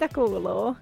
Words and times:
Mitä 0.00 0.14
kuuluu? 0.14 0.76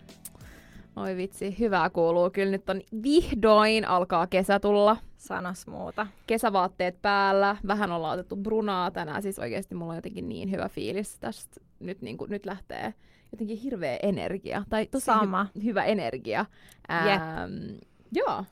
Oi 0.96 1.16
vitsi, 1.16 1.58
hyvää 1.58 1.90
kuuluu. 1.90 2.30
Kyllä 2.30 2.50
nyt 2.50 2.70
on 2.70 2.80
vihdoin 3.02 3.88
alkaa 3.88 4.26
kesä 4.26 4.60
tulla. 4.60 4.96
Sanos 5.16 5.66
muuta. 5.66 6.06
Kesävaatteet 6.26 7.02
päällä, 7.02 7.56
vähän 7.66 7.92
ollaan 7.92 8.18
otettu 8.18 8.36
brunaa 8.36 8.90
tänään. 8.90 9.22
Siis 9.22 9.38
oikeasti 9.38 9.74
mulla 9.74 9.92
on 9.92 9.96
jotenkin 9.96 10.28
niin 10.28 10.50
hyvä 10.50 10.68
fiilis 10.68 11.18
tästä. 11.18 11.60
Nyt, 11.80 12.02
niin 12.02 12.18
kuin, 12.18 12.30
nyt 12.30 12.46
lähtee 12.46 12.94
jotenkin 13.32 13.58
hirveä 13.58 13.98
energia. 14.02 14.64
Tai 14.68 14.86
tosi 14.86 15.04
Sama. 15.04 15.46
Hy- 15.58 15.64
hyvä 15.64 15.84
energia. 15.84 16.46
Ähm, 16.90 17.78
joo. 18.12 18.44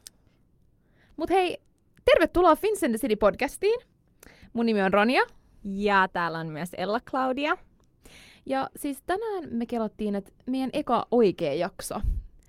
Mut 1.17 1.31
hei, 1.31 1.59
tervetuloa 2.05 2.57
the 2.57 2.99
City 2.99 3.17
podcastiin. 3.17 3.81
Mun 4.53 4.67
nimi 4.67 4.83
on 4.83 4.93
Ronja. 4.93 5.23
Ja 5.65 6.09
täällä 6.13 6.39
on 6.39 6.47
myös 6.47 6.71
Ella 6.77 7.01
Claudia. 7.01 7.57
Ja 8.47 8.69
siis 8.77 9.03
tänään 9.07 9.45
me 9.51 9.67
kelottiin, 9.67 10.15
että 10.15 10.33
meidän 10.47 10.71
eka 10.73 11.07
oikea 11.11 11.55
jakso. 11.55 12.01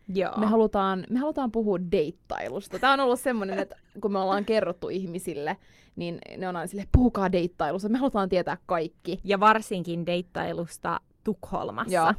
Joo. 0.08 0.38
Me 0.38 0.46
halutaan, 0.46 1.06
me 1.10 1.20
halutaan 1.20 1.52
puhua 1.52 1.78
deittailusta. 1.92 2.80
Tämä 2.80 2.94
on 2.94 3.00
ollut 3.00 3.20
semmoinen, 3.20 3.60
että 3.60 3.76
kun 4.02 4.12
me 4.12 4.20
ollaan 4.20 4.46
kerrottu 4.46 4.90
ihmisille, 4.90 5.58
niin 5.96 6.20
ne 6.38 6.48
on 6.48 6.56
aina 6.56 6.68
silleen, 6.68 6.88
puhukaa 6.92 7.32
deittailusta. 7.32 7.90
Me 7.90 7.98
halutaan 7.98 8.30
tietää 8.30 8.58
kaikki. 8.66 9.20
Ja 9.24 9.40
varsinkin 9.40 10.06
deittailusta 10.06 11.00
Tukholmassa. 11.24 11.94
Joo. 11.94 12.14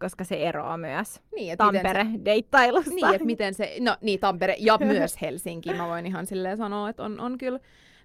Koska 0.00 0.24
se 0.24 0.36
eroaa 0.48 0.76
myös 0.76 1.20
Niin, 1.34 1.58
Tampere 1.58 2.06
deittailusta. 2.24 2.90
Se, 2.90 2.94
niin, 2.94 3.14
että 3.14 3.26
miten 3.26 3.54
se, 3.54 3.76
no 3.80 3.96
niin, 4.00 4.20
Tampere 4.20 4.56
ja 4.58 4.78
myös 4.84 5.20
Helsinki. 5.20 5.74
Mä 5.74 5.88
voin 5.88 6.06
ihan 6.06 6.26
silleen 6.26 6.56
sanoa, 6.56 6.88
että 6.88 7.02
on, 7.02 7.20
on 7.20 7.38
kyllä 7.38 7.60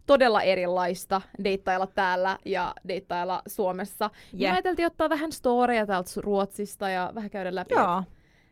todella 0.05 0.41
erilaista 0.41 1.21
deittailla 1.43 1.87
täällä 1.87 2.37
ja 2.45 2.73
deittailla 2.87 3.41
Suomessa. 3.47 4.09
Jep. 4.33 4.49
me 4.49 4.51
ajateltiin 4.55 4.85
ottaa 4.85 5.09
vähän 5.09 5.31
storeja 5.31 5.85
täältä 5.85 6.09
Ruotsista 6.17 6.89
ja 6.89 7.11
vähän 7.15 7.29
käydä 7.29 7.55
läpi, 7.55 7.73
Joo. 7.75 8.03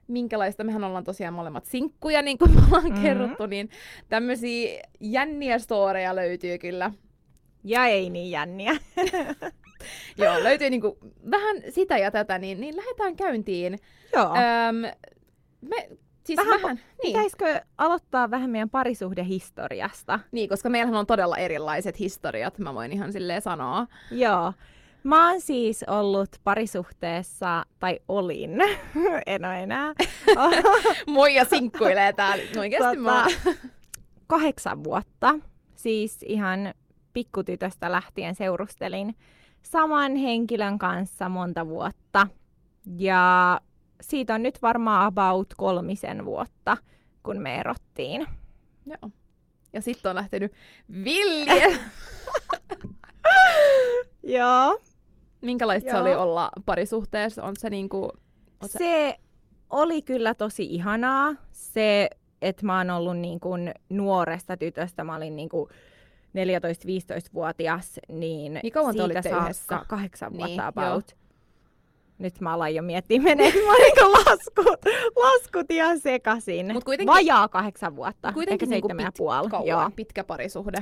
minkälaista. 0.08 0.64
Mehän 0.64 0.84
ollaan 0.84 1.04
tosiaan 1.04 1.34
molemmat 1.34 1.66
sinkkuja, 1.66 2.22
niin 2.22 2.38
kuin 2.38 2.52
me 2.52 2.62
ollaan 2.66 2.84
Mhm. 2.84 2.92
mm-hmm. 2.92 3.04
kerrottu, 3.04 3.46
niin 3.46 3.70
tämmöisiä 4.10 4.82
jänniä 5.00 5.60
storeja 5.60 6.16
löytyy 6.16 6.58
kyllä. 6.58 6.92
Ja 7.64 7.86
ei 7.86 8.10
niin 8.10 8.32
jänniä. 8.32 8.72
Joo, 10.18 10.44
löytyy 10.44 10.70
niinku 10.70 10.98
vähän 11.32 11.58
sitä 11.70 11.98
ja 11.98 12.12
tätä, 12.12 12.38
niin, 12.38 12.62
niin 12.62 12.76
lähdetään 12.76 13.16
käyntiin. 13.16 13.80
Joo. 14.14 14.26
Öm, 14.70 14.92
me, 15.62 15.90
siis 16.24 16.38
Vähän 16.38 16.62
vähän, 16.62 16.76
niin, 16.76 17.14
Pitäisikö 17.14 17.62
aloittaa 17.78 18.32
vähän 18.32 18.50
meidän 18.50 18.70
parisuhdehistoriasta? 18.70 20.20
niin, 20.32 20.50
koska 20.50 20.70
meillähän 20.70 21.00
on 21.00 21.06
todella 21.08 21.38
erilaiset 21.38 22.00
historiat, 22.00 22.60
mä 22.60 22.74
voin 22.74 22.92
ihan 22.92 23.14
silleen 23.14 23.42
sanoa. 23.42 23.88
Joo. 24.12 24.54
Mä 25.04 25.30
oon 25.30 25.42
siis 25.42 25.86
ollut 25.88 26.30
parisuhteessa, 26.44 27.66
tai 27.80 28.00
olin, 28.08 28.52
en 29.26 29.46
ole 29.46 29.64
enää, 29.64 29.94
Moi 31.08 31.36
ja 31.36 31.46
sinkkuilee 31.46 32.14
täällä. 32.14 32.44
No 32.56 32.62
oikeesti 32.62 32.98
mä... 32.98 33.26
Tota, 33.44 33.58
kahdeksan 34.28 34.84
vuotta. 34.84 35.36
Siis 35.76 36.24
ihan 36.24 36.74
pikkutytöstä 37.14 37.92
lähtien 37.92 38.36
seurustelin 38.36 39.16
saman 39.62 40.16
henkilön 40.16 40.80
kanssa 40.80 41.30
monta 41.30 41.68
vuotta. 41.68 42.28
Ja 42.98 43.60
siitä 44.02 44.34
on 44.34 44.44
nyt 44.44 44.62
varmaan 44.62 45.06
about 45.06 45.54
kolmisen 45.58 46.26
vuotta, 46.26 46.78
kun 47.24 47.38
me 47.38 47.56
erottiin. 47.56 48.28
Joo. 48.86 49.12
Ja 49.74 49.82
sitten 49.82 50.10
on 50.10 50.16
lähtenyt 50.16 50.52
villiä. 51.04 51.68
Joo. 54.24 54.80
Minkälaista 55.42 55.92
se 55.92 55.98
Joo. 55.98 56.02
oli 56.02 56.16
olla 56.16 56.50
parisuhteessa? 56.66 57.44
On 57.44 57.56
se 57.58 57.70
niinku... 57.70 58.12
on 58.62 58.70
se... 58.70 58.78
Se 58.78 59.20
oli 59.70 60.02
kyllä 60.02 60.34
tosi 60.34 60.64
ihanaa. 60.64 61.36
Se, 61.52 62.10
että 62.42 62.66
mä 62.66 62.78
oon 62.78 62.90
ollut 62.90 63.18
niin 63.18 63.40
kuin 63.40 63.72
nuoresta 63.90 64.58
tytöstä, 64.58 65.04
mä 65.04 65.16
olin 65.16 65.36
niin 65.36 65.50
kuin 65.50 65.70
14-15-vuotias, 66.32 68.00
niin 68.10 68.60
Niin 68.64 68.74
kauan 68.74 68.94
siitä 68.94 69.22
saakka 69.52 69.86
kahdeksan 69.88 70.34
Niin, 70.34 70.40
vuotta 70.48 70.82
joo. 70.82 71.02
Nyt 72.22 72.42
mä 72.42 72.54
alan 72.54 72.76
jo 72.76 72.82
miettiä, 72.84 73.22
meneekö 73.22 73.58
mä 73.68 73.74
niinku 73.74 74.12
laskut, 74.12 74.80
laskut 75.16 75.72
ihan 75.72 76.00
sekasin. 76.00 76.74
Mut 76.74 76.84
kuitenkin- 76.84 77.14
Vajaa 77.14 77.48
kahdeksan 77.48 77.96
vuotta, 77.96 78.34
Kuitenkin 78.34 78.66
ehkä 78.66 78.76
niinku 78.76 78.88
seitsemän 78.88 79.04
ja 79.06 79.10
pit- 79.10 79.18
puoli. 79.18 79.50
kauan, 79.50 79.68
Joo. 79.68 79.90
pitkä 79.96 80.24
parisuhde. 80.24 80.78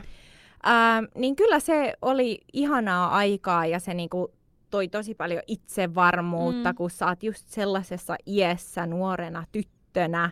Ähm, 0.67 1.05
niin 1.15 1.35
kyllä 1.35 1.59
se 1.59 1.93
oli 2.01 2.39
ihanaa 2.53 3.15
aikaa 3.15 3.65
ja 3.65 3.79
se 3.79 3.93
niinku 3.93 4.31
toi 4.69 4.87
tosi 4.87 5.15
paljon 5.15 5.41
itsevarmuutta, 5.47 6.69
Mm. 6.71 6.75
kun 6.75 6.89
sä 6.89 7.07
oot 7.07 7.23
just 7.23 7.47
sellaisessa 7.47 8.15
iässä 8.27 8.85
nuorena 8.85 9.43
tyttönä 9.51 10.31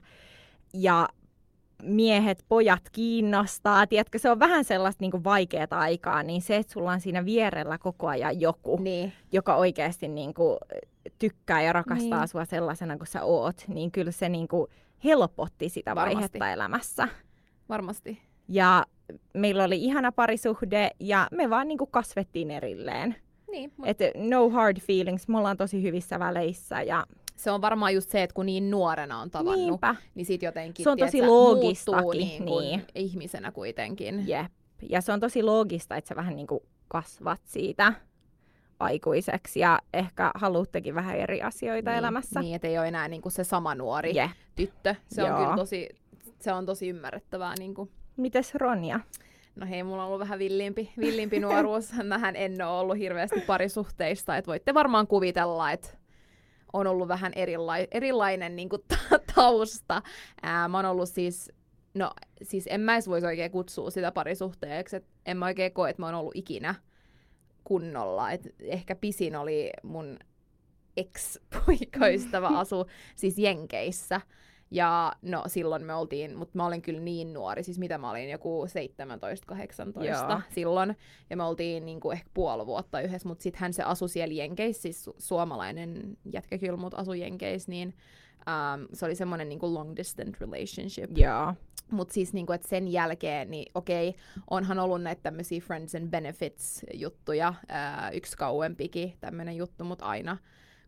ja 0.73 1.09
miehet, 1.83 2.45
pojat 2.49 2.83
kiinnostaa. 2.91 3.87
Tiedätkö, 3.87 4.19
se 4.19 4.29
on 4.31 4.39
vähän 4.39 4.63
sellaista 4.63 5.03
niinku 5.03 5.23
vaikeaa 5.23 5.67
aikaa, 5.71 6.23
niin 6.23 6.41
se, 6.41 6.55
että 6.55 6.73
sulla 6.73 6.91
on 6.91 6.99
siinä 7.01 7.25
vierellä 7.25 7.77
koko 7.77 8.07
ajan 8.07 8.41
joku, 8.41 8.77
Niin. 8.81 9.13
joka 9.31 9.55
oikeasti 9.55 10.07
niinku 10.07 10.57
tykkää 11.19 11.61
ja 11.61 11.73
rakastaa 11.73 12.19
Niin. 12.19 12.27
sua 12.27 12.45
sellaisena 12.45 12.97
kuin 12.97 13.07
sä 13.07 13.23
oot, 13.23 13.55
niin 13.67 13.91
kyllä 13.91 14.11
se 14.11 14.29
niinku 14.29 14.67
helpotti 15.03 15.69
sitä 15.69 15.95
Varmasti. 15.95 16.15
vaihetta 16.15 16.51
elämässä. 16.51 17.07
Varmasti. 17.69 18.21
Ja 18.47 18.85
meillä 19.33 19.63
oli 19.63 19.83
ihana 19.83 20.11
parisuhde 20.11 20.89
ja 20.99 21.27
me 21.31 21.49
vaan 21.49 21.67
niinku 21.67 21.85
kasvettiin 21.85 22.51
erilleen. 22.51 23.15
Niin, 23.51 23.73
mut 23.77 23.87
Et 23.87 23.97
no 24.15 24.49
hard 24.49 24.77
feelings, 24.79 25.27
me 25.27 25.37
ollaan 25.37 25.57
tosi 25.57 25.83
hyvissä 25.83 26.19
väleissä 26.19 26.81
ja 26.81 27.05
se 27.35 27.51
on 27.51 27.61
varmaan 27.61 27.93
just 27.93 28.09
se, 28.09 28.23
että 28.23 28.33
kun 28.33 28.45
niin 28.45 28.71
nuorena 28.71 29.19
on 29.21 29.31
tavannut, 29.31 29.69
niinpä, 29.69 29.95
niin 30.15 30.25
sit 30.25 30.41
jotenkin 30.43 30.83
Se 30.83 30.89
on 30.89 30.97
tosi 30.97 31.21
loogistakin, 31.21 32.01
muuttuu 32.01 32.11
niin 32.21 32.45
kuin 32.45 32.65
niin. 32.67 32.85
ihmisenä 32.95 33.51
kuitenkin. 33.51 34.27
jep. 34.27 34.51
Ja 34.89 35.01
se 35.01 35.11
on 35.11 35.19
tosi 35.19 35.43
loogista, 35.43 35.95
että 35.95 36.07
sä 36.07 36.15
vähän 36.15 36.35
niinku 36.35 36.63
kasvat 36.87 37.41
siitä 37.45 37.93
aikuiseksi 38.79 39.59
ja 39.59 39.79
ehkä 39.93 40.31
haluuttekin 40.35 40.95
vähän 40.95 41.17
eri 41.17 41.41
asioita 41.41 41.91
niin, 41.91 41.97
elämässä. 41.99 42.39
Niin, 42.39 42.55
että 42.55 42.67
ei 42.67 42.79
ole 42.79 42.87
enää 42.87 43.07
niin 43.07 43.21
kuin 43.21 43.31
se 43.31 43.43
sama 43.43 43.75
nuori 43.75 44.15
Jep. 44.15 44.31
tyttö. 44.55 44.95
Se 45.07 45.23
on 45.23 45.29
Joo. 45.29 45.39
kyllä 45.39 45.55
tosi, 45.55 45.89
se 46.39 46.53
on 46.53 46.65
tosi 46.65 46.89
ymmärrettävää. 46.89 47.53
Niin 47.59 47.73
kuin. 47.73 47.91
Mites 48.17 48.55
Ronja? 48.55 48.99
No 49.55 49.67
hei, 49.67 49.83
mulla 49.83 50.01
on 50.03 50.07
ollut 50.07 50.19
vähän 50.19 50.39
villimpi, 50.39 50.91
villimpi 50.97 51.39
nuoruus. 51.39 51.93
Mähän 52.03 52.35
en 52.35 52.61
ole 52.61 52.79
ollut 52.79 52.97
hirveästi 52.97 53.41
parisuhteista. 53.41 54.37
Et 54.37 54.47
voitte 54.47 54.73
varmaan 54.73 55.07
kuvitella, 55.07 55.71
että 55.71 55.89
on 56.73 56.87
ollut 56.87 57.07
vähän 57.07 57.31
erila- 57.35 57.87
erilainen 57.91 58.55
niin 58.55 58.69
kuin, 58.69 58.81
ta- 58.87 59.19
tausta. 59.35 60.01
Ää, 60.41 60.67
mä 60.67 60.77
oon 60.77 60.85
ollut 60.85 61.09
siis, 61.09 61.51
no 61.93 62.11
siis 62.41 62.67
en 62.69 62.81
mä 62.81 62.93
edes 62.93 63.07
voisi 63.09 63.27
oikein 63.27 63.51
kutsua 63.51 63.89
sitä 63.89 64.11
parisuhteeksi. 64.11 64.95
Et 64.95 65.05
en 65.25 65.37
mä 65.37 65.45
oikein 65.45 65.73
koe, 65.73 65.89
että 65.89 66.01
mä 66.01 66.05
oon 66.05 66.15
ollut 66.15 66.35
ikinä 66.35 66.75
kunnolla. 67.67 68.31
Et 68.31 68.55
ehkä 68.59 68.95
pisin 68.95 69.35
oli 69.35 69.71
mun 69.83 70.19
ex-poikaystävä 70.97 72.47
asu 72.59 72.85
siis 73.15 73.37
Jenkeissä. 73.37 74.21
Ja 74.71 75.13
no 75.21 75.43
silloin 75.47 75.83
me 75.83 75.93
oltiin, 75.93 76.37
mutta 76.37 76.57
mä 76.57 76.65
olin 76.65 76.81
kyllä 76.81 76.99
niin 76.99 77.33
nuori, 77.33 77.63
siis 77.63 77.79
mitä 77.79 77.97
mä 77.97 78.11
olin, 78.11 78.29
joku 78.29 78.65
17-18 78.65 80.03
Joo. 80.03 80.41
silloin. 80.49 80.95
Ja 81.29 81.37
me 81.37 81.43
oltiin 81.43 81.85
niinku 81.85 82.11
ehkä 82.11 82.29
puoli 82.33 82.65
vuotta 82.65 83.01
yhdessä, 83.01 83.27
mutta 83.27 83.43
sitten 83.43 83.59
hän 83.61 83.73
se 83.73 83.83
asui 83.83 84.09
siellä 84.09 84.33
Jenkeissä, 84.33 84.81
siis 84.81 85.07
su- 85.07 85.15
suomalainen 85.17 86.17
jätkä 86.33 86.57
kyllä, 86.57 86.77
mutta 86.77 86.97
asui 86.97 87.19
Jenkeissä, 87.19 87.71
niin 87.71 87.93
um, 88.47 88.87
se 88.93 89.05
oli 89.05 89.15
semmoinen 89.15 89.49
niinku 89.49 89.73
long 89.73 89.95
distance 89.95 90.37
relationship. 90.39 91.17
Joo. 91.17 91.53
Mutta 91.91 92.13
siis 92.13 92.33
niinku, 92.33 92.53
että 92.53 92.67
sen 92.67 92.87
jälkeen, 92.87 93.51
niin 93.51 93.71
okei, 93.75 94.15
onhan 94.49 94.79
ollut 94.79 95.01
näitä 95.01 95.21
tämmöisiä 95.21 95.61
friends 95.61 95.95
and 95.95 96.07
benefits 96.07 96.85
juttuja, 96.93 97.53
ää, 97.67 98.11
yksi 98.11 98.37
kauempikin 98.37 99.13
tämmöinen 99.19 99.57
juttu, 99.57 99.83
mutta 99.83 100.05
aina 100.05 100.37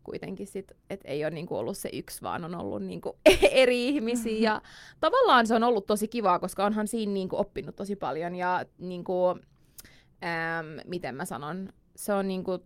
kuitenkin 0.04 0.46
sit, 0.46 0.72
että 0.90 1.08
ei 1.08 1.24
ole 1.24 1.30
niinku 1.30 1.56
ollut 1.56 1.76
se 1.76 1.90
yksi, 1.92 2.22
vaan 2.22 2.44
on 2.44 2.54
ollut 2.54 2.82
niinku 2.82 3.18
eri 3.50 3.88
ihmisiä. 3.88 4.52
Ja 4.52 4.62
tavallaan 5.00 5.46
se 5.46 5.54
on 5.54 5.62
ollut 5.62 5.86
tosi 5.86 6.08
kivaa, 6.08 6.38
koska 6.38 6.64
onhan 6.64 6.88
siinä 6.88 7.12
niinku 7.12 7.36
oppinut 7.36 7.76
tosi 7.76 7.96
paljon 7.96 8.34
ja 8.34 8.64
niinku, 8.78 9.28
äm, 9.28 10.80
miten 10.86 11.14
mä 11.14 11.24
sanon, 11.24 11.72
se 11.96 12.12
on 12.12 12.28
niinku 12.28 12.58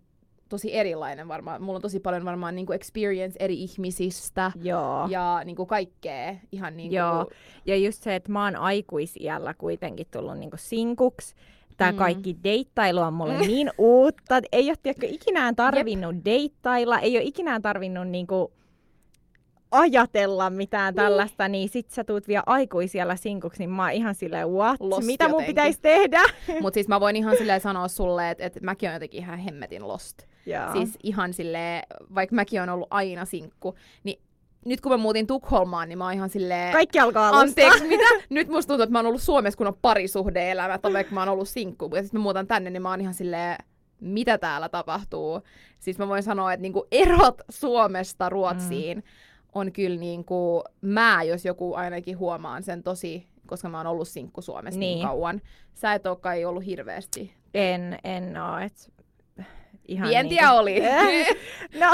tosi 0.55 0.75
erilainen 0.77 1.29
varmaan. 1.29 1.63
Mulla 1.63 1.77
on 1.77 1.83
tosi 1.83 2.01
paljon 2.01 2.25
varmaan 2.25 2.55
niinku 2.55 2.73
experience 2.73 3.37
eri 3.41 3.55
ihmisistä 3.63 4.53
Joo. 4.63 5.07
ja 5.11 5.41
niinku 5.45 5.67
kaikkea 5.67 6.35
ihan 6.53 6.77
niinku... 6.77 6.95
Joo. 6.97 7.31
Ja 7.67 7.77
just 7.77 8.03
se, 8.03 8.15
että 8.15 8.33
mä 8.33 8.45
oon 8.45 8.57
aikuisiällä 8.57 9.55
kuitenkin 9.55 10.07
tullut 10.11 10.39
niinku 10.39 10.57
sinkuksi. 10.57 11.35
Tämä 11.77 11.93
Mm. 11.93 11.99
kaikki 11.99 12.37
deittailu 12.45 13.01
on 13.01 13.15
mulle 13.15 13.39
niin 13.47 13.71
uutta. 13.79 14.41
Ei 14.53 14.69
ole 14.71 14.77
tiedätkö, 14.83 15.07
ikinään 15.11 15.57
tarvinnut 15.57 16.17
deittailla, 16.25 16.99
ei 16.99 17.17
ole 17.17 17.25
ikinään 17.25 17.63
tarvinnut 17.63 18.09
niinku 18.09 18.53
ajatella 19.71 20.51
mitään 20.51 20.95
tällaista, 20.95 21.49
niin 21.49 21.69
sit 21.69 21.91
sä 21.91 22.05
tuut 22.05 22.29
vielä 22.29 22.43
aikuisiellä 22.47 23.17
sinkuksi, 23.17 23.59
niin 23.59 23.71
mä 23.71 23.83
oon 23.83 23.93
ihan 23.93 24.15
silleen, 24.15 24.49
what? 24.51 24.81
Lost 24.81 25.07
Mitä 25.07 25.25
mun 25.25 25.33
jotenkin. 25.33 25.55
pitäisi 25.55 25.79
tehdä? 25.83 26.23
Mutta 26.61 26.75
siis 26.75 26.89
mä 26.89 27.01
voin 27.01 27.17
ihan 27.17 27.37
silleen 27.37 27.61
sanoa 27.61 27.89
sulle, 27.89 28.31
että, 28.31 28.45
että 28.47 28.61
mäkin 28.63 28.89
oon 28.89 28.95
jotenkin 28.95 29.21
ihan 29.21 29.39
hemmetin 29.39 29.89
lost. 29.89 30.19
Joo. 30.47 30.73
Siis 30.73 30.99
ihan 31.03 31.33
silleen, 31.33 31.83
vaikka 32.15 32.35
mäkin 32.35 32.63
on 32.63 32.69
ollut 32.69 32.89
aina 32.91 33.25
sinkku, 33.25 33.75
niin 34.05 34.21
nyt 34.65 34.81
kun 34.81 34.93
mä 34.93 34.97
muutin 34.97 35.27
Tukholmaan, 35.27 35.89
niin 35.89 35.99
mä 35.99 36.05
oon 36.05 36.15
ihan 36.15 36.31
silleen... 36.31 36.73
Kaikki 36.73 37.01
alkaa 37.01 37.29
alusta. 37.29 37.41
Anteeksi, 37.41 37.85
mitä? 37.85 38.05
Nyt 38.31 38.49
musta 38.49 38.69
tuntuu, 38.69 38.83
että 38.83 38.93
mä 38.93 38.99
oon 38.99 39.07
ollut 39.07 39.23
Suomessa, 39.23 39.59
kun 39.59 39.67
on 39.67 39.79
parisuhde-elämä, 39.83 40.79
tai 40.79 40.93
vaikka 40.93 41.15
mä 41.15 41.21
oon 41.21 41.29
ollut 41.29 41.49
sinkku. 41.49 41.91
Ja 41.95 42.03
sitten 42.03 42.21
mä 42.21 42.23
muutan 42.23 42.47
tänne, 42.47 42.71
niin 42.71 42.83
mä 42.83 42.91
oon 42.91 43.01
ihan 43.01 43.15
silleen, 43.15 43.57
mitä 44.01 44.39
täällä 44.39 44.69
tapahtuu. 44.69 45.41
Siis 45.79 45.99
mä 45.99 46.09
voin 46.09 46.23
sanoa, 46.23 46.53
että 46.53 46.63
niinku 46.63 46.87
erot 46.91 47.41
Suomesta 47.49 48.29
Ruotsiin 48.29 48.99
mm. 48.99 49.03
on 49.55 49.73
kyllä 49.73 50.01
niinku, 50.01 50.65
mä 50.81 51.23
jos 51.23 51.45
joku 51.45 51.75
ainakin 51.75 52.19
huomaan 52.19 52.63
sen 52.63 52.83
tosi, 52.83 53.27
koska 53.47 53.69
mä 53.69 53.77
oon 53.77 53.87
ollut 53.87 54.09
sinkku 54.09 54.43
Suomessa 54.43 54.81
niin, 54.81 54.95
niin 54.97 55.07
kauan. 55.07 55.41
Sä 55.75 55.95
et 55.95 56.07
oo 56.07 56.17
kai 56.17 56.45
ollut 56.45 56.67
hirveästi. 56.67 57.35
En, 57.55 57.99
en 58.05 58.37
oo, 58.43 58.59
et 58.59 58.93
ihan 59.89 60.09
Vientiä 60.09 60.41
niin 60.41 60.51
kuin, 60.51 60.59
oli. 60.59 60.83
no, 61.81 61.91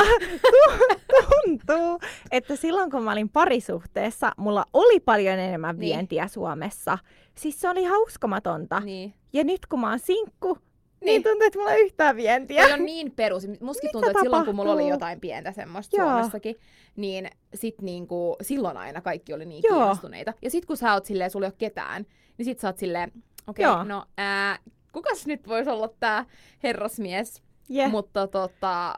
tuntuu, 1.23 2.01
että 2.31 2.57
silloin 2.57 2.91
kun 2.91 3.03
mä 3.03 3.13
olin 3.13 3.29
parisuhteessa, 3.29 4.33
mulla 4.37 4.65
oli 4.73 5.01
paljon 5.01 5.39
enemmän 5.39 5.77
niin. 5.77 5.97
vientiä 5.97 6.29
Suomessa. 6.29 6.99
Siis 7.35 7.61
se 7.61 7.69
oli 7.69 7.85
hauskamatonta. 7.85 8.81
Niin. 8.81 9.15
Ja 9.33 9.45
nyt 9.45 9.67
kun 9.67 9.81
mä 9.81 9.91
oon 9.91 9.99
sinkku, 9.99 10.59
niin, 11.01 11.07
niin 11.07 11.23
tuntuu, 11.23 11.47
että 11.47 11.59
mulla 11.59 11.73
ei 11.73 11.85
yhtään 11.85 12.17
vientiä. 12.17 12.67
Se 12.67 12.75
on 12.75 12.85
niin 12.85 13.13
perus. 13.13 13.47
Mustakin 13.61 13.91
tuntuu, 13.93 14.11
että 14.11 14.23
silloin 14.23 14.45
kun 14.45 14.55
mulla 14.55 14.73
oli 14.73 14.89
jotain 14.89 15.21
pientä 15.21 15.53
semmoista 15.53 15.97
Joo. 15.97 16.09
Suomessakin, 16.09 16.57
niin 16.97 17.31
sit 17.55 17.83
niinku, 17.83 18.37
silloin 18.43 18.77
aina 18.77 19.01
kaikki 19.01 19.33
oli 19.33 19.45
niin 19.45 19.63
Joo. 19.69 19.79
kiinnostuneita. 19.79 20.35
Ja 20.43 20.51
sit 20.51 20.67
kun 20.67 20.77
sä 20.77 20.93
oot 20.93 21.07
silleen, 21.07 21.31
sulla 21.31 21.47
ei 21.47 21.51
ole 21.51 21.55
ketään, 21.59 22.07
niin 22.39 22.45
sit 22.45 22.59
sä 22.59 22.69
oot 22.69 22.79
silleen, 22.79 23.13
okei, 23.47 23.67
okay, 23.67 23.85
no 23.85 24.05
ää, 24.19 24.59
kukas 24.93 25.27
nyt 25.27 25.49
voisi 25.49 25.71
olla 25.71 25.89
tää 26.01 26.25
herrasmies? 26.63 27.43
Yeah. 27.75 27.91
Mutta 27.91 28.27
tota, 28.27 28.95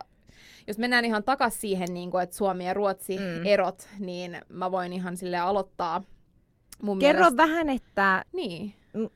jos 0.67 0.79
mennään 0.79 1.05
ihan 1.05 1.25
takas 1.25 1.61
siihen, 1.61 1.95
niin 1.95 2.11
kuin, 2.11 2.23
että 2.23 2.37
Suomi 2.37 2.67
ja 2.67 2.75
Ruotsi 2.75 3.19
mm. 3.19 3.47
erot, 3.47 3.89
niin 3.99 4.41
mä 4.49 4.71
voin 4.71 4.93
ihan 4.93 5.17
sille 5.17 5.39
aloittaa. 5.39 6.03
Mun 6.83 6.99
Kerro 6.99 7.21
mielestä... 7.21 7.37
vähän, 7.37 7.69
että 7.69 8.25
niin. 8.33 8.75
m- 8.95 9.07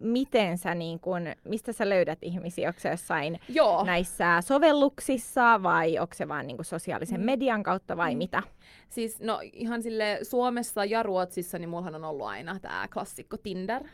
miten 0.00 0.58
sä, 0.58 0.74
niin 0.74 1.00
kun, 1.00 1.22
mistä 1.44 1.72
sä 1.72 1.88
löydät 1.88 2.18
ihmisiä? 2.22 2.68
Onko 2.68 2.80
se 2.80 2.90
jossain 2.90 3.40
Joo. 3.48 3.84
näissä 3.84 4.40
sovelluksissa 4.40 5.62
vai 5.62 5.98
onko 5.98 6.14
se 6.14 6.28
vaan 6.28 6.46
niin 6.46 6.64
sosiaalisen 6.64 7.20
mm. 7.20 7.26
median 7.26 7.62
kautta 7.62 7.96
vai 7.96 8.14
mm. 8.14 8.18
mitä? 8.18 8.42
Siis 8.88 9.20
no 9.20 9.40
ihan 9.52 9.82
sille 9.82 10.18
Suomessa 10.22 10.84
ja 10.84 11.02
Ruotsissa, 11.02 11.58
niin 11.58 11.68
mullahan 11.68 11.94
on 11.94 12.04
ollut 12.04 12.26
aina 12.26 12.60
tämä 12.60 12.88
klassikko 12.92 13.36
Tinder. 13.36 13.84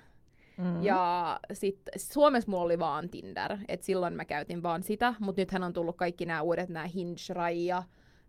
Mm. 0.57 0.83
Ja 0.83 1.41
sitten 1.53 2.01
Suomessa 2.01 2.51
mulla 2.51 2.65
oli 2.65 2.79
vaan 2.79 3.09
Tinder, 3.09 3.57
että 3.69 3.87
silloin 3.87 4.15
mä 4.15 4.25
käytin 4.25 4.63
vaan 4.63 4.83
sitä, 4.83 5.15
mutta 5.19 5.43
nythän 5.43 5.63
on 5.63 5.73
tullut 5.73 5.97
kaikki 5.97 6.27
nämä 6.27 6.43
uudet, 6.43 6.69
nämä 6.69 6.87
Hinge 6.87 7.53
ja 7.55 7.83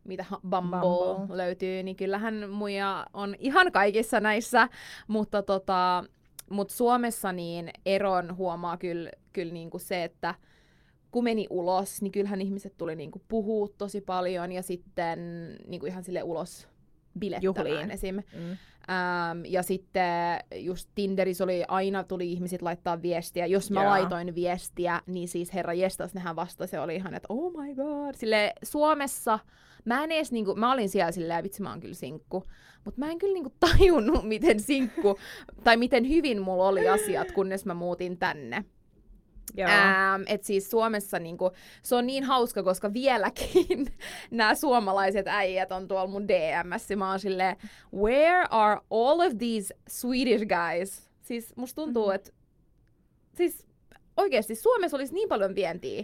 mitä 0.03 0.25
Bumble, 0.49 0.79
Bumble, 0.79 1.37
löytyy, 1.37 1.83
niin 1.83 1.95
kyllähän 1.95 2.49
muja 2.49 3.05
on 3.13 3.35
ihan 3.39 3.71
kaikissa 3.71 4.19
näissä, 4.19 4.69
mutta 5.07 5.43
tota, 5.43 6.03
mut 6.49 6.69
Suomessa 6.69 7.31
niin 7.31 7.69
eron 7.85 8.37
huomaa 8.37 8.77
kyllä, 8.77 9.11
kyllä 9.33 9.53
niinku 9.53 9.79
se, 9.79 10.03
että 10.03 10.35
kun 11.11 11.23
meni 11.23 11.47
ulos, 11.49 12.01
niin 12.01 12.11
kyllähän 12.11 12.41
ihmiset 12.41 12.77
tuli 12.77 12.95
niinku 12.95 13.21
puhua 13.27 13.67
tosi 13.77 14.01
paljon 14.01 14.51
ja 14.51 14.61
sitten 14.61 15.19
niinku 15.67 15.85
ihan 15.85 16.03
sille 16.03 16.23
ulos 16.23 16.67
bilettämään 17.19 17.67
Juhliin. 17.67 17.91
esim. 17.91 18.15
Mm. 18.15 18.57
Ähm, 18.89 19.45
ja 19.45 19.63
sitten 19.63 20.39
just 20.55 20.89
Tinderissä 20.95 21.43
oli, 21.43 21.63
aina 21.67 22.03
tuli 22.03 22.31
ihmiset 22.31 22.61
laittaa 22.61 23.01
viestiä. 23.01 23.45
Jos 23.45 23.71
mä 23.71 23.79
yeah. 23.79 23.91
laitoin 23.91 24.35
viestiä, 24.35 25.01
niin 25.05 25.27
siis 25.27 25.53
herra 25.53 25.73
jestas, 25.73 26.13
nehän 26.13 26.35
vasta 26.35 26.67
se 26.67 26.79
oli 26.79 26.95
ihan, 26.95 27.13
että 27.13 27.27
oh 27.29 27.53
my 27.53 27.75
god. 27.75 28.15
Sille 28.15 28.53
Suomessa, 28.63 29.39
mä 29.85 30.03
en 30.03 30.11
edes 30.11 30.31
niinku, 30.31 30.55
mä 30.55 30.71
olin 30.71 30.89
siellä 30.89 31.11
silleen, 31.11 31.43
vitsi 31.43 31.61
mä 31.61 31.69
oon 31.69 31.79
kyllä 31.79 31.93
sinkku. 31.93 32.43
Mutta 32.85 32.99
mä 32.99 33.11
en 33.11 33.17
kyllä 33.17 33.33
niinku 33.33 33.53
tajunnut, 33.69 34.23
miten 34.23 34.59
sinkku, 34.59 35.17
tai 35.63 35.77
miten 35.77 36.09
hyvin 36.09 36.41
mulla 36.41 36.67
oli 36.67 36.89
asiat, 36.89 37.31
kunnes 37.31 37.65
mä 37.65 37.73
muutin 37.73 38.17
tänne. 38.17 38.65
Ähm, 39.59 40.23
et 40.27 40.43
siis 40.43 40.71
Suomessa 40.71 41.19
niinku, 41.19 41.51
se 41.81 41.95
on 41.95 42.07
niin 42.07 42.23
hauska, 42.23 42.63
koska 42.63 42.93
vieläkin 42.93 43.87
nämä 44.31 44.55
suomalaiset 44.55 45.27
äijät 45.27 45.71
on 45.71 45.87
tuolla 45.87 46.07
mun 46.07 46.27
DMS. 46.27 46.89
Mä 46.97 47.09
oon 47.09 47.19
silleen, 47.19 47.57
where 47.93 48.45
are 48.49 48.81
all 48.91 49.19
of 49.19 49.33
these 49.37 49.75
Swedish 49.89 50.45
guys? 50.45 51.09
Siis 51.21 51.55
musta 51.55 51.81
tuntuu, 51.81 52.03
mm-hmm. 52.03 52.15
että 52.15 52.31
siis 53.33 53.67
oikeasti 54.17 54.55
Suomessa 54.55 54.97
olisi 54.97 55.13
niin 55.13 55.29
paljon 55.29 55.55
vientiä, 55.55 56.03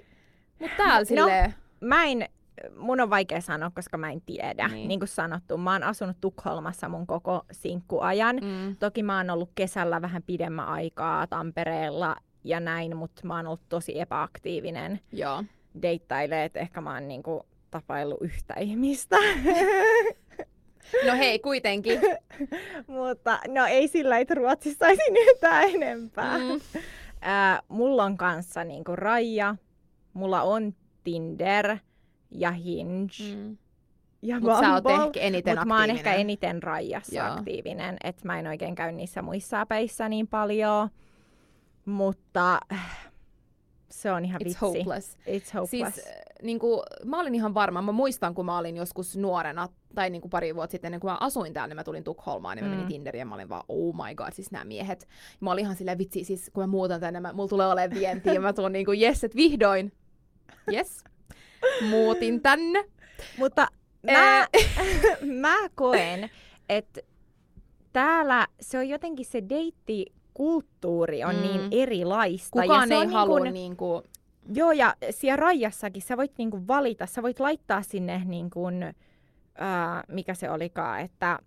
mutta 0.59 0.77
täällä 0.77 0.99
no, 0.99 1.05
silleen... 1.05 1.53
mä 1.81 2.05
en, 2.05 2.29
mun 2.77 3.01
on 3.01 3.09
vaikea 3.09 3.41
sanoa, 3.41 3.71
koska 3.75 3.97
mä 3.97 4.11
en 4.11 4.21
tiedä. 4.21 4.67
Niin. 4.67 4.87
niin 4.87 4.99
kuin 4.99 5.07
sanottu, 5.07 5.57
mä 5.57 5.71
oon 5.71 5.83
asunut 5.83 6.17
Tukholmassa 6.21 6.89
mun 6.89 7.07
koko 7.07 7.45
sinkkuajan. 7.51 8.35
Mm. 8.35 8.75
Toki 8.75 9.03
mä 9.03 9.17
oon 9.17 9.29
ollut 9.29 9.51
kesällä 9.55 10.01
vähän 10.01 10.23
pidemmän 10.23 10.67
aikaa 10.67 11.27
Tampereella 11.27 12.15
ja 12.43 12.59
näin, 12.59 12.97
mutta 12.97 13.27
mä 13.27 13.35
oon 13.35 13.47
ollut 13.47 13.69
tosi 13.69 13.99
epäaktiivinen 13.99 14.99
Joo. 15.11 15.43
deittailee, 15.81 16.45
että 16.45 16.59
ehkä 16.59 16.81
mä 16.81 16.93
oon 16.93 17.07
niinku 17.07 17.45
tapaillut 17.71 18.21
yhtä 18.21 18.53
ihmistä. 18.59 19.17
No 21.05 21.13
hei, 21.17 21.39
kuitenkin. 21.39 22.01
mutta 22.87 23.39
no 23.47 23.65
ei 23.65 23.87
sillä, 23.87 24.17
että 24.17 24.35
Ruotsissa 24.35 24.85
olisi 24.85 25.01
yhtään 25.31 25.63
enempää. 25.63 26.37
Mm. 26.37 26.51
Äh, 27.29 27.61
mulla 27.67 28.03
on 28.03 28.17
kanssa 28.17 28.63
niinku 28.63 28.95
Raija, 28.95 29.55
mulla 30.13 30.41
on 30.41 30.75
Tinder 31.03 31.77
ja 32.31 32.51
Hinge. 32.51 33.35
Mm. 33.35 33.57
Ja 34.21 34.39
Mutta 34.39 34.59
sä 34.59 34.73
oot 34.73 34.85
ehkä 35.07 35.19
eniten 35.19 35.57
Mut 35.57 35.67
mä 35.67 35.79
oon 35.79 35.89
ehkä 35.89 36.13
eniten 36.13 36.63
Raijassa 36.63 37.15
Joo. 37.15 37.27
aktiivinen, 37.27 37.97
että 38.03 38.25
mä 38.25 38.39
en 38.39 38.47
oikein 38.47 38.75
käy 38.75 38.91
niissä 38.91 39.21
muissa 39.21 39.65
päissä 39.65 40.09
niin 40.09 40.27
paljon. 40.27 40.89
Mutta 41.85 42.59
se 43.89 44.11
on 44.11 44.25
ihan 44.25 44.41
It's 44.41 44.45
vitsi. 44.45 44.59
hopeless. 44.61 45.17
It's 45.17 45.53
hopeless. 45.53 45.95
Siis, 45.95 46.05
niin 46.41 46.59
kuin, 46.59 46.81
mä 47.05 47.19
olin 47.19 47.35
ihan 47.35 47.53
varma, 47.53 47.81
mä 47.81 47.91
muistan 47.91 48.35
kun 48.35 48.45
mä 48.45 48.57
olin 48.57 48.77
joskus 48.77 49.17
nuorena, 49.17 49.69
tai 49.95 50.09
niin 50.09 50.21
kuin 50.21 50.29
pari 50.29 50.55
vuotta 50.55 50.71
sitten, 50.71 50.87
ennen 50.89 50.99
kuin 50.99 51.11
mä 51.11 51.17
asuin 51.19 51.53
täällä, 51.53 51.67
niin 51.67 51.75
mä 51.75 51.83
tulin 51.83 52.03
Tukholmaan, 52.03 52.57
niin 52.57 52.65
mä 52.65 52.69
mm. 52.69 52.75
menin 52.75 52.87
Tinderiin 52.87 53.19
ja 53.19 53.25
mä 53.25 53.35
olin 53.35 53.49
vaan, 53.49 53.63
oh 53.67 53.95
my 53.95 54.15
god, 54.15 54.33
siis 54.33 54.51
nämä 54.51 54.65
miehet. 54.65 55.07
Mä 55.39 55.51
olin 55.51 55.63
ihan 55.63 55.75
silleen, 55.75 55.97
vitsi, 55.97 56.23
siis 56.23 56.51
kun 56.53 56.63
mä 56.63 56.67
muutan 56.67 56.99
tänne, 56.99 57.19
mä, 57.19 57.33
mulla 57.33 57.49
tulee 57.49 57.67
olemaan 57.67 57.99
vientiä, 57.99 58.33
ja 58.33 58.41
mä 58.41 58.53
tuun 58.53 58.71
niin 58.71 58.85
kuin, 58.85 59.01
yes, 59.01 59.23
että 59.23 59.35
vihdoin, 59.35 59.91
yes, 60.73 61.03
muutin 61.89 62.41
tänne. 62.41 62.85
Mutta 63.37 63.67
mä, 64.11 64.47
mä 65.41 65.55
koen, 65.75 66.29
että 66.69 67.01
täällä 67.93 68.47
se 68.61 68.77
on 68.77 68.89
jotenkin 68.89 69.25
se 69.25 69.43
deitti 69.49 70.05
kulttuuri 70.41 71.23
on 71.23 71.41
niin 71.41 71.61
mm. 71.61 71.69
niin 71.69 71.83
erilaista. 71.83 72.61
Kukaan 72.61 72.81
ja 72.81 72.87
se 72.87 72.93
ei 72.93 72.99
niin 72.99 73.13
halua 73.13 73.39
kuin, 73.39 73.53
niin 73.53 73.77
kuin... 73.77 74.03
Joo, 74.53 74.71
ja 74.71 74.95
siellä 75.09 75.35
rajassakin 75.35 76.01
sä 76.01 76.17
voit 76.17 76.31
niin 76.37 76.51
kuin 76.51 76.67
valita, 76.67 77.05
sä 77.05 77.21
voit 77.21 77.39
laittaa 77.39 77.81
sinne, 77.81 78.21
niin 78.25 78.49
kuin, 78.49 78.83
uh, 79.43 80.15
mikä 80.15 80.33
se 80.33 80.49
olikaan, 80.49 80.99
että 80.99 81.39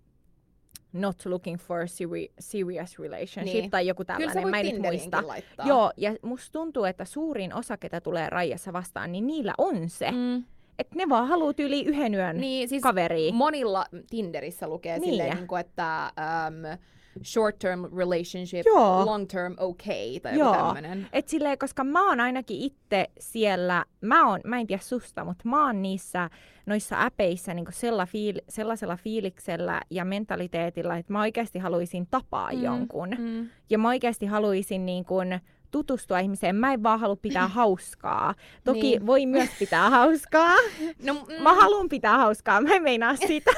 not 0.93 1.25
looking 1.25 1.57
for 1.57 1.79
a 1.81 1.85
seri- 1.87 2.33
serious 2.39 2.99
relationship 2.99 3.61
niin. 3.61 3.71
tai 3.71 3.87
joku 3.87 4.05
tällainen, 4.05 4.43
Kyllä 4.43 4.49
mä 4.49 4.59
en 4.59 4.81
muista. 4.81 5.27
Laittaa. 5.27 5.67
Joo, 5.67 5.91
ja 5.97 6.15
musta 6.21 6.51
tuntuu, 6.51 6.83
että 6.83 7.05
suurin 7.05 7.53
osa, 7.53 7.77
ketä 7.77 8.01
tulee 8.01 8.29
rajassa 8.29 8.73
vastaan, 8.73 9.11
niin 9.11 9.27
niillä 9.27 9.53
on 9.57 9.89
se. 9.89 10.11
Mm. 10.11 10.43
Että 10.79 10.95
ne 10.95 11.09
vaan 11.09 11.27
haluaa 11.27 11.53
yli 11.59 11.85
yhden 11.85 12.13
yön 12.13 12.37
niin, 12.37 12.69
siis 12.69 12.83
kaveriin. 12.83 13.35
Monilla 13.35 13.85
Tinderissä 14.09 14.67
lukee 14.67 14.99
niin. 14.99 15.09
silleen, 15.09 15.35
niin 15.35 15.47
kuin, 15.47 15.59
että 15.59 16.11
um, 16.47 16.79
short-term 17.23 17.97
relationship, 17.97 18.65
Joo. 18.65 19.05
long-term 19.05 19.55
okay 19.57 20.19
tai 20.21 20.39
joku 20.39 20.53
tämmönen. 20.53 21.07
Et 21.13 21.27
silleen, 21.27 21.57
koska 21.57 21.83
mä 21.83 22.09
oon 22.09 22.19
ainakin 22.19 22.61
itse 22.61 23.07
siellä, 23.19 23.85
mä, 24.01 24.29
oon, 24.29 24.41
mä 24.43 24.59
en 24.59 24.67
tiedä 24.67 24.81
susta, 24.81 25.25
mutta 25.25 25.49
mä 25.49 25.65
oon 25.65 25.81
niissä 25.81 26.29
noissa 26.65 27.01
äpeissä 27.01 27.53
niin 27.53 27.65
sella 27.69 28.05
fiil, 28.05 28.41
sellaisella 28.49 28.97
fiiliksellä 28.97 29.81
ja 29.89 30.05
mentaliteetilla, 30.05 30.97
että 30.97 31.13
mä 31.13 31.21
oikeasti 31.21 31.59
haluaisin 31.59 32.07
tapaa 32.11 32.51
mm, 32.53 32.63
jonkun. 32.63 33.09
Mm. 33.17 33.49
Ja 33.69 33.77
mä 33.77 33.87
oikeasti 33.87 34.25
haluaisin 34.25 34.85
niin 34.85 35.05
kuin, 35.05 35.39
tutustua 35.71 36.19
ihmiseen. 36.19 36.55
Mä 36.55 36.73
en 36.73 36.83
vaan 36.83 36.99
halua 36.99 37.15
pitää 37.15 37.47
hauskaa. 37.59 38.35
Toki 38.63 38.81
niin. 38.81 39.05
voi 39.05 39.25
myös 39.25 39.49
pitää 39.59 39.89
hauskaa. 39.89 40.55
No, 41.05 41.13
mm. 41.13 41.43
Mä 41.43 41.53
haluan 41.53 41.89
pitää 41.89 42.17
hauskaa, 42.17 42.61
mä 42.61 42.75
en 42.75 42.83
meinaa 42.83 43.15
sitä. 43.27 43.51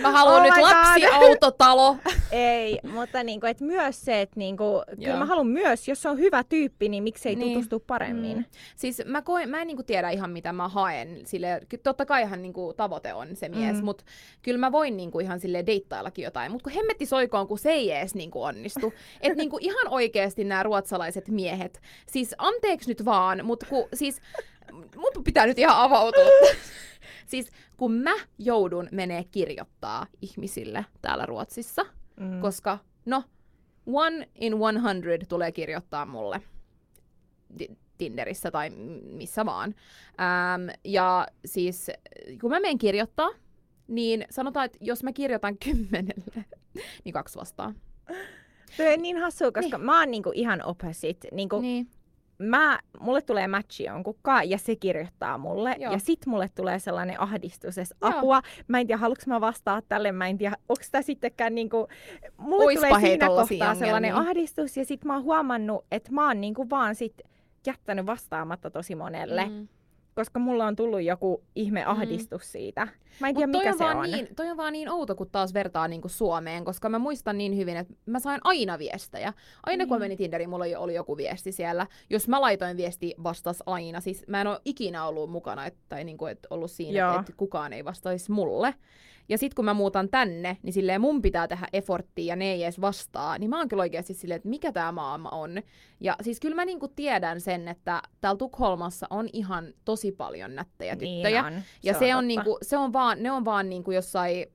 Mä 0.00 0.10
haluan 0.10 0.36
oh 0.36 0.42
nyt 0.42 0.62
lapsiautotalo. 0.62 1.96
Ei, 2.30 2.78
mutta 2.92 3.22
niinku, 3.22 3.46
et 3.46 3.60
myös 3.60 4.04
se, 4.04 4.20
että 4.20 4.38
niinku, 4.38 4.82
kyllä 5.04 5.16
mä 5.16 5.26
haluan 5.26 5.46
myös, 5.46 5.88
jos 5.88 6.06
on 6.06 6.18
hyvä 6.18 6.44
tyyppi, 6.44 6.88
niin 6.88 7.02
miksei 7.02 7.36
niin. 7.36 7.52
tutustu 7.52 7.80
paremmin. 7.86 8.36
Mm. 8.36 8.44
Siis 8.76 9.02
mä, 9.04 9.22
koen, 9.22 9.48
mä 9.48 9.60
en 9.60 9.66
niinku 9.66 9.82
tiedä 9.82 10.10
ihan 10.10 10.30
mitä 10.30 10.52
mä 10.52 10.68
haen. 10.68 11.20
Sille, 11.24 11.60
totta 11.82 12.06
kaihan 12.06 12.42
niinku, 12.42 12.74
tavoite 12.76 13.14
on 13.14 13.36
se 13.36 13.48
mies, 13.48 13.76
mm. 13.76 13.84
mutta 13.84 14.04
kyllä 14.42 14.58
mä 14.58 14.72
voin 14.72 14.96
niinku, 14.96 15.20
ihan 15.20 15.40
sille 15.40 15.66
deittaillakin 15.66 16.22
jotain. 16.22 16.52
Mutta 16.52 16.64
kun 16.64 16.72
hemmetti 16.72 17.06
soikoon, 17.06 17.48
kun 17.48 17.58
se 17.58 17.70
ei 17.70 17.92
edes 17.92 18.14
niinku, 18.14 18.42
onnistu. 18.42 18.92
että 19.20 19.36
niinku, 19.36 19.58
ihan 19.60 19.88
oikeasti 19.88 20.44
nämä 20.44 20.62
ruotsalaiset 20.62 21.28
miehet, 21.28 21.80
siis 22.06 22.34
anteeksi 22.38 22.90
nyt 22.90 23.04
vaan, 23.04 23.44
mutta 23.44 23.66
kun 23.66 23.88
siis 23.94 24.20
mun 24.96 25.24
pitää 25.24 25.46
nyt 25.46 25.58
ihan 25.58 25.76
avautua. 25.76 26.24
siis 27.28 27.50
kun 27.76 27.92
mä 27.92 28.14
joudun 28.38 28.88
menee 28.92 29.24
kirjoittaa 29.24 30.06
ihmisille 30.22 30.84
täällä 31.02 31.26
Ruotsissa, 31.26 31.86
mm. 32.20 32.40
koska 32.40 32.78
no, 33.06 33.24
one 33.86 34.28
in 34.34 34.54
one 34.54 34.80
hundred 34.80 35.26
tulee 35.28 35.52
kirjoittaa 35.52 36.06
mulle 36.06 36.40
Tinderissä 37.98 38.50
tai 38.50 38.70
missä 39.12 39.46
vaan. 39.46 39.74
Ähm, 40.20 40.68
ja 40.84 41.26
siis 41.44 41.90
kun 42.40 42.50
mä 42.50 42.60
menen 42.60 42.78
kirjoittaa, 42.78 43.30
niin 43.88 44.24
sanotaan, 44.30 44.66
että 44.66 44.78
jos 44.80 45.02
mä 45.02 45.12
kirjoitan 45.12 45.58
kymmenelle, 45.64 46.44
niin 47.04 47.12
kaksi 47.12 47.38
vastaa. 47.38 47.74
Se 48.76 48.92
on 48.92 49.02
niin 49.02 49.16
hassua, 49.16 49.52
koska 49.52 49.78
niin. 49.78 49.86
mä 49.86 50.00
oon 50.00 50.10
niinku 50.10 50.30
ihan 50.34 50.64
opposite. 50.64 51.28
Niinku, 51.32 51.60
niin. 51.60 51.90
Mä, 52.38 52.78
mulle 53.00 53.22
tulee 53.22 53.48
matchi 53.48 53.84
jonkunkaan 53.84 54.50
ja 54.50 54.58
se 54.58 54.76
kirjoittaa 54.76 55.38
mulle. 55.38 55.76
Joo. 55.78 55.92
Ja 55.92 55.98
sit 55.98 56.26
mulle 56.26 56.48
tulee 56.54 56.78
sellainen 56.78 57.20
ahdistus, 57.20 57.78
että 57.78 57.94
apua, 58.00 58.42
mä 58.68 58.80
en 58.80 58.86
tiedä, 58.86 58.98
haluanko 58.98 59.22
mä 59.26 59.40
vastaa 59.40 59.82
tälle, 59.82 60.12
mä 60.12 60.26
en 60.26 60.38
tiedä, 60.38 60.56
onko 60.68 60.82
sitä 60.82 61.02
sittenkään 61.02 61.54
niinku, 61.54 61.88
mulle 62.36 62.64
Oispa 62.64 62.86
tulee 62.86 63.00
siinä 63.00 63.26
kohtaa 63.26 63.74
sellainen 63.74 64.14
ahdistus 64.14 64.76
ja 64.76 64.84
sit 64.84 65.04
mä 65.04 65.14
oon 65.14 65.22
huomannut, 65.22 65.84
että 65.92 66.12
mä 66.12 66.26
oon 66.26 66.40
niinku 66.40 66.70
vaan 66.70 66.94
sit 66.94 67.22
jättänyt 67.66 68.06
vastaamatta 68.06 68.70
tosi 68.70 68.94
monelle. 68.94 69.48
Mm 69.48 69.68
koska 70.18 70.38
mulla 70.38 70.66
on 70.66 70.76
tullut 70.76 71.02
joku 71.02 71.44
ihme 71.54 71.80
mm. 71.80 71.90
ahdistus 71.90 72.42
mm. 72.42 72.46
siitä. 72.46 72.88
Mä 73.20 73.28
en 73.28 73.34
tiedä, 73.34 73.46
mikä 73.46 73.70
on 73.70 73.78
se 73.78 73.84
on. 73.84 74.10
Niin, 74.10 74.28
toi 74.36 74.50
on 74.50 74.56
vaan 74.56 74.72
niin 74.72 74.90
outo, 74.90 75.14
kun 75.14 75.30
taas 75.30 75.54
vertaa 75.54 75.88
niin 75.88 76.00
kuin 76.00 76.10
Suomeen, 76.10 76.64
koska 76.64 76.88
mä 76.88 76.98
muistan 76.98 77.38
niin 77.38 77.56
hyvin, 77.56 77.76
että 77.76 77.94
mä 78.06 78.18
sain 78.18 78.40
aina 78.44 78.78
viestejä. 78.78 79.32
Aina 79.66 79.84
mm. 79.84 79.88
kun 79.88 79.96
mä 79.96 80.00
menin 80.00 80.18
Tinderiin, 80.18 80.50
mulla 80.50 80.64
oli 80.78 80.94
joku 80.94 81.16
viesti 81.16 81.52
siellä. 81.52 81.86
Jos 82.10 82.28
mä 82.28 82.40
laitoin 82.40 82.76
viesti, 82.76 83.14
vastas 83.22 83.62
aina. 83.66 84.00
Siis 84.00 84.24
mä 84.26 84.40
en 84.40 84.46
ole 84.46 84.60
ikinä 84.64 85.06
ollut 85.06 85.30
mukana, 85.30 85.66
et, 85.66 85.74
tai 85.88 86.04
niin 86.04 86.18
kuin, 86.18 86.32
et 86.32 86.46
ollut 86.50 86.70
siinä, 86.70 87.08
että, 87.08 87.20
että 87.20 87.32
kukaan 87.36 87.72
ei 87.72 87.84
vastaisi 87.84 88.32
mulle. 88.32 88.74
Ja 89.28 89.38
sitten 89.38 89.54
kun 89.56 89.64
mä 89.64 89.74
muutan 89.74 90.08
tänne, 90.08 90.56
niin 90.62 90.72
silleen 90.72 91.00
mun 91.00 91.22
pitää 91.22 91.48
tehdä 91.48 91.68
efforttia 91.72 92.24
ja 92.24 92.36
ne 92.36 92.52
ei 92.52 92.62
edes 92.62 92.80
vastaa, 92.80 93.38
niin 93.38 93.50
mä 93.50 93.58
oon 93.58 93.68
kyllä 93.68 93.80
oikeasti 93.80 94.14
silleen, 94.14 94.36
että 94.36 94.48
mikä 94.48 94.72
tämä 94.72 94.92
maailma 94.92 95.28
on. 95.28 95.62
Ja 96.00 96.16
siis 96.22 96.40
kyllä 96.40 96.54
mä 96.54 96.64
niinku 96.64 96.88
tiedän 96.88 97.40
sen, 97.40 97.68
että 97.68 98.02
täällä 98.20 98.38
Tukholmassa 98.38 99.06
on 99.10 99.28
ihan 99.32 99.74
tosi 99.84 100.12
paljon 100.12 100.54
nättejä 100.54 100.94
niin 100.94 101.22
tyttöjä. 101.22 101.42
Niin 101.42 101.58
on. 101.58 101.62
Ja 101.82 101.92
se, 101.92 101.98
se 101.98 102.16
on, 102.16 102.28
niinku, 102.28 102.58
se 102.62 102.76
on 102.76 102.92
vaan, 102.92 103.22
ne 103.22 103.30
on 103.30 103.44
vaan 103.44 103.68
niinku 103.68 103.90
jossain 103.90 104.46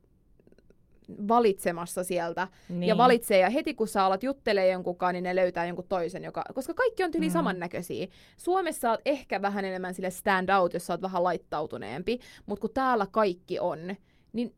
valitsemassa 1.27 2.03
sieltä 2.03 2.47
niin. 2.69 2.87
ja 2.87 2.97
valitsee. 2.97 3.39
Ja 3.39 3.49
heti 3.49 3.73
kun 3.73 3.87
sä 3.87 4.05
alat 4.05 4.23
juttelee 4.23 4.71
jonkunkaan, 4.71 5.13
niin 5.13 5.23
ne 5.23 5.35
löytää 5.35 5.65
jonkun 5.65 5.87
toisen, 5.89 6.23
joka, 6.23 6.43
koska 6.53 6.73
kaikki 6.73 7.03
on 7.03 7.11
tyli 7.11 7.27
mm. 7.27 7.33
samannäköisiä. 7.33 8.07
Suomessa 8.37 8.89
oot 8.89 9.01
ehkä 9.05 9.41
vähän 9.41 9.65
enemmän 9.65 9.93
sille 9.93 10.11
stand 10.11 10.49
out, 10.49 10.73
jos 10.73 10.87
sä 10.87 10.93
oot 10.93 11.01
vähän 11.01 11.23
laittautuneempi, 11.23 12.19
mutta 12.45 12.61
kun 12.61 12.73
täällä 12.73 13.07
kaikki 13.11 13.59
on, 13.59 13.95
niin 14.33 14.55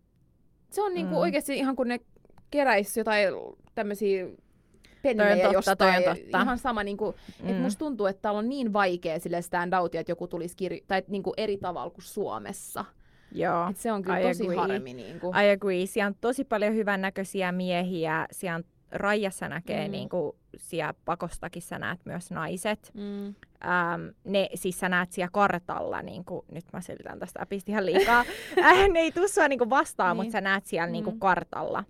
se 0.76 0.82
on 0.82 0.94
niinku 0.94 1.16
mm. 1.16 1.22
oikeasti 1.22 1.58
ihan 1.58 1.76
kun 1.76 1.88
ne 1.88 2.00
keräis 2.52 2.98
jotain 2.98 3.30
tämmöisiä 3.76 4.28
pennejä 5.02 5.36
totta, 5.36 5.54
jostain. 5.54 6.04
Totta. 6.04 6.42
Ihan 6.42 6.58
sama, 6.58 6.84
niinku, 6.84 7.16
mm. 7.44 7.50
että 7.50 7.62
musta 7.62 7.80
tuntuu, 7.80 8.06
että 8.06 8.22
täällä 8.22 8.38
on 8.38 8.50
niin 8.50 8.74
vaikea 8.74 9.20
sille 9.20 9.42
stand 9.42 9.74
outia, 9.74 10.02
että 10.02 10.12
joku 10.12 10.28
tulisi 10.28 10.56
kirjo- 10.56 10.84
tai 10.88 11.04
niinku 11.08 11.34
eri 11.38 11.58
tavalla 11.58 11.90
kuin 11.90 12.06
Suomessa. 12.06 12.86
Joo, 13.32 13.70
Et 13.70 13.78
se 13.78 13.92
on 13.92 14.02
kyllä 14.02 14.20
I 14.20 14.24
tosi 14.24 14.44
agree. 14.44 14.58
harmi. 14.58 14.94
Niinku. 14.94 15.28
I 15.28 15.52
agree. 15.52 15.86
Siellä 15.86 16.08
on 16.08 16.16
tosi 16.22 16.44
paljon 16.44 16.76
hyvännäköisiä 16.76 17.52
miehiä. 17.52 18.28
Siellä 18.32 18.56
on 18.56 18.64
Rajassa 18.98 19.50
näkee, 19.50 19.88
mm. 19.88 19.92
niin 19.92 20.10
kuin 20.10 20.36
siellä 20.58 20.94
pakostakin 21.06 21.62
sä 21.62 21.80
näet 21.80 22.00
myös 22.06 22.32
naiset. 22.32 22.92
Mm. 22.94 23.26
Ähm, 23.26 24.08
ne, 24.24 24.50
siis 24.56 24.80
sä 24.80 24.90
näet 24.90 25.12
siellä 25.12 25.30
kartalla, 25.34 26.02
niin 26.02 26.26
kuin, 26.26 26.46
nyt 26.52 26.66
mä 26.74 26.82
selitän 26.82 27.20
tästä 27.20 27.40
apista 27.42 27.72
ihan 27.72 27.86
liikaa, 27.86 28.20
äh, 28.66 28.90
ne 28.90 29.00
ei 29.00 29.12
tuu 29.12 29.28
sua 29.28 29.48
niin 29.48 29.70
vastaan, 29.70 30.18
niin. 30.18 30.26
mutta 30.26 30.32
sä 30.32 30.42
näet 30.42 30.66
siellä 30.66 30.88
niin. 30.88 31.06
niin 31.06 31.20
kartalla 31.20 31.84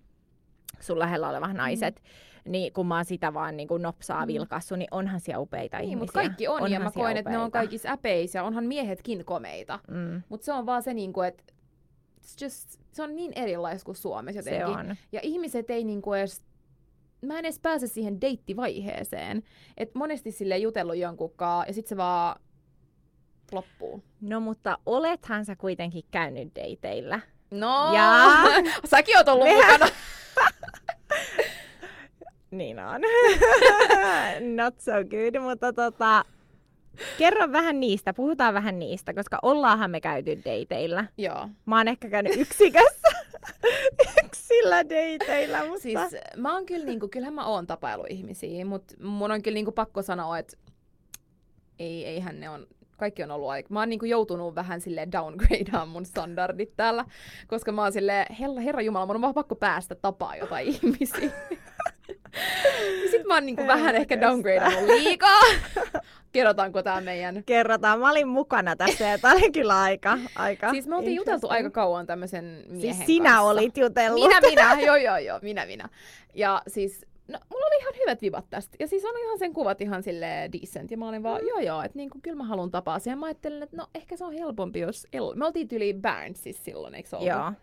sun 0.80 1.00
lähellä 1.00 1.30
olevat 1.30 1.52
mm. 1.52 1.58
naiset. 1.58 1.96
Mm. 1.96 2.52
Niin 2.52 2.74
kun 2.74 2.88
mä 2.88 2.96
oon 2.96 3.06
sitä 3.06 3.34
vaan 3.34 3.58
niin 3.58 3.68
kuin 3.68 3.82
nopsaa 3.82 4.26
mm. 4.26 4.28
vilkassu, 4.28 4.76
niin 4.76 4.88
onhan 4.92 5.20
siellä 5.20 5.40
upeita 5.40 5.78
niin, 5.78 5.90
ihmisiä. 5.90 6.00
mutta 6.00 6.14
kaikki 6.14 6.48
on, 6.48 6.54
onhan 6.54 6.72
ja 6.72 6.80
mä 6.80 6.92
koen, 6.92 7.18
että 7.18 7.32
ne 7.32 7.38
on 7.38 7.52
kaikissa 7.52 7.90
äpeissä, 7.90 8.44
onhan 8.44 8.66
miehetkin 8.66 9.26
komeita. 9.26 9.80
Mm. 9.88 10.22
Mutta 10.30 10.46
se 10.46 10.54
on 10.54 10.66
vaan 10.66 10.84
se, 10.84 10.94
niin 10.94 11.14
kuin, 11.14 11.28
että 11.28 11.44
just, 12.42 12.80
se 12.92 13.04
on 13.04 13.16
niin 13.16 13.32
erilaista 13.36 13.86
kuin 13.86 13.96
Suomessa 13.96 14.40
jotenkin. 14.40 14.74
Se 14.74 14.80
on. 14.80 14.96
Ja 15.12 15.20
ihmiset 15.24 15.70
ei 15.70 15.84
niin 15.84 16.02
kuin 16.02 16.20
edes 16.20 16.44
mä 17.26 17.40
en 17.40 17.46
edes 17.46 17.60
pääse 17.60 17.88
siihen 17.88 18.22
deittivaiheeseen. 18.22 19.44
Et 19.78 19.96
monesti 19.96 20.32
sille 20.32 20.58
jutellut 20.58 20.98
jonkunkaan 20.98 21.68
ja 21.68 21.74
sit 21.74 21.88
se 21.88 21.98
vaan 21.98 22.40
loppuu. 23.52 24.04
No 24.22 24.40
mutta 24.40 24.78
olethan 24.86 25.46
sä 25.46 25.56
kuitenkin 25.56 26.04
käynyt 26.12 26.56
deiteillä. 26.56 27.20
No, 27.52 27.94
ja... 27.94 28.22
säkin 28.90 29.18
oot 29.18 29.28
ollut 29.28 29.48
mukana. 29.48 29.86
niin 32.52 32.80
on. 32.80 33.02
Not 34.56 34.80
so 34.80 34.92
good, 34.92 35.42
mutta 35.42 35.74
tota, 35.74 36.26
Kerro 37.18 37.52
vähän 37.52 37.80
niistä, 37.80 38.14
puhutaan 38.14 38.54
vähän 38.54 38.80
niistä, 38.80 39.14
koska 39.14 39.40
ollaanhan 39.42 39.92
me 39.92 40.02
käyty 40.02 40.42
deiteillä. 40.46 41.06
Joo. 41.18 41.50
Mä 41.66 41.78
oon 41.78 41.88
ehkä 41.88 42.10
käynyt 42.10 42.38
yksikässä 42.38 43.08
yksillä 44.56 44.90
deiteillä, 44.90 45.66
mutta... 45.66 45.80
Siis 45.82 46.00
mä 46.38 46.54
oon 46.54 46.66
kyllä, 46.66 46.86
niinku, 46.86 47.08
kyllähän 47.08 47.34
mä 47.34 47.46
oon 47.46 47.68
tapailu 47.68 48.04
ihmisiä, 48.10 48.66
mutta 48.66 48.96
mun 49.04 49.32
on 49.32 49.42
kyllä 49.42 49.56
niinku 49.56 49.72
pakko 49.72 50.02
sanoa, 50.02 50.38
että 50.38 50.58
ei, 51.80 52.06
eihän 52.06 52.40
ne 52.40 52.50
on, 52.50 52.68
kaikki 52.98 53.24
on 53.24 53.32
ollut 53.32 53.50
aika. 53.50 53.74
Mä 53.74 53.80
oon 53.80 53.90
niinku 53.90 54.06
joutunut 54.06 54.56
vähän 54.56 54.82
sille 54.82 55.08
downgradeaan 55.12 55.90
mun 55.90 56.06
standardit 56.06 56.76
täällä, 56.76 57.06
koska 57.48 57.72
mä 57.72 57.82
oon 57.82 57.92
sille 57.92 58.26
herra, 58.40 58.62
herra 58.62 58.82
Jumala, 58.82 59.06
mun 59.06 59.16
on 59.16 59.22
vaan 59.22 59.34
pakko 59.34 59.56
päästä 59.56 59.96
tapaa 59.96 60.36
jotain 60.36 60.68
ihmisiä. 60.68 61.32
Sitten 63.12 63.28
mä 63.28 63.34
oon 63.34 63.46
niinku 63.46 63.68
vähän 63.68 63.96
ehkä 63.96 64.22
downgradeannut 64.22 64.90
liikaa. 64.90 65.40
Kerrotaanko 66.32 66.84
tämä 66.84 67.02
meidän? 67.02 67.44
Kerrotaan. 67.46 68.00
Mä 68.00 68.12
olin 68.12 68.28
mukana 68.28 68.76
tässä 68.76 69.04
ja 69.06 69.18
tämä 69.18 69.34
oli 69.34 69.52
kyllä 69.52 69.82
aika, 69.82 70.18
aika 70.36 70.72
Siis 70.72 70.88
me 70.88 70.96
oltiin 70.96 71.16
juteltu 71.16 71.48
aika 71.50 71.70
kauan 71.70 72.06
tämmöisen 72.06 72.64
miehen 72.68 72.96
Siis 72.96 73.06
sinä 73.06 73.30
kanssa. 73.30 73.44
olit 73.44 73.78
jutellut. 73.78 74.28
Minä, 74.28 74.42
minä. 74.42 74.78
Joo, 74.86 74.96
joo, 74.96 75.18
joo. 75.18 75.40
Minä, 75.42 75.66
minä. 75.66 75.90
Ja 76.34 76.62
siis 76.68 77.06
No, 77.28 77.40
mulla 77.52 77.66
oli 77.66 77.82
ihan 77.82 77.94
hyvät 78.00 78.22
vibat 78.22 78.46
tästä. 78.50 78.78
Ja 78.80 78.88
siis 78.88 79.06
oli 79.06 79.22
ihan 79.24 79.40
sen 79.40 79.54
kuvat 79.54 79.82
ihan 79.82 80.04
sille 80.04 80.50
decent. 80.54 80.92
Ja 80.92 80.98
mä 80.98 81.10
olin 81.10 81.24
vaan, 81.24 81.42
mm. 81.42 81.48
joo 81.48 81.60
joo, 81.60 81.82
että 81.82 81.98
niinku, 81.98 82.20
kyllä 82.24 82.38
mä 82.38 82.44
haluan 82.44 82.72
tapaa 82.72 83.00
sen. 83.00 83.12
Ja 83.12 83.18
mä 83.18 83.26
ajattelin, 83.26 83.64
että 83.64 83.78
no 83.78 83.88
ehkä 83.96 84.18
se 84.18 84.26
on 84.26 84.34
helpompi, 84.34 84.80
jos... 84.80 85.08
El- 85.14 85.36
me 85.36 85.46
oltiin 85.46 85.68
yli 85.72 85.94
Barnesissa 85.94 86.64
silloin, 86.64 86.96
eikö 86.96 87.10
ollut? 87.18 87.30
Joo. 87.30 87.54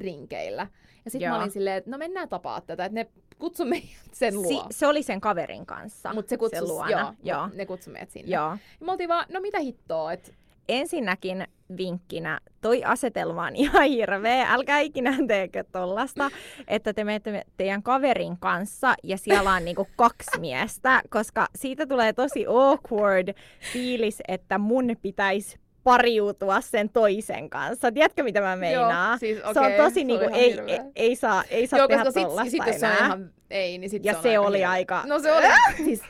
Drinkeillä. 0.00 0.66
Ja 1.04 1.10
sitten 1.10 1.30
mä 1.30 1.38
olin 1.38 1.50
silleen, 1.50 1.76
että 1.76 1.90
no 1.90 1.98
mennään 1.98 2.28
tapaa 2.28 2.60
tätä, 2.60 2.84
että 2.84 2.94
ne 2.94 3.06
kutsu 3.38 3.64
meidät 3.64 3.88
sen 4.12 4.34
luo. 4.34 4.48
Si- 4.48 4.66
se 4.70 4.86
oli 4.86 5.02
sen 5.02 5.20
kaverin 5.20 5.66
kanssa. 5.66 6.14
Mutta 6.14 6.30
se 6.30 6.36
kutsus, 6.36 6.58
sen 6.58 6.68
luona. 6.68 6.90
Joo, 6.90 7.12
joo. 7.22 7.48
ne 7.54 7.66
kutsui 7.66 7.92
meidät 7.92 8.10
sinne. 8.10 8.30
Joo. 8.36 8.50
Ja 8.50 8.86
me 8.86 8.92
oltiin 8.92 9.08
vaan, 9.08 9.26
no 9.32 9.40
mitä 9.40 9.58
hittoa, 9.58 10.12
että 10.12 10.32
ensinnäkin 10.68 11.46
vinkkinä, 11.76 12.40
toi 12.60 12.84
asetelma 12.84 13.46
on 13.46 13.56
ihan 13.56 13.88
hirveä, 13.88 14.52
älkää 14.52 14.80
ikinä 14.80 15.16
teekö 15.28 15.64
tollasta, 15.72 16.30
että 16.68 16.92
te 16.92 17.04
menette 17.04 17.44
teidän 17.56 17.82
kaverin 17.82 18.38
kanssa 18.38 18.94
ja 19.02 19.18
siellä 19.18 19.52
on 19.52 19.64
niinku 19.64 19.88
kaksi 19.96 20.40
miestä, 20.46 21.02
koska 21.10 21.46
siitä 21.54 21.86
tulee 21.86 22.12
tosi 22.12 22.46
awkward 22.46 23.34
fiilis, 23.72 24.18
että 24.28 24.58
mun 24.58 24.96
pitäisi 25.02 25.58
pariutua 25.84 26.60
sen 26.60 26.90
toisen 26.90 27.50
kanssa. 27.50 27.92
Tiedätkö, 27.92 28.22
mitä 28.22 28.40
mä 28.40 28.56
meinaan? 28.56 29.10
Joo, 29.10 29.18
siis, 29.18 29.38
okay, 29.38 29.54
se 29.54 29.60
on 29.60 29.72
tosi 29.84 29.94
se 29.94 30.04
niinku, 30.04 30.26
ei, 30.32 30.60
ei, 30.66 30.80
ei, 30.96 31.16
saa, 31.16 31.44
ei 31.50 31.66
saa 31.66 31.78
Joo, 31.78 31.88
tehdä 31.88 32.12
tollasta 32.12 32.50
sit, 32.50 32.64
sit. 32.64 32.78
Se 32.78 32.86
on 32.86 32.92
ihan, 33.04 33.30
ei, 33.50 33.78
niin 33.78 33.90
sit 33.90 34.04
ja 34.04 34.14
se, 34.14 34.22
se 34.22 34.38
oli 34.38 34.56
hirveä. 34.56 34.70
aika... 34.70 35.02
No 35.06 35.18
se 35.18 35.32
oli, 35.32 35.46
siis, 35.84 36.02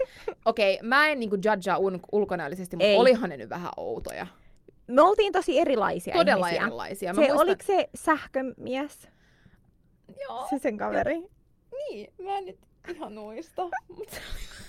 okei, 0.44 0.74
okay, 0.74 0.88
mä 0.88 1.08
en 1.08 1.20
niinku 1.20 1.36
judgea 1.36 1.78
un, 1.78 2.00
ulkonäöllisesti, 2.12 2.76
mutta 2.76 2.88
ei. 2.88 2.96
olihan 2.96 3.30
ne 3.30 3.36
nyt 3.36 3.50
vähän 3.50 3.70
outoja. 3.76 4.26
Me 4.86 5.02
oltiin 5.02 5.32
tosi 5.32 5.58
erilaisia 5.58 6.14
Todella 6.14 6.46
ihmisiä. 6.46 6.66
erilaisia. 6.66 7.14
Mä 7.14 7.20
se, 7.20 7.20
muistan... 7.20 7.40
Oliko 7.40 7.62
se 7.66 7.88
sähkömies? 7.94 9.08
Joo. 10.20 10.46
Se 10.50 10.58
sen 10.58 10.76
kaveri? 10.76 11.14
Ja, 11.14 11.28
niin, 11.72 12.12
mä 12.24 12.38
en 12.38 12.44
nyt 12.44 12.58
ihan 12.94 13.12
muista. 13.12 13.62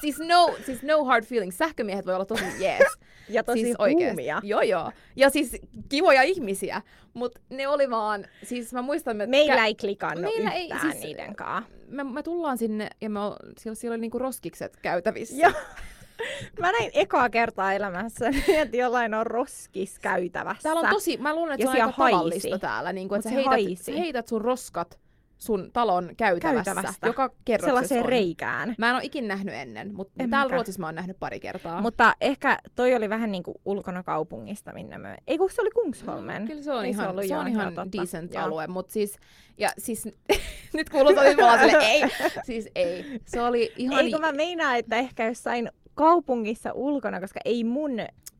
siis, 0.00 0.18
no, 0.18 0.54
siis 0.66 0.82
no 0.82 1.04
hard 1.04 1.24
feelings. 1.24 1.58
Sähkömiehet 1.58 2.06
voi 2.06 2.14
olla 2.14 2.24
tosi 2.24 2.44
jees. 2.64 2.92
ja 3.28 3.44
tosi 3.44 3.60
siis 3.60 3.76
kuumia. 3.76 4.40
Joo, 4.44 4.62
joo. 4.62 4.92
Ja 5.16 5.30
siis 5.30 5.56
kivoja 5.88 6.22
ihmisiä. 6.22 6.82
Mutta 7.14 7.40
ne 7.50 7.68
oli 7.68 7.90
vaan, 7.90 8.26
siis 8.42 8.72
mä 8.72 8.82
muistan, 8.82 9.20
että... 9.20 9.30
Meillä 9.30 9.62
kä- 9.62 9.66
ei 9.66 9.74
klikannut 9.74 10.22
Meillä 10.22 10.54
yhtään 10.54 10.86
ei, 10.86 10.92
siis, 10.92 11.04
niiden 11.04 11.36
kanssa. 11.36 11.72
Me, 11.88 12.04
me, 12.04 12.22
tullaan 12.22 12.58
sinne 12.58 12.88
ja 13.00 13.10
me, 13.10 13.20
siellä, 13.58 13.74
siellä 13.74 13.94
oli 13.94 14.00
niinku 14.00 14.18
roskikset 14.18 14.76
käytävissä. 14.76 15.36
Joo. 15.36 15.52
Mä 16.60 16.72
näin 16.72 16.90
ekaa 16.94 17.30
kertaa 17.30 17.72
elämässä, 17.72 18.30
että 18.62 18.76
jollain 18.76 19.14
on 19.14 19.26
roskis 19.26 19.98
käytävässä. 19.98 20.62
Täällä 20.62 20.80
on 20.80 20.94
tosi, 20.94 21.16
mä 21.16 21.34
luulen, 21.34 21.54
että 21.54 21.66
ja 21.66 21.72
se 21.72 21.82
on 21.82 21.86
aika 21.86 21.94
haisi. 21.96 22.16
tavallista 22.16 22.58
täällä. 22.58 22.92
Niin 22.92 23.08
kuin, 23.08 23.18
että 23.18 23.30
sä 23.30 23.34
heität, 23.34 23.84
sä 23.84 23.92
heität 23.92 24.28
sun 24.28 24.40
roskat 24.40 24.98
sun 25.42 25.70
talon 25.72 26.10
käytävässä, 26.16 26.74
Käytävästä. 26.74 27.06
joka 27.06 27.30
kerroksessa 27.44 27.66
Sellaiseen 27.66 28.02
on. 28.02 28.08
reikään. 28.08 28.74
Mä 28.78 28.88
en 28.88 28.94
ole 28.94 29.04
ikin 29.04 29.28
nähnyt 29.28 29.54
ennen, 29.54 29.94
mutta 29.94 30.12
En 30.18 30.30
täällä 30.30 30.44
mäkään. 30.44 30.56
Ruotsissa 30.56 30.80
mä 30.80 30.86
oon 30.86 30.94
nähnyt 30.94 31.16
pari 31.20 31.40
kertaa. 31.40 31.80
Mutta 31.80 32.14
ehkä 32.20 32.58
toi 32.74 32.94
oli 32.94 33.08
vähän 33.08 33.32
niinku 33.32 33.60
ulkona 33.64 34.02
kaupungista, 34.02 34.72
minne 34.72 34.98
me... 34.98 35.16
Ei 35.26 35.38
kun 35.38 35.50
se 35.50 35.60
oli 35.62 35.70
Kungsholmen. 35.70 36.46
Kyllä 36.46 36.62
se 36.62 36.72
on 36.72 36.84
Ei 36.84 36.90
ihan, 36.90 37.10
ollut, 37.10 37.26
se 37.26 37.36
on 37.36 37.46
joo, 37.46 37.54
ihan 37.56 37.74
totta. 37.74 38.00
decent 38.00 38.34
Joo. 38.34 38.44
alue, 38.44 38.66
mutta 38.66 38.92
siis, 38.92 39.16
ja 39.58 39.68
siis, 39.78 40.08
nyt 40.74 40.90
kuulostaa, 40.90 41.24
ollaan 41.24 41.58
silleen, 41.58 41.82
ei, 41.82 42.02
siis 42.46 42.68
ei. 42.74 43.20
Se 43.24 43.42
oli 43.42 43.72
ihan... 43.76 44.04
Ei 44.04 44.10
kun 44.10 44.20
mä 44.20 44.32
meinaan, 44.32 44.76
että 44.76 44.96
ehkä 44.96 45.26
jossain 45.26 45.70
kaupungissa 45.94 46.72
ulkona, 46.72 47.20
koska 47.20 47.40
ei 47.44 47.64
mun 47.64 47.90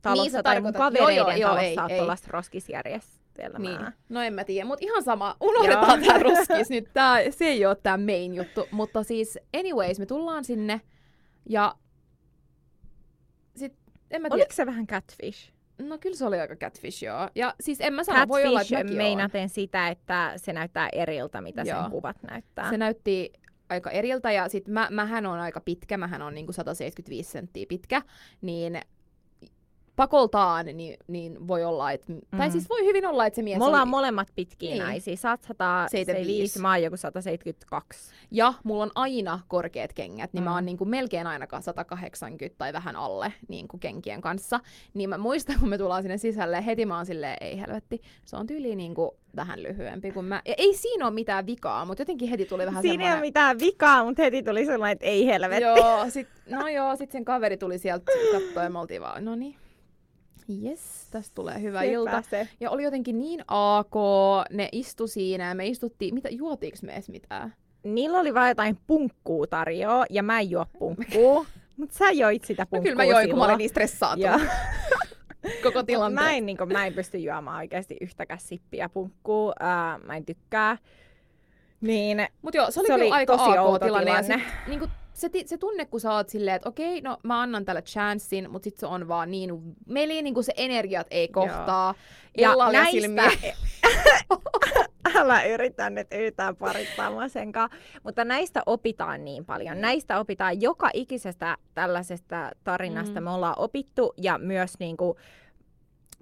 talossa 0.03 0.39
Niin 0.39 0.45
tai 0.45 0.61
mun 0.61 0.73
kavereiden 0.73 1.17
joo, 1.17 1.31
joo, 1.31 1.49
talossa 1.49 1.87
ei, 1.89 2.01
ole 2.01 2.13
ei. 2.13 2.19
roskisjärjestelmää. 2.29 3.22
Niin. 3.59 3.81
No 4.09 4.23
en 4.23 4.35
mä 4.35 4.45
tiedä, 4.45 4.67
mutta 4.67 4.85
ihan 4.85 5.03
sama. 5.03 5.37
Unohdetaan 5.41 6.05
tää 6.05 6.19
ruskis 6.29 6.71
nyt. 6.71 6.89
Tää, 6.93 7.31
se 7.31 7.45
ei 7.45 7.67
ole 7.67 7.77
tää 7.83 7.97
main 7.97 8.35
juttu. 8.35 8.69
Mutta 8.71 9.03
siis 9.03 9.39
anyways, 9.59 9.99
me 9.99 10.07
tullaan 10.07 10.45
sinne 10.45 10.81
ja 11.49 11.75
sit 13.57 13.75
en 14.11 14.23
mä 14.23 14.29
tiedä. 14.29 14.43
Oliko 14.43 14.55
se 14.55 14.67
vähän 14.67 14.87
catfish? 14.87 15.53
No 15.79 15.99
kyllä 15.99 16.17
se 16.17 16.27
oli 16.27 16.41
aika 16.41 16.57
catfish, 16.57 17.05
joo. 17.05 17.29
Ja 17.35 17.55
siis 17.61 17.81
en 17.81 17.95
mä 17.95 18.05
sano, 18.05 18.29
voi 18.29 18.47
olla, 18.47 18.61
että 18.61 18.75
Catfish 18.75 18.85
mäkin 18.85 18.97
meinaten 18.97 19.49
sitä, 19.49 19.89
että 19.89 20.33
se 20.37 20.53
näyttää 20.53 20.89
eriltä, 20.93 21.41
mitä 21.41 21.63
Joo. 21.63 21.83
sen 21.83 21.91
kuvat 21.91 22.17
näyttää. 22.23 22.71
Se 22.71 22.79
näytti 22.79 23.33
aika 23.69 23.91
eriltä 23.91 24.33
ja 24.33 24.49
sit 24.49 24.69
mä, 24.69 24.89
mähän 24.91 25.27
on 25.27 25.39
aika 25.39 25.61
pitkä, 25.61 25.99
mähän 25.99 26.23
on 26.23 26.35
niinku 26.35 26.53
175 26.53 27.31
senttiä 27.31 27.67
pitkä, 27.69 28.03
niin 28.41 28.81
pakoltaan 29.97 30.67
niin, 30.67 30.97
niin 31.09 31.49
voi 31.49 31.65
olla, 31.65 31.93
että, 31.93 32.13
mm. 32.13 32.21
tai 32.37 32.51
siis 32.51 32.69
voi 32.69 32.85
hyvin 32.85 33.07
olla, 33.07 33.27
että 33.27 33.37
se 33.37 33.43
mies 33.43 33.59
Me 33.59 33.65
ollaan 33.65 33.83
oli, 33.83 33.91
molemmat 33.91 34.29
pitkiä 34.35 34.71
Niin. 34.71 34.83
naisia. 34.83 35.17
Sä 35.17 35.31
oot 35.31 35.43
175, 35.43 36.59
mä 36.59 36.71
oon 36.71 36.83
joku 36.83 36.97
172. 36.97 38.15
ja 38.31 38.55
mulla 38.65 38.83
on 38.83 38.91
aina 38.95 39.41
korkeat 39.49 39.93
kengät, 39.93 40.33
niin 40.33 40.43
mm. 40.43 40.45
mä 40.45 40.55
oon 40.55 40.65
niinku 40.65 40.85
melkein 40.85 41.27
ainakaan 41.27 41.63
180 41.63 42.59
tai 42.59 42.73
vähän 42.73 42.97
alle 42.97 43.33
niinku 43.49 43.79
kenkien 43.79 44.21
kanssa, 44.21 44.61
niin 44.95 45.11
mä 45.11 45.19
muistan, 45.19 45.57
kun 45.61 45.69
me 45.69 45.79
tullaan 45.79 46.03
sinne 46.03 46.19
sisälle, 46.19 46.67
heti 46.67 46.87
mä 46.87 46.97
oon 46.97 47.07
silleen, 47.07 47.37
ei 47.41 47.61
helvetti, 47.61 48.01
se 48.25 48.37
on 48.37 48.47
tyyli 48.47 48.77
niinku 48.77 49.17
vähän 49.37 49.63
lyhyempi 49.63 50.13
kuin 50.13 50.27
mä, 50.27 50.43
ja 50.45 50.55
ei 50.59 50.75
siinä 50.75 51.07
ole 51.07 51.15
mitään 51.15 51.47
vikaa, 51.47 51.85
mutta 51.85 52.01
jotenkin 52.01 52.29
heti 52.29 52.45
tuli 52.45 52.67
vähän 52.67 52.83
Siinä 52.83 52.93
ei 52.93 52.97
ole 52.97 53.11
semmoinen, 53.11 53.29
mitään 53.29 53.59
vikaa, 53.59 54.05
mutta 54.05 54.23
heti 54.23 54.43
tuli 54.43 54.67
sellainen, 54.67 54.93
että 54.93 55.07
ei 55.07 55.27
helvetti. 55.27 55.63
Joo, 55.63 56.05
sit, 56.11 56.29
no 56.51 56.69
joo, 56.69 56.97
sit 56.97 57.11
sen 57.11 57.25
kaveri 57.25 57.57
tuli 57.57 57.79
sieltä 57.79 58.13
katsoa 58.33 58.63
ja 58.63 58.71
me 58.71 58.79
oltiin 58.79 59.03
vaan, 59.03 59.25
no 59.25 59.35
niin, 59.35 59.57
yes, 60.65 61.09
tästä 61.11 61.35
tulee 61.35 61.63
hyvä 61.63 61.81
Sepä 61.81 61.93
ilta. 61.93 62.23
Se. 62.31 62.49
Ja 62.61 62.71
oli 62.71 62.83
jotenkin 62.83 63.19
niin 63.19 63.45
AK, 63.49 63.95
ne 64.51 64.69
istu 64.73 65.07
siinä 65.07 65.49
ja 65.49 65.55
me 65.55 65.67
istuttiin, 65.67 66.15
mitä, 66.15 66.29
juotiiks 66.29 66.83
me 66.83 66.93
edes 66.93 67.09
mitään? 67.09 67.55
Niillä 67.85 68.19
oli 68.19 68.35
vaan 68.35 68.49
jotain 68.49 68.79
punkkuu 68.87 69.47
tarjoa, 69.47 70.05
ja 70.11 70.23
mä 70.23 70.41
en 70.41 70.51
juo 70.51 70.67
punkkuu. 70.79 71.47
Mutta 71.77 71.99
sä 71.99 72.11
joit 72.11 72.45
sitä 72.45 72.63
No 72.63 72.67
punkkuu 72.71 72.83
kyllä 72.83 72.97
mä 72.97 73.05
join, 73.05 73.31
kun 73.31 73.39
mä 73.39 73.45
olin 73.45 73.59
niin 73.59 73.71
koko 75.63 75.79
Mut 75.79 75.87
tilanteen. 75.87 76.25
Mä 76.25 76.33
en, 76.33 76.47
niin 76.47 76.57
mä 76.73 76.87
en 76.87 76.95
pysty 76.95 77.19
juomaan 77.19 77.57
oikeasti 77.57 77.97
yhtäkään 78.01 78.41
sippiä 78.41 78.89
punkkuu. 78.89 79.49
Uh, 79.49 80.07
mä 80.07 80.17
en 80.17 80.25
tykkää. 80.25 80.79
Niin, 81.81 82.27
Mut 82.43 82.55
joo, 82.55 82.71
se 82.71 82.81
oli, 82.81 82.87
Se 82.87 82.93
kyllä 82.93 83.05
oli 83.05 83.13
aika 83.13 83.37
tosi 83.37 83.59
outo 83.59 83.75
AK-tilanne. 83.75 84.11
Ja 84.11 84.23
tilanne. 84.23 84.45
sit, 84.45 84.69
niinku, 84.69 84.89
se, 85.23 85.31
se 85.47 85.59
tunne, 85.59 85.87
kun 85.87 86.01
sä 86.01 86.15
oot 86.15 86.29
silleen, 86.29 86.57
että 86.57 86.69
okei, 86.69 87.01
no 87.01 87.19
mä 87.23 87.41
annan 87.41 87.65
tälle 87.65 87.83
chanssin, 87.83 88.51
mutta 88.51 88.65
sit 88.65 88.77
se 88.77 88.87
on 88.87 89.09
vaan 89.09 89.31
niin, 89.31 89.51
meillä 89.87 90.15
ei 90.15 90.23
niinku 90.23 90.43
se 90.43 90.53
energiat 90.57 91.07
ei 91.11 91.29
kohtaa. 91.29 91.95
ja 92.39 92.53
Illalla 92.53 92.73
näistä... 92.73 93.01
silmiä. 93.01 93.31
Älä 95.15 95.43
yritä 95.43 95.91
nyt 95.91 96.07
yhtään 96.15 96.57
parittaa 96.57 97.11
mua 97.11 97.29
senkaan. 97.29 97.71
Mutta 98.03 98.25
näistä 98.25 98.63
opitaan 98.67 99.25
niin 99.25 99.45
paljon. 99.45 99.81
Näistä 99.81 100.19
opitaan 100.19 100.61
joka 100.61 100.91
ikisestä 100.93 101.57
tällaisesta 101.75 102.51
tarinasta. 102.65 103.21
Mm. 103.21 103.25
Me 103.25 103.31
ollaan 103.31 103.59
opittu 103.59 104.15
ja 104.17 104.39
myös 104.39 104.79
niinku, 104.79 105.17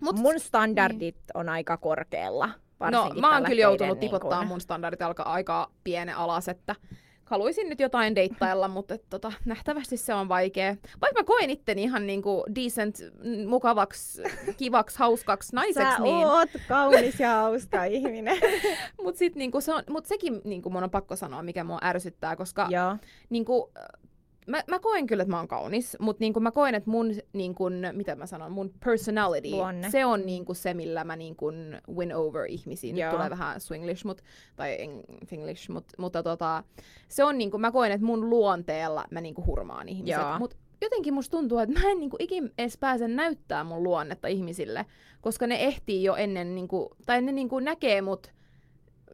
Mut, 0.01 0.17
mun 0.17 0.41
standardit 0.41 1.17
on 1.35 1.49
aika 1.49 1.77
korkealla. 1.77 2.51
no 2.91 3.11
mä 3.21 3.35
oon 3.35 3.45
kyllä 3.45 3.63
joutunut 3.63 4.01
tipottaa 4.01 4.41
niin 4.41 4.49
mun 4.49 4.61
standardit 4.61 5.03
alka 5.03 5.23
aika 5.23 5.71
piene 5.85 6.13
alas, 6.13 6.49
että 6.49 6.77
haluaisin 7.31 7.69
nyt 7.69 7.81
jotain 7.81 8.15
deittailla, 8.15 8.69
mutta 8.69 8.95
et, 8.95 9.05
tota, 9.11 9.33
nähtävästi 9.45 9.97
se 9.97 10.15
on 10.15 10.29
vaikea. 10.29 10.77
Vaikka 11.01 11.21
mä 11.21 11.25
koen 11.25 11.51
itteni 11.51 11.83
ihan 11.83 12.07
niinku 12.07 12.45
decent, 12.55 12.97
mukavaksi, 13.47 14.23
kivaksi, 14.57 14.99
hauskaksi 14.99 15.55
naiseksi, 15.55 15.97
Sä 15.97 16.03
niin... 16.03 16.27
oot 16.27 16.49
kaunis 16.69 17.21
ja 17.21 17.31
hauska 17.31 17.85
ihminen. 18.01 18.39
Mut, 19.03 19.17
sit, 19.17 19.35
niinku, 19.35 19.61
se 19.61 19.75
on, 19.75 19.83
mut 19.91 20.07
sekin 20.07 20.41
niinku, 20.45 20.71
mun 20.71 20.85
on 20.85 20.91
pakko 20.91 21.17
sanoa, 21.17 21.43
mikä 21.43 21.65
mua 21.65 21.79
ärsyttää, 21.85 22.37
koska 22.37 22.67
Joo. 22.71 22.97
niinku, 23.31 23.73
mä, 24.51 24.63
mä 24.69 24.79
koen 24.79 25.07
kyllä, 25.07 25.23
että 25.23 25.31
mä 25.31 25.39
oon 25.39 25.49
kaunis, 25.49 25.97
mutta 26.01 26.21
niinku, 26.21 26.41
mä 26.41 26.51
koen, 26.51 26.75
että 26.75 26.91
mun, 26.91 27.11
niinku, 27.33 27.65
mitä 27.93 28.17
mä 28.17 28.27
sanon, 28.27 28.53
mun 28.53 28.73
personality, 28.85 29.51
Luonne. 29.51 29.91
se 29.91 30.05
on 30.05 30.27
niinku, 30.27 30.55
se, 30.55 30.75
millä 30.75 31.05
mä 31.05 31.17
niinku, 31.17 31.53
win 31.97 32.15
over 32.15 32.47
ihmisiin. 32.49 32.97
Nyt 32.97 33.11
tulee 33.11 33.31
vähän 33.31 33.61
swinglish, 33.61 34.05
mut, 34.05 34.23
tai 34.57 34.77
finglish, 35.27 35.71
mut, 35.71 35.85
mutta 35.99 36.23
tota, 36.23 36.65
se 37.09 37.25
on 37.25 37.39
niinku, 37.39 37.59
mä 37.59 37.73
koen, 37.73 37.93
että 37.93 38.07
mun 38.07 38.31
luonteella 38.31 39.05
mä 39.11 39.21
niinku, 39.21 39.47
hurmaan 39.47 39.89
ihmiset. 39.89 40.21
Joo. 40.21 40.39
Mut 40.39 40.55
jotenkin 40.81 41.15
musta 41.15 41.37
tuntuu, 41.37 41.59
että 41.59 41.81
mä 41.81 41.91
en 41.91 42.01
niinku, 42.01 42.17
ikin 42.19 42.53
edes 42.59 42.79
pääse 42.79 43.09
näyttää 43.09 43.65
mun 43.65 43.83
luonnetta 43.83 44.29
ihmisille, 44.29 44.87
koska 45.21 45.47
ne 45.47 45.65
ehtii 45.65 46.05
jo 46.05 46.15
ennen, 46.15 46.55
niinku, 46.55 46.91
tai 47.07 47.23
ne 47.23 47.33
niinku, 47.33 47.59
näkee 47.59 48.03
mut 48.03 48.33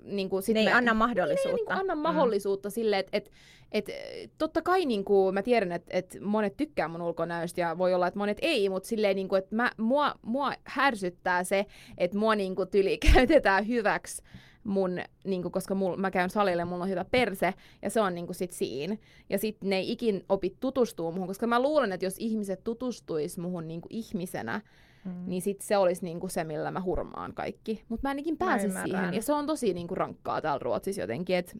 niinku, 0.02 0.40
sit 0.40 0.54
Ne 0.54 0.60
ei 0.60 0.66
mä, 0.66 0.76
anna 0.76 0.92
niin, 0.92 0.98
mahdollisuutta. 0.98 1.50
ei 1.50 1.54
niinku 1.56 1.72
anna 1.72 1.94
mahdollisuutta 1.94 2.68
mm. 2.68 2.72
sille, 2.72 2.98
että 2.98 3.10
et, 3.16 3.30
et, 3.72 3.90
totta 4.38 4.62
kai 4.62 4.84
niinku, 4.84 5.32
mä 5.32 5.42
tiedän, 5.42 5.72
että 5.72 5.90
et 5.98 6.18
monet 6.20 6.56
tykkää 6.56 6.88
mun 6.88 7.02
ulkonäöstä 7.02 7.60
ja 7.60 7.78
voi 7.78 7.94
olla, 7.94 8.06
että 8.06 8.18
monet 8.18 8.38
ei, 8.42 8.68
mutta 8.68 8.88
silleen, 8.88 9.16
niinku, 9.16 9.34
että 9.34 9.56
mä, 9.56 9.70
mua, 9.76 10.14
mua 10.22 10.52
härsyttää 10.64 11.44
se, 11.44 11.66
että 11.98 12.18
mua 12.18 12.34
niinku, 12.34 12.66
tyli 12.66 12.98
käytetään 13.14 13.68
hyväksi 13.68 14.22
mun, 14.66 14.98
niinku, 15.24 15.50
koska 15.50 15.74
mul, 15.74 15.96
mä 15.96 16.10
käyn 16.10 16.30
salille, 16.30 16.64
mulla 16.64 16.84
on 16.84 16.90
hyvä 16.90 17.04
perse, 17.04 17.54
ja 17.82 17.90
se 17.90 18.00
on 18.00 18.14
niinku 18.14 18.32
sit 18.32 18.52
siinä. 18.52 18.96
Ja 19.30 19.38
sit 19.38 19.56
ne 19.64 19.76
ei 19.76 19.92
ikin 19.92 20.24
opi 20.28 20.56
tutustua 20.60 21.10
muhun, 21.10 21.26
koska 21.26 21.46
mä 21.46 21.62
luulen, 21.62 21.92
että 21.92 22.06
jos 22.06 22.16
ihmiset 22.18 22.64
tutustuis 22.64 23.38
muhun 23.38 23.68
niinku 23.68 23.88
ihmisenä, 23.90 24.60
Mm. 25.06 25.12
niin 25.26 25.42
sit 25.42 25.60
se 25.60 25.76
olisi 25.76 26.04
niinku 26.04 26.28
se, 26.28 26.44
millä 26.44 26.70
mä 26.70 26.82
hurmaan 26.82 27.34
kaikki. 27.34 27.84
Mutta 27.88 28.08
mä 28.08 28.10
en 28.10 28.18
ikin 28.18 28.36
Mä 28.40 28.58
siihen. 28.58 29.14
Ja 29.14 29.22
se 29.22 29.32
on 29.32 29.46
tosi 29.46 29.74
niinku 29.74 29.94
rankkaa 29.94 30.40
täällä 30.40 30.58
Ruotsissa 30.58 31.00
jotenkin, 31.00 31.36
että 31.36 31.52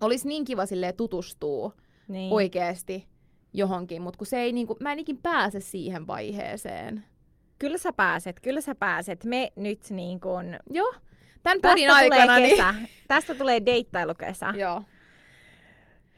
olisi 0.00 0.28
niin 0.28 0.44
kiva 0.44 0.66
silleen 0.66 0.96
tutustua 0.96 1.72
niin. 2.08 2.32
oikeasti 2.32 3.06
johonkin, 3.52 4.02
mutta 4.02 4.18
kun 4.18 4.26
se 4.26 4.40
ei 4.40 4.52
niinku, 4.52 4.76
mä 4.80 4.92
en 4.92 4.98
ikin 4.98 5.18
pääse 5.18 5.60
siihen 5.60 6.06
vaiheeseen. 6.06 7.04
Kyllä 7.58 7.78
sä 7.78 7.92
pääset, 7.92 8.40
kyllä 8.40 8.60
sä 8.60 8.74
pääset. 8.74 9.24
Me 9.24 9.52
nyt 9.56 9.80
niin 9.90 10.20
kun... 10.20 10.56
Joo, 10.70 10.94
tämän 11.42 11.58
podin 11.62 11.90
aikana 11.90 12.24
tulee 12.24 12.40
niin... 12.40 12.56
kesä. 12.56 12.74
Tästä 13.08 13.34
tulee 13.34 13.66
deittailukesä. 13.66 14.54
Joo. 14.56 14.82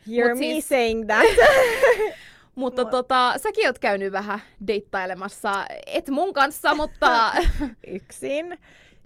You're 0.08 0.28
Mut 0.28 0.38
me 0.38 0.44
siis- 0.46 0.68
saying 0.68 1.06
that. 1.06 1.24
Mutta 2.54 2.82
Mut- 2.82 2.90
tota, 2.90 3.34
säkin 3.36 3.66
oot 3.66 3.78
käynyt 3.78 4.12
vähän 4.12 4.40
deittailemassa, 4.66 5.66
et 5.86 6.08
mun 6.08 6.32
kanssa, 6.32 6.74
mutta 6.74 7.32
Yksin. 7.86 8.58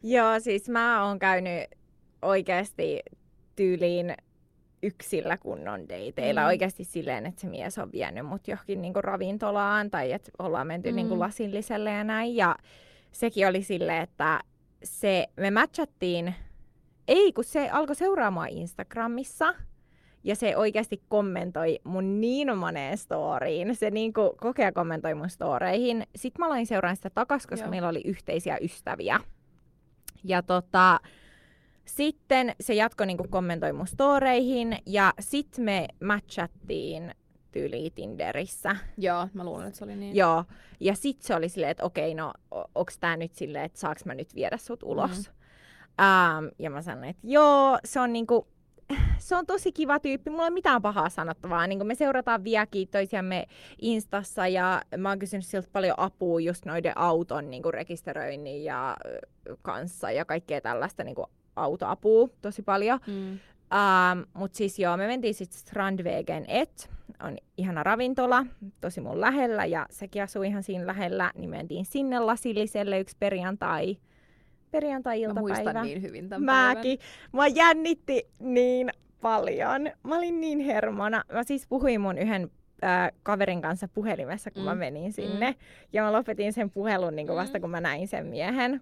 Joo, 0.02 0.40
siis 0.40 0.68
mä 0.68 1.04
oon 1.04 1.18
käynyt 1.18 1.64
oikeasti 2.22 3.00
tyyliin 3.56 4.14
yksillä 4.82 5.36
kunnon 5.36 5.88
deiteillä. 5.88 6.40
Mm. 6.40 6.46
Oikeasti 6.46 6.84
silleen, 6.84 7.26
että 7.26 7.40
se 7.40 7.46
mies 7.46 7.78
on 7.78 7.92
vienyt 7.92 8.26
mut 8.26 8.48
johonkin 8.48 8.82
niinku 8.82 9.00
ravintolaan 9.00 9.90
tai 9.90 10.12
että 10.12 10.30
ollaan 10.38 10.66
menty 10.66 10.90
mm. 10.90 10.96
niinku 10.96 11.18
lasilliselle 11.18 11.90
ja 11.90 12.04
näin. 12.04 12.36
Ja 12.36 12.56
sekin 13.12 13.48
oli 13.48 13.62
silleen, 13.62 14.02
että 14.02 14.40
se, 14.84 15.26
me 15.36 15.50
matchattiin, 15.50 16.34
ei 17.08 17.32
kun 17.32 17.44
se 17.44 17.70
alkoi 17.70 17.96
seuraamaan 17.96 18.48
Instagramissa 18.48 19.54
ja 20.24 20.36
se 20.36 20.56
oikeasti 20.56 21.02
kommentoi 21.08 21.78
mun 21.84 22.20
niin 22.20 22.58
moneen 22.58 22.98
storyin. 22.98 23.76
Se 23.76 23.90
niinku 23.90 24.34
kokea 24.40 24.72
kommentoi 24.72 25.14
mun 25.14 25.30
storeihin. 25.30 26.06
Sitten 26.16 26.40
mä 26.40 26.46
aloin 26.46 26.66
seuraamaan 26.66 26.96
sitä 26.96 27.10
takas, 27.10 27.46
koska 27.46 27.64
Joo. 27.64 27.70
Meillä 27.70 27.88
oli 27.88 28.02
yhteisiä 28.04 28.58
ystäviä. 28.60 29.20
Ja 30.24 30.42
tota, 30.42 31.00
sitten 31.84 32.54
se 32.60 32.74
jatkoi 32.74 33.06
niinku 33.06 33.26
kommentoi 33.30 33.72
mun 33.72 33.86
storeihin 33.86 34.78
ja 34.86 35.14
sitten 35.20 35.64
me 35.64 35.88
matchattiin 36.04 37.14
tyyli 37.52 37.90
Tinderissä. 37.94 38.76
joo, 38.98 39.28
mä 39.34 39.44
luulen, 39.44 39.66
että 39.66 39.78
se 39.78 39.84
oli 39.84 39.96
niin. 39.96 40.16
Joo. 40.16 40.44
Ja 40.80 40.94
sitten 40.94 41.26
se 41.26 41.34
oli 41.34 41.48
silleen, 41.48 41.70
että 41.70 41.84
okei, 41.84 42.14
no 42.14 42.32
onks 42.74 42.98
tää 42.98 43.16
nyt 43.16 43.34
silleen, 43.34 43.64
että 43.64 43.78
saaks 43.78 44.04
mä 44.04 44.14
nyt 44.14 44.34
viedä 44.34 44.56
sut 44.56 44.82
ulos. 44.82 45.28
Mm. 45.28 46.04
Ähm, 46.04 46.46
ja 46.58 46.70
mä 46.70 46.82
sanoin, 46.82 47.08
että 47.08 47.22
joo, 47.26 47.78
se 47.84 48.00
on 48.00 48.12
niinku, 48.12 48.48
se 49.18 49.36
on 49.36 49.46
tosi 49.46 49.72
kiva 49.72 50.00
tyyppi, 50.00 50.30
mulla 50.30 50.42
ei 50.42 50.48
ole 50.48 50.54
mitään 50.54 50.82
pahaa 50.82 51.08
sanottavaa. 51.08 51.66
Niin 51.66 51.86
me 51.86 51.94
seurataan 51.94 52.44
vieläkin 52.44 52.88
toisiamme 52.88 53.46
Instassa 53.80 54.48
ja 54.48 54.82
mä 54.96 55.08
oon 55.08 55.18
kysynyt 55.18 55.46
siltä 55.46 55.68
paljon 55.72 55.94
apua 55.96 56.40
just 56.40 56.64
noiden 56.64 56.98
auton 56.98 57.50
niin 57.50 57.62
rekisteröinnin 57.70 58.64
ja 58.64 58.96
kanssa 59.62 60.10
ja 60.10 60.24
kaikkea 60.24 60.60
tällaista 60.60 61.04
niin 61.04 61.16
autoapua 61.56 62.28
tosi 62.42 62.62
paljon. 62.62 63.00
Mm. 63.06 63.38
Um, 63.74 64.24
Mutta 64.34 64.56
siis 64.56 64.78
joo, 64.78 64.96
me 64.96 65.06
mentiin 65.06 65.34
sitten 65.34 65.58
Strandvägen 65.58 66.44
et, 66.48 66.90
on 67.22 67.38
ihana 67.56 67.82
ravintola, 67.82 68.46
tosi 68.80 69.00
mun 69.00 69.20
lähellä 69.20 69.64
ja 69.64 69.86
sekin 69.90 70.22
asuu 70.22 70.42
ihan 70.42 70.62
siinä 70.62 70.86
lähellä, 70.86 71.32
niin 71.34 71.50
mentiin 71.50 71.84
sinne 71.84 72.18
lasilliselle 72.18 73.00
yksi 73.00 73.16
perjantai, 73.18 73.96
perjantai-iltapäivä. 74.74 75.48
Mä 75.48 75.64
muistan 75.64 75.86
niin 75.86 76.02
hyvin 76.02 76.28
tämän 76.28 76.44
Mäkin. 76.44 76.98
Mä 77.32 77.46
jännitti 77.46 78.26
niin 78.40 78.90
paljon. 79.20 79.90
Mä 80.02 80.16
olin 80.16 80.40
niin 80.40 80.60
hermona. 80.60 81.24
Mä 81.32 81.42
siis 81.44 81.66
puhuin 81.68 82.00
mun 82.00 82.18
yhden 82.18 82.50
äh, 82.84 83.12
kaverin 83.22 83.62
kanssa 83.62 83.88
puhelimessa, 83.88 84.50
kun 84.50 84.62
mm. 84.62 84.68
mä 84.68 84.74
menin 84.74 85.12
sinne. 85.12 85.50
Mm. 85.50 85.56
Ja 85.92 86.02
mä 86.02 86.12
lopetin 86.12 86.52
sen 86.52 86.70
puhelun 86.70 87.16
niin 87.16 87.26
kuin 87.26 87.36
vasta, 87.36 87.58
mm. 87.58 87.60
kun 87.60 87.70
mä 87.70 87.80
näin 87.80 88.08
sen 88.08 88.26
miehen. 88.26 88.80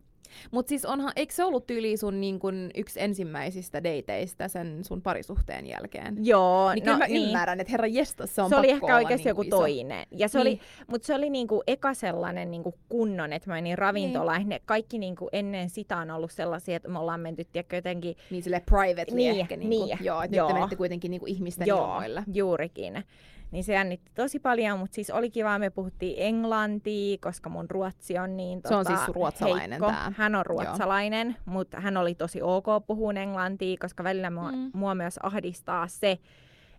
Mutta 0.51 0.69
siis 0.69 0.85
onhan, 0.85 1.13
eikö 1.17 1.35
se 1.35 1.45
ollut 1.45 1.67
tyyli 1.67 1.97
sun 1.97 2.21
niin 2.21 2.39
kun, 2.39 2.71
yksi 2.77 3.01
ensimmäisistä 3.03 3.85
dateista 3.85 4.49
sen 4.49 4.85
sun 4.85 5.03
parisuhteen 5.03 5.67
jälkeen? 5.67 6.17
Joo. 6.27 6.75
Niin 6.75 6.85
no, 6.85 6.99
mä 6.99 7.07
niin. 7.07 7.27
ymmärrän, 7.27 7.61
että 7.61 7.71
herra 7.71 7.87
jestas, 7.87 8.35
se 8.35 8.43
on 8.43 8.49
Se 8.49 8.57
oli 8.57 8.71
ehkä 8.71 8.97
oikeasti 8.97 9.25
niin 9.25 9.29
joku 9.31 9.43
iso. 9.43 9.57
toinen. 9.57 10.07
Ja 10.11 10.29
se 10.29 10.39
Niin. 10.39 10.47
oli, 10.49 10.61
mutta 10.87 11.07
se 11.07 11.15
oli 11.15 11.31
niinku 11.31 11.63
eka 11.67 11.95
sellainen 11.95 12.51
niinku 12.51 12.75
kunnon, 12.89 13.33
että 13.33 13.51
mä 13.51 13.55
menin 13.55 13.79
ravintolaan. 13.79 14.39
Niin. 14.39 14.49
Ne 14.49 14.61
kaikki 14.65 14.99
niinku 14.99 15.29
ennen 15.33 15.71
sitä 15.71 15.97
on 15.99 16.11
ollut 16.11 16.33
sellaisia, 16.33 16.77
että 16.77 16.89
me 16.89 16.99
ollaan 16.99 17.21
menty 17.21 17.45
tiedätkö, 17.53 17.77
jotenkin 17.77 18.17
Niin 18.31 18.43
sille 18.43 18.61
privately 18.67 19.17
Niin, 19.17 19.41
ehkä. 19.41 19.57
Niin, 19.57 19.71
niin, 19.71 19.99
joo, 20.01 20.23
että 20.23 20.37
joo. 20.37 20.47
nyt 20.47 20.55
te 20.55 20.55
menette 20.55 20.77
kuitenkin 20.77 21.11
niin 21.11 21.21
kuin 21.21 21.33
ihmisten 21.33 21.67
Joo, 21.67 21.85
ilmoille. 21.87 22.23
juurikin. 22.35 23.05
Niin 23.53 23.65
se 23.65 23.73
jännitti 23.73 24.11
tosi 24.15 24.39
paljon, 24.39 24.79
mutta 24.79 24.95
siis 24.95 25.11
oli 25.11 25.31
kiva, 25.31 25.59
me 25.59 25.71
puhuttiin 25.71 26.15
englantia, 26.19 27.19
koska 27.21 27.51
mun 27.51 27.71
ruotsi 27.71 28.19
on 28.19 28.37
niin 28.37 28.61
Se 28.69 28.75
on 28.75 28.85
tota, 28.87 28.97
siis 28.97 29.09
ruotsalainen 29.17 29.71
heikko. 29.71 29.87
tää. 29.87 30.13
Hän 30.17 30.35
on 30.35 30.47
ruotsalainen, 30.47 31.37
mutta 31.45 31.81
hän 31.81 31.97
oli 31.97 32.15
tosi 32.15 32.43
ok 32.43 32.67
puhua 32.87 33.13
englantia, 33.13 33.77
koska 33.81 34.05
välillä 34.05 34.31
mua, 34.31 34.53
Mm. 34.53 34.71
mua 34.75 34.95
myös 34.95 35.19
ahdistaa 35.23 35.89
se, 35.89 36.19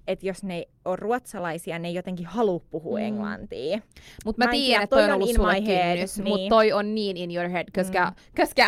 että 0.08 0.26
jos 0.28 0.44
ne 0.44 0.68
on 0.86 1.00
ruotsalaisia, 1.00 1.80
ne 1.80 1.88
ei 1.88 1.94
jotenkin 1.94 2.26
halua 2.26 2.60
puhua 2.70 3.00
Mm. 3.00 3.06
englantia. 3.06 3.80
Mutta 4.26 4.40
mä, 4.40 4.46
Mä 4.46 4.52
tiedän, 4.52 4.66
tiedä, 4.66 4.84
että 4.84 4.96
toi 4.96 5.04
on 5.04 5.10
on 5.10 5.16
ollut 5.16 5.30
in 5.30 5.36
sulle 5.36 5.60
my 5.60 5.68
head, 5.68 5.94
kynnys, 5.94 6.18
niin. 6.18 6.28
mutta 6.30 6.50
toi 6.50 6.72
on 6.72 6.96
niin 6.96 7.18
in 7.18 7.32
your 7.36 7.50
head, 7.50 7.66
koska... 7.76 8.06
Mm. 8.06 8.16
koska 8.42 8.66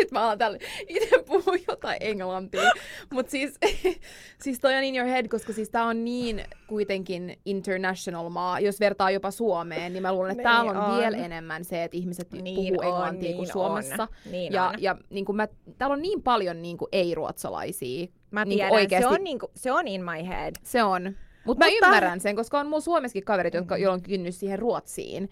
Nyt 0.00 0.10
mä 0.10 0.22
alan 0.30 0.58
itse 0.88 1.22
puhua 1.26 1.54
jotain 1.68 1.96
englantia. 2.00 2.70
Mutta 3.12 3.30
siis, 3.30 3.54
siis 4.42 4.60
toi 4.60 4.74
on 4.74 4.82
in 4.82 4.96
your 4.96 5.08
head, 5.08 5.28
koska 5.28 5.52
siis 5.52 5.70
tää 5.70 5.84
on 5.84 6.04
niin 6.04 6.44
kuitenkin 6.66 7.38
international 7.44 8.28
maa. 8.28 8.60
Jos 8.60 8.80
vertaa 8.80 9.10
jopa 9.10 9.30
Suomeen, 9.30 9.92
niin 9.92 10.02
mä 10.02 10.12
luulen, 10.12 10.30
että 10.30 10.42
Niin 10.42 10.64
täällä 10.64 10.70
on, 10.86 10.90
on. 10.92 10.98
vielä 10.98 11.16
enemmän 11.16 11.64
se, 11.64 11.84
että 11.84 11.96
ihmiset 11.96 12.32
Niin 12.32 12.74
puhuu 12.74 12.78
on, 12.80 12.86
englantia 12.86 13.22
niin 13.28 13.36
kuin 13.36 13.46
on. 13.48 13.52
Suomessa. 13.52 14.08
Niin 14.30 14.52
ja, 14.52 14.68
on. 14.68 14.74
ja 14.82 14.96
niin 15.10 15.24
kuin 15.24 15.36
mä, 15.36 15.48
täällä 15.78 15.94
on 15.94 16.02
niin 16.02 16.22
paljon 16.22 16.62
niin 16.62 16.76
kuin 16.78 16.88
ei-ruotsalaisia. 16.92 18.06
Mä 18.30 18.44
niinku 18.44 18.56
tiedän, 18.58 18.72
oikeesti- 18.72 19.08
se, 19.08 19.14
on 19.14 19.24
niinku, 19.24 19.50
se 19.54 19.72
on 19.72 19.88
in 19.88 20.04
my 20.04 20.26
head. 20.28 20.54
Se 20.62 20.82
on. 20.82 21.02
Mut 21.44 21.58
mä 21.58 21.66
Mutta- 21.66 21.86
ymmärrän 21.86 22.20
sen, 22.20 22.36
koska 22.36 22.60
on 22.60 22.66
mulla 22.66 22.80
Suomessakin 22.80 23.24
kaverit, 23.24 23.54
jotka, 23.54 23.74
Mm. 23.76 23.82
joilla 23.82 23.94
on 23.94 24.02
kynnys 24.02 24.40
siihen 24.40 24.58
Ruotsiin. 24.58 25.30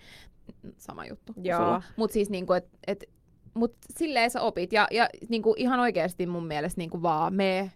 Sama 0.76 1.06
juttu. 1.06 1.32
kuin 1.34 1.44
Joo. 1.46 1.58
sulla. 1.58 1.82
Mut 1.96 2.10
siis 2.10 2.30
niinku, 2.30 2.52
et, 2.52 2.68
et, 2.86 3.04
mut 3.58 3.74
silleen 3.98 4.30
sä 4.30 4.40
opit. 4.40 4.72
Ja, 4.72 4.86
ja 4.90 5.08
niinku 5.28 5.54
ihan 5.56 5.80
oikeasti 5.80 6.26
mun 6.26 6.46
mielestä 6.46 6.80
niinku 6.80 7.02
vaan 7.02 7.34
me 7.34 7.72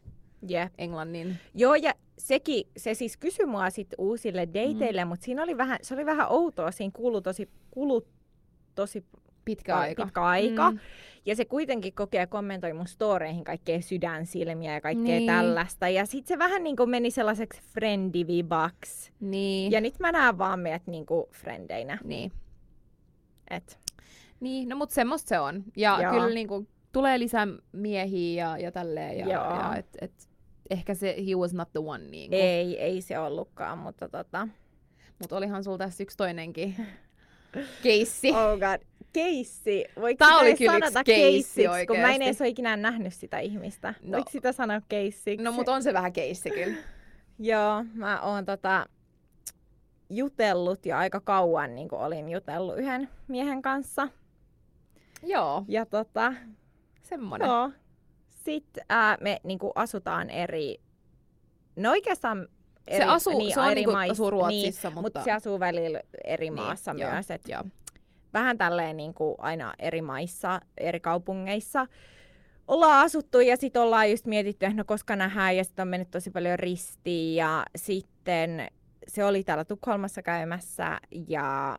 Jep. 0.48 0.72
englannin. 0.78 1.36
Joo, 1.54 1.74
ja 1.74 1.94
sekin, 2.18 2.64
se 2.76 2.94
siis 2.94 3.16
kysyi 3.16 3.46
mua 3.46 3.70
sit 3.70 3.94
uusille 3.98 4.46
dateille, 4.46 5.04
mm. 5.04 5.08
mutta 5.08 5.24
siinä 5.24 5.42
oli 5.42 5.56
vähän, 5.56 5.78
se 5.82 5.94
oli 5.94 6.06
vähän 6.06 6.26
outoa, 6.30 6.70
siinä 6.70 6.90
kulu 6.94 7.20
tosi, 7.20 7.48
kulu 7.70 8.06
tosi 8.74 9.04
Pitkä 9.44 9.78
aika. 9.78 10.04
pitkä 10.04 10.22
aika. 10.22 10.70
Mm. 10.70 10.78
Ja 11.26 11.36
se 11.36 11.44
kuitenkin 11.44 11.92
kokee 11.92 12.20
ja 12.20 12.26
kommentoi 12.26 12.72
mun 12.72 12.86
storeihin 12.86 13.44
kaikkea 13.44 13.80
sydänsilmiä 13.80 14.74
ja 14.74 14.80
kaikkea 14.80 15.18
niin. 15.18 15.26
tällaista. 15.26 15.88
Ja 15.88 16.06
sit 16.06 16.26
se 16.26 16.38
vähän 16.38 16.64
niin 16.64 16.76
kuin 16.76 16.90
meni 16.90 17.10
sellaiseksi 17.10 17.60
friendivibaks. 17.62 19.12
Niin. 19.20 19.72
Ja 19.72 19.80
nyt 19.80 19.98
mä 19.98 20.12
näen 20.12 20.38
vaan 20.38 20.60
meidät 20.60 20.86
niin 20.86 21.06
kuin 21.06 21.26
frendeinä. 21.30 21.98
niin. 22.04 22.32
Et, 23.50 23.78
Niin, 24.42 24.68
no 24.68 24.76
mut 24.76 24.90
semmoista 24.90 25.28
se 25.28 25.38
on. 25.38 25.64
Ja 25.76 25.98
Joo. 26.02 26.12
kyllä 26.12 26.34
niinku 26.34 26.66
tulee 26.92 27.18
lisää 27.18 27.46
miehiä 27.72 28.44
ja, 28.44 28.58
ja 28.58 28.72
tälleen. 28.72 29.18
Ja, 29.18 29.26
Joo. 29.26 29.44
ja 29.44 29.76
et, 29.76 29.86
et, 30.00 30.28
ehkä 30.70 30.94
se 30.94 31.16
he 31.28 31.34
was 31.34 31.54
not 31.54 31.72
the 31.72 31.80
one. 31.80 32.04
Niinku. 32.04 32.36
ei, 32.36 32.80
ei 32.80 33.02
se 33.02 33.18
ollutkaan, 33.18 33.78
mutta 33.78 34.08
tota... 34.08 34.48
Mut 35.18 35.32
olihan 35.32 35.64
sulla 35.64 35.78
tässä 35.78 36.02
yksi 36.02 36.16
toinenkin 36.16 36.76
keissi. 37.82 38.30
Oh 38.30 38.58
god. 38.58 38.86
Keissi. 39.12 39.84
Voiko 40.00 40.24
sitä 40.24 40.36
oli 40.36 40.54
kyllä 40.54 40.72
sanota 40.72 41.00
yksi 41.00 41.14
keissi 41.14 41.62
kun 41.86 41.98
mä 41.98 42.14
en 42.14 42.22
edes 42.22 42.40
ole 42.40 42.48
ikinä 42.48 42.76
nähnyt 42.76 43.14
sitä 43.14 43.38
ihmistä. 43.38 43.94
No. 44.02 44.12
Voiko 44.12 44.30
sitä 44.30 44.52
sanoa 44.52 44.80
keissiksi? 44.88 45.44
No 45.44 45.52
mut 45.52 45.68
on 45.68 45.82
se 45.82 45.92
vähän 45.92 46.12
keissi 46.12 46.50
kyllä. 46.50 46.76
Joo, 47.38 47.84
mä 47.94 48.20
oon 48.20 48.44
tota, 48.44 48.86
jutellut 50.10 50.86
jo 50.86 50.96
aika 50.96 51.20
kauan, 51.20 51.74
niin 51.74 51.88
kuin 51.88 52.00
olin 52.00 52.28
jutellut 52.28 52.78
yhden 52.78 53.08
miehen 53.28 53.62
kanssa. 53.62 54.08
Joo, 55.22 55.64
Ja 55.68 55.86
tota, 55.86 56.34
semmonen. 57.02 57.48
joo. 57.48 57.70
Sitten 58.30 58.84
ää, 58.88 59.16
me 59.20 59.40
niin 59.44 59.58
kuin 59.58 59.72
asutaan 59.74 60.30
eri, 60.30 60.76
no 61.76 61.90
oikeastaan 61.90 62.48
eri, 62.86 63.04
Se 63.04 63.10
asuu, 63.10 63.38
niin, 63.38 63.54
se 63.54 63.60
on 63.60 63.66
eri 63.70 63.74
niinku, 63.74 63.92
mais- 63.92 64.10
asuu 64.10 64.30
Ruotsissa, 64.30 64.88
niin, 64.88 64.94
mutta... 64.94 65.00
mutta 65.02 65.24
se 65.24 65.32
asuu 65.32 65.60
välillä 65.60 66.00
eri 66.24 66.44
Niin, 66.50 66.54
maassa 66.54 66.94
joo, 66.98 67.10
myös. 67.12 67.30
Et 67.30 67.48
joo. 67.48 67.62
vähän 68.32 68.58
tälleen 68.58 68.96
niin 68.96 69.14
kuin 69.14 69.34
aina 69.38 69.74
eri 69.78 70.02
maissa, 70.02 70.60
eri 70.78 71.00
kaupungeissa 71.00 71.86
ollaan 72.68 73.04
asuttu 73.04 73.40
ja 73.40 73.56
sitten 73.56 73.82
ollaan 73.82 74.10
just 74.10 74.26
mietitty, 74.26 74.66
että 74.66 74.76
no 74.76 74.84
koska 74.86 75.16
nähdään 75.16 75.56
ja 75.56 75.64
sitten 75.64 75.82
on 75.82 75.88
mennyt 75.88 76.10
tosi 76.10 76.30
paljon 76.30 76.58
ristiin 76.58 77.36
ja 77.36 77.64
sitten 77.76 78.68
se 79.08 79.24
oli 79.24 79.44
täällä 79.44 79.64
Tukholmassa 79.64 80.22
käymässä 80.22 81.00
ja 81.28 81.78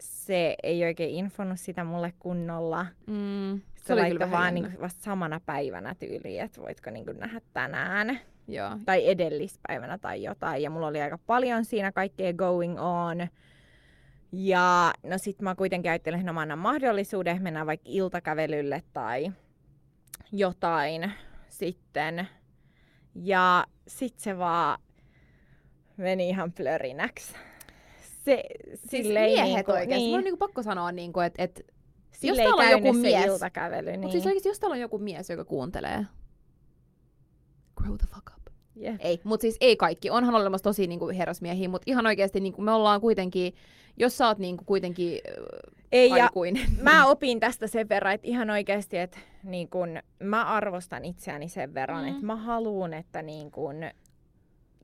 se 0.00 0.56
ei 0.62 0.84
oikein 0.84 1.10
infonut 1.14 1.60
sitä 1.60 1.84
mulle 1.84 2.12
kunnolla. 2.18 2.86
Mm, 3.06 3.60
Se, 3.76 3.84
se 3.84 3.92
oli 3.92 4.00
kyllä 4.02 4.18
laittoi 4.18 4.30
vaan 4.30 4.54
niinku 4.54 4.80
vasta 4.80 5.02
samana 5.02 5.40
päivänä 5.46 5.94
tyyliin, 5.94 6.42
että 6.42 6.60
voitko 6.60 6.90
niinku 6.90 7.12
nähdä 7.12 7.40
tänään 7.52 8.20
Joo. 8.48 8.70
tai 8.86 9.08
edellispäivänä 9.08 9.98
tai 9.98 10.22
jotain. 10.22 10.62
Ja 10.62 10.70
mulla 10.70 10.86
oli 10.86 11.00
aika 11.02 11.18
paljon 11.18 11.64
siinä 11.64 11.92
kaikkea 11.92 12.32
going 12.32 12.80
on. 12.80 13.28
Ja 14.32 14.92
no 15.02 15.18
sit 15.18 15.40
mä 15.40 15.54
kuitenkin 15.54 15.90
ajattelin, 15.90 16.20
että 16.20 16.26
no 16.26 16.34
mä 16.34 16.40
annan 16.40 16.58
mahdollisuuden, 16.58 17.42
mennään 17.42 17.66
vaikka 17.66 17.88
iltakävelylle 17.88 18.82
tai 18.92 19.32
jotain 20.32 21.12
sitten. 21.48 22.28
Ja 23.14 23.64
sit 23.86 24.18
se 24.18 24.38
vaan 24.38 24.78
meni 25.96 26.28
ihan 26.28 26.52
plörinäksi. 26.52 27.34
Se, 28.24 28.44
Siis 28.74 29.06
miehet 29.08 29.44
niinku, 29.44 29.70
oikeesti. 29.72 29.96
Niin. 29.96 30.10
Mun 30.10 30.14
on 30.14 30.18
Niin, 30.18 30.24
niinku 30.24 30.38
pakko 30.38 30.62
sanoa, 30.62 30.92
niinku, 30.92 31.20
että 31.20 31.42
et, 31.42 31.66
sille 32.12 32.42
jos 32.42 32.56
täällä 32.56 32.76
on 32.76 32.84
joku 32.84 32.98
mies- 32.98 33.26
iltakävely. 33.26 33.96
Niin. 33.96 34.12
siis 34.12 34.26
oikeesti, 34.26 34.48
jos 34.48 34.60
täällä 34.60 34.74
on 34.74 34.80
joku 34.80 34.98
mies, 34.98 35.30
joka 35.30 35.44
kuuntelee, 35.44 36.06
grow 37.76 37.96
the 37.96 38.06
fuck 38.06 38.30
up. 38.36 38.46
Jep. 38.76 38.96
Ei, 38.98 39.20
mutta 39.24 39.42
siis 39.42 39.56
ei 39.60 39.76
kaikki. 39.76 40.10
Onhan 40.10 40.34
olemassa 40.34 40.64
tosi 40.64 40.86
niinku 40.86 41.08
herrasmiehiä, 41.08 41.68
mutta 41.68 41.84
ihan 41.90 42.06
oikeasti 42.06 42.40
niinku 42.40 42.62
me 42.62 42.72
ollaan 42.72 43.00
kuitenkin, 43.00 43.54
jos 43.96 44.18
sä 44.18 44.26
oot 44.26 44.38
niinku 44.38 44.64
kuitenkin 44.64 45.20
äh, 45.28 45.74
Ei, 45.92 46.10
ja 46.10 46.24
aikuinen. 46.24 46.66
mä 46.82 47.06
opin 47.06 47.40
tästä 47.40 47.66
sen 47.66 47.88
verran, 47.88 48.12
että 48.14 48.26
ihan 48.26 48.50
oikeasti, 48.50 48.98
että 48.98 49.18
niin 49.42 49.68
kun, 49.70 49.98
mä 50.22 50.44
arvostan 50.44 51.04
itseäni 51.04 51.48
sen 51.48 51.74
verran, 51.74 52.04
mm. 52.04 52.10
että 52.10 52.26
mä 52.26 52.36
haluan, 52.36 52.94
että 52.94 53.22
niin 53.22 53.50
kun, 53.50 53.76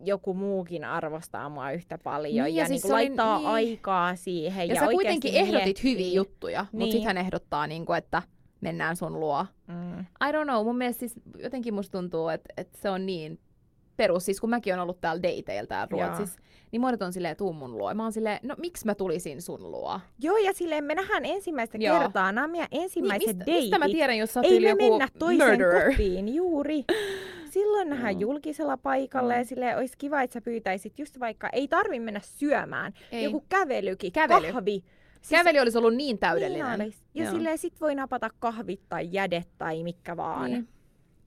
joku 0.05 0.35
muukin 0.35 0.85
arvostaa 0.85 1.49
mua 1.49 1.71
yhtä 1.71 1.99
paljon 1.99 2.25
Niin, 2.33 2.37
ja 2.57 2.63
ja, 2.63 2.67
siis 2.67 2.69
niin 2.71 2.81
se 2.81 2.89
kun 2.89 2.95
oli- 2.97 3.03
laittaa 3.09 3.39
niin. 3.39 3.49
aikaa 3.49 4.17
siihen. 4.17 4.69
Ja, 4.69 4.75
Ja, 4.75 4.81
sä 4.81 4.87
kuitenkin 4.87 5.35
ehdotit 5.35 5.65
miettii. 5.65 5.93
hyviä 5.93 6.13
juttuja, 6.15 6.61
mutta 6.73 6.79
Niin. 6.79 6.93
sit 6.93 7.05
hän 7.05 7.17
ehdottaa, 7.19 7.67
niinku, 7.67 7.93
että 7.93 8.23
mennään 8.61 8.97
sun 8.97 9.21
luo. 9.21 9.47
Mm. 9.67 10.01
I 10.01 10.33
don't 10.33 10.45
know, 10.45 10.65
mun 10.67 10.79
mielestä 10.79 11.01
siis 11.01 11.15
jotenkin 11.39 11.75
musta 11.75 11.99
tuntuu, 11.99 12.29
että, 12.29 12.49
että 12.57 12.79
se 12.83 12.91
on 12.91 13.07
niin 13.07 13.39
perus. 13.97 14.25
Siis 14.25 14.41
kun 14.41 14.51
mäkin 14.51 14.75
on 14.75 14.81
ollut 14.81 15.01
täällä 15.01 15.23
dateilla 15.23 15.67
täällä 15.67 15.89
Joo. 15.91 16.07
Ruotsissa, 16.09 16.41
niin 16.73 16.81
monet 16.81 17.03
on 17.03 17.13
silleen, 17.13 17.37
tuu 17.37 17.53
mun 17.53 17.79
luo. 17.79 17.91
Ja 17.91 17.95
Mä 17.95 18.03
oon 18.03 18.13
silleen, 18.13 18.39
no 18.43 18.55
miksi 18.59 18.87
mä 18.87 18.95
tulisin 18.95 19.43
sun 19.43 19.71
luo? 19.71 20.01
Joo, 20.19 20.37
ja 20.37 20.53
silleen 20.53 20.85
me 20.85 20.95
nähdään 20.95 21.25
ensimmäistä 21.25 21.79
Joo. 21.81 21.99
kertaa, 22.01 22.33
nämä 22.33 22.45
on 22.45 22.51
meidän 22.51 22.69
ensimmäiset 22.71 23.27
niin, 23.27 23.37
mistä, 23.37 23.47
deitit. 23.47 23.63
mistä 23.65 23.79
mä 23.79 23.87
tiedän, 23.87 24.19
jos 24.19 24.35
sä 24.35 24.41
oot 24.41 24.47
Ei 24.47 24.61
me 24.61 24.69
joku 24.69 24.91
mennä 24.91 25.09
toisen 25.19 25.49
murderer? 25.49 25.91
kotiin, 25.91 26.35
juuri. 26.35 26.85
Silloin 27.57 27.89
nähdään 27.91 28.15
Mm. 28.15 28.21
julkisella 28.21 28.77
paikalla 28.77 29.33
Mm. 29.33 29.39
ja 29.39 29.45
silleen 29.45 29.79
olisi 29.79 29.95
kiva, 29.99 30.23
että 30.23 30.35
sä 30.35 30.41
pyytäisit 30.41 30.99
just 30.99 31.21
vaikka, 31.21 31.49
ei 31.53 31.69
tarvi 31.69 32.01
mennä 32.01 32.21
syömään, 32.23 32.93
Ei. 33.13 33.25
joku 33.25 33.45
kävelykin, 33.49 34.13
Kävely. 34.13 34.53
kahvi. 34.53 34.85
Siis 35.23 35.31
Kävely 35.43 35.59
olisi 35.59 35.79
ollut 35.79 35.95
niin 35.95 36.07
Niin 36.07 36.19
täydellinen. 36.19 36.81
olisi. 36.83 36.99
Ja 37.15 37.25
Joo. 37.25 37.33
silleen 37.33 37.59
sit 37.59 37.81
voi 37.81 37.95
napata 37.95 38.31
kahvit 38.39 38.81
tai 38.89 39.09
jädet 39.13 39.49
tai 39.59 39.83
mikä 39.83 40.17
vaan 40.17 40.51
Niin. 40.51 40.69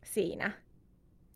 siinä. 0.05 0.51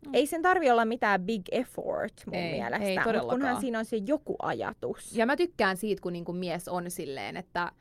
Mm. 0.06 0.14
Ei 0.14 0.26
sen 0.26 0.42
tarvi 0.42 0.70
olla 0.70 0.84
mitään 0.84 1.20
big 1.22 1.42
effort 1.52 2.12
mun 2.26 2.34
Ei, 2.34 2.52
mielestä, 2.52 2.84
ei 2.88 2.96
mut 2.96 3.04
todellakaan. 3.04 3.40
kunhan 3.40 3.60
siinä 3.60 3.78
on 3.78 3.84
se 3.84 3.96
joku 4.06 4.36
ajatus. 4.42 5.16
Ja 5.16 5.26
mä 5.26 5.36
tykkään 5.36 5.76
siitä, 5.76 6.02
kun 6.02 6.12
niinku 6.12 6.32
mies 6.32 6.68
on 6.68 6.90
silleen, 6.90 7.36
että 7.36 7.72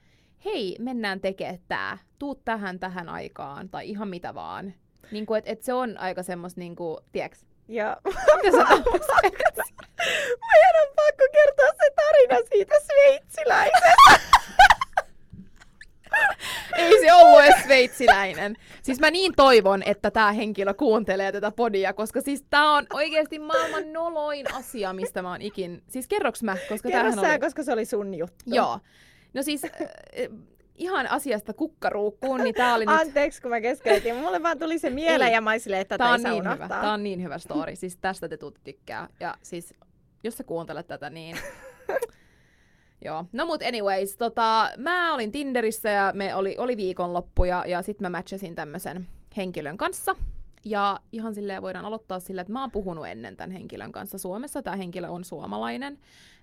hei, 0.46 0.76
mennään 0.80 1.20
tekemään 1.22 1.60
tää, 1.68 1.98
tuu 2.20 2.36
tähän 2.36 2.80
tähän 2.80 3.10
aikaan, 3.10 3.70
tai 3.70 3.90
ihan 3.90 4.08
mitä 4.08 4.34
vaan. 4.34 4.74
Niin 5.12 5.26
kuin, 5.26 5.38
että 5.38 5.52
et 5.52 5.62
se 5.64 5.74
on 5.74 5.98
aika 5.98 6.24
semmos, 6.24 6.58
niin 6.58 6.76
kuin, 6.76 6.98
tiedätkö, 7.12 7.38
Ja 7.68 7.98
mitä 8.06 8.58
sä 8.58 8.58
meidän 10.50 10.76
on 10.82 10.94
pakko 10.96 11.26
kertoa 11.32 11.68
se 11.78 11.92
tarina 11.96 12.40
siitä 12.52 12.76
sveitsiläisestä. 12.86 13.94
Ei 16.78 17.00
se 17.02 17.14
ollut 17.14 17.42
edes 17.42 17.68
sveitsiläinen. 17.88 18.56
Siis 18.82 19.00
mä 19.00 19.12
niin 19.12 19.34
toivon, 19.36 19.84
että 19.86 20.12
tämä 20.12 20.32
henkilö 20.32 20.74
kuuntelee 20.74 21.32
tätä 21.32 21.52
podia, 21.52 21.94
koska 21.94 22.22
siis 22.22 22.46
tää 22.50 22.72
on 22.72 22.86
oikeasti 22.94 23.40
maailman 23.40 23.94
noloin 23.94 24.54
asia, 24.54 24.94
mistä 24.94 25.22
mä 25.22 25.32
oon 25.32 25.42
ikin... 25.42 25.84
Siis 25.88 26.08
kerroks 26.08 26.44
mä, 26.44 26.58
koska 26.70 26.90
Kerro 26.90 27.12
sä, 27.12 27.22
oli... 27.22 27.40
koska 27.40 27.64
se 27.64 27.74
oli 27.74 27.86
sun 27.86 28.14
juttu. 28.14 28.44
Joo. 28.46 28.80
No 29.34 29.44
siis 29.44 29.66
äh, 29.66 29.72
ihan 30.76 31.08
asiasta 31.08 31.54
kukkaruukkuun, 31.54 32.44
niin 32.44 32.56
tää 32.56 32.76
oli 32.76 32.86
nyt... 32.86 33.00
Anteeksi, 33.00 33.42
kun 33.42 33.52
mä 33.52 33.62
keskeytin. 33.62 34.16
Mulle 34.16 34.44
vaan 34.44 34.60
tuli 34.60 34.80
se 34.80 34.90
mieleen 34.90 35.30
Ei. 35.30 35.34
ja 35.34 35.42
mä 35.42 35.60
silleen, 35.60 35.82
että 35.82 35.98
Tää 35.98 36.10
on 36.10 36.24
niin 36.24 36.44
hyvä. 36.44 36.54
unohtaa. 36.54 36.82
Tää 36.82 36.94
on 36.94 37.04
niin 37.04 37.24
hyvä 37.24 37.38
story. 37.38 37.76
Siis 37.76 37.98
tästä 37.98 38.30
te 38.30 38.38
tuutte 38.38 38.60
tykkää. 38.64 39.08
Ja 39.20 39.36
siis, 39.42 39.74
jos 40.24 40.38
sä 40.38 40.44
kuuntelet 40.44 40.88
tätä, 40.88 41.10
niin... 41.10 41.38
Joo. 43.06 43.26
No 43.32 43.46
mut 43.46 43.62
anyways, 43.62 44.18
tota, 44.18 44.70
mä 44.78 45.14
olin 45.14 45.32
Tinderissä 45.32 45.90
ja 45.90 46.12
me 46.16 46.36
oli, 46.36 46.56
oli 46.58 46.78
viikonloppu 46.78 47.44
ja, 47.46 47.64
ja 47.68 47.82
sit 47.82 48.02
mä 48.02 48.10
matchasin 48.10 48.56
tämmösen 48.56 49.08
henkilön 49.38 49.78
kanssa. 49.78 50.16
Ja 50.66 51.00
ihan 51.12 51.36
silleen 51.36 51.62
voidaan 51.62 51.86
aloittaa 51.86 52.20
sillä, 52.20 52.42
että 52.42 52.54
mä 52.54 52.62
oon 52.62 52.72
puhunut 52.72 53.08
ennen 53.08 53.38
tämän 53.38 53.52
henkilön 53.52 53.92
kanssa 53.92 54.18
Suomessa. 54.18 54.62
Tämä 54.62 54.76
henkilö 54.76 55.08
on 55.10 55.24
suomalainen. 55.24 56.00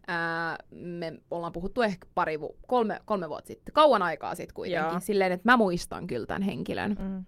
Ää, 0.06 0.56
me 0.70 1.12
ollaan 1.30 1.52
puhuttu 1.52 1.82
ehkä 1.82 2.06
pari, 2.14 2.40
vu- 2.40 2.56
kolme, 2.66 3.00
kolme 3.04 3.28
vuotta 3.28 3.48
sitten. 3.48 3.72
Kauan 3.74 4.02
aikaa 4.02 4.34
sitten 4.34 4.54
kuitenkin. 4.54 4.90
Joo. 4.90 5.00
Silleen, 5.00 5.32
että 5.32 5.50
mä 5.52 5.56
muistan 5.56 6.06
kyllä 6.06 6.26
tämän 6.26 6.42
henkilön 6.42 6.96
Mm. 7.00 7.24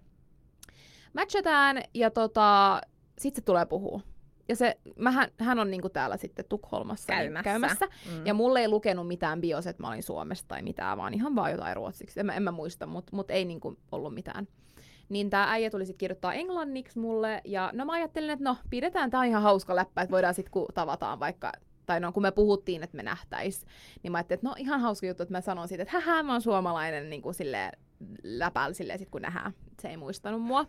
matchataan 1.13 1.77
ja 1.93 2.11
tota, 2.11 2.81
sit 3.19 3.35
se 3.35 3.41
tulee 3.41 3.65
puhua. 3.65 4.01
Ja 4.49 4.55
se, 4.55 4.77
mähän, 4.95 5.31
hän 5.39 5.59
on 5.59 5.71
niinku 5.71 5.89
täällä 5.89 6.17
sitten 6.17 6.45
Tukholmassa 6.49 7.13
niin 7.13 7.19
Käymässä. 7.19 7.43
käymässä. 7.43 7.85
Mm. 7.85 8.25
Ja 8.25 8.33
mulle 8.33 8.59
ei 8.59 8.67
lukenut 8.67 9.07
mitään 9.07 9.41
bios, 9.41 9.67
että 9.67 9.83
mä 9.83 9.89
olin 9.89 10.03
Suomesta 10.03 10.47
tai 10.47 10.61
mitään, 10.61 10.97
vaan 10.97 11.13
ihan 11.13 11.35
vaan 11.35 11.51
jotain 11.51 11.75
ruotsiksi. 11.75 12.19
En 12.19 12.25
mä, 12.25 12.33
en 12.35 12.43
mä 12.43 12.51
muista, 12.51 12.85
mutta 12.85 13.15
mut 13.15 13.31
ei 13.31 13.45
niinku 13.45 13.77
ollut 13.91 14.13
mitään. 14.13 14.47
Niin 15.09 15.29
tää 15.29 15.51
äijä 15.51 15.69
tuli 15.69 15.85
sitten 15.85 15.97
kirjoittaa 15.97 16.33
englanniksi 16.33 16.99
mulle, 16.99 17.41
ja 17.45 17.69
no 17.73 17.85
mä 17.85 17.93
ajattelin, 17.93 18.29
että 18.29 18.43
no 18.43 18.57
pidetään 18.69 19.09
tää 19.09 19.25
ihan 19.25 19.41
hauska 19.41 19.75
läppä, 19.75 20.01
että 20.01 20.11
voidaan 20.11 20.33
sitten 20.33 20.51
kun 20.51 20.65
tavataan 20.73 21.19
vaikka, 21.19 21.51
tai 21.85 21.99
no 21.99 22.11
kun 22.11 22.23
me 22.23 22.31
puhuttiin, 22.31 22.83
että 22.83 22.97
me 22.97 23.03
nähtäis, 23.03 23.65
niin 24.03 24.11
mä 24.11 24.17
ajattelin, 24.17 24.37
että 24.37 24.47
no 24.47 24.55
ihan 24.57 24.81
hauska 24.81 25.07
juttu, 25.07 25.23
että 25.23 25.33
mä 25.33 25.41
sanon 25.41 25.67
siitä, 25.67 25.83
että 25.83 25.99
hähä, 25.99 26.23
mä 26.23 26.31
oon 26.31 26.41
suomalainen 26.41 27.09
niin 27.09 27.21
kuin 27.21 27.33
silleen 27.35 27.71
läpällä 28.23 28.73
silleen 28.73 28.99
sit 28.99 29.09
kun 29.09 29.21
nähdään. 29.21 29.53
Se 29.81 29.87
ei 29.87 29.97
muistanut 29.97 30.41
mua. 30.41 30.65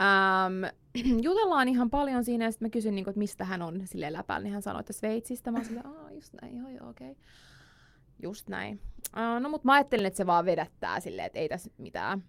Ähm, 0.00 0.64
jutellaan 1.26 1.68
ihan 1.68 1.90
paljon 1.90 2.24
siinä, 2.24 2.44
ja 2.44 2.50
sitten 2.50 2.66
mä 2.66 2.70
kysyn, 2.70 2.94
niin 2.94 3.08
että 3.08 3.18
mistä 3.18 3.44
hän 3.44 3.62
on 3.62 3.80
silleen 3.84 4.12
läpällä, 4.12 4.44
niin 4.44 4.52
hän 4.52 4.62
sanoi, 4.62 4.80
että 4.80 4.92
Sveitsistä. 4.92 5.50
Mä 5.50 5.64
silleen, 5.64 5.86
aa, 5.86 6.10
just 6.12 6.34
näin, 6.42 6.56
joo, 6.56 6.68
joo, 6.68 6.90
okei. 6.90 7.10
Okay. 7.10 7.22
Just 8.22 8.48
näin. 8.48 8.80
Uh, 9.16 9.40
no, 9.40 9.48
mutta 9.48 9.66
mä 9.66 9.72
ajattelin, 9.72 10.06
että 10.06 10.16
se 10.16 10.26
vaan 10.26 10.44
vedättää 10.44 11.00
silleen, 11.00 11.26
että 11.26 11.38
ei 11.38 11.48
tässä 11.48 11.70
mitään. 11.78 12.22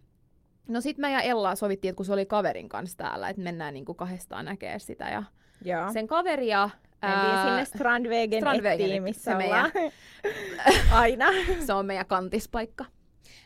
No 0.67 0.82
sit 0.82 0.97
mä 0.97 1.10
ja 1.10 1.21
Ella 1.21 1.55
sovittiin, 1.55 1.89
että 1.89 1.97
kun 1.97 2.05
se 2.05 2.13
oli 2.13 2.25
kaverin 2.25 2.69
kanssa 2.69 2.97
täällä, 2.97 3.29
että 3.29 3.41
mennään 3.41 3.73
niinku 3.73 3.93
kahdestaan 3.93 4.45
näkee 4.45 4.79
sitä. 4.79 5.10
Ja 5.10 5.23
Joo. 5.65 5.93
sen 5.93 6.08
kaveria... 6.08 6.69
Mentiin 7.01 7.32
ää, 7.32 7.47
sinne 7.47 7.65
Strandvägen 7.65 8.41
Strandvägen, 8.41 9.03
missä 9.03 9.38
ollaan 9.38 9.71
aina. 10.91 11.25
se 11.65 11.73
on 11.73 11.86
meidän 11.86 12.05
kantispaikka. 12.05 12.86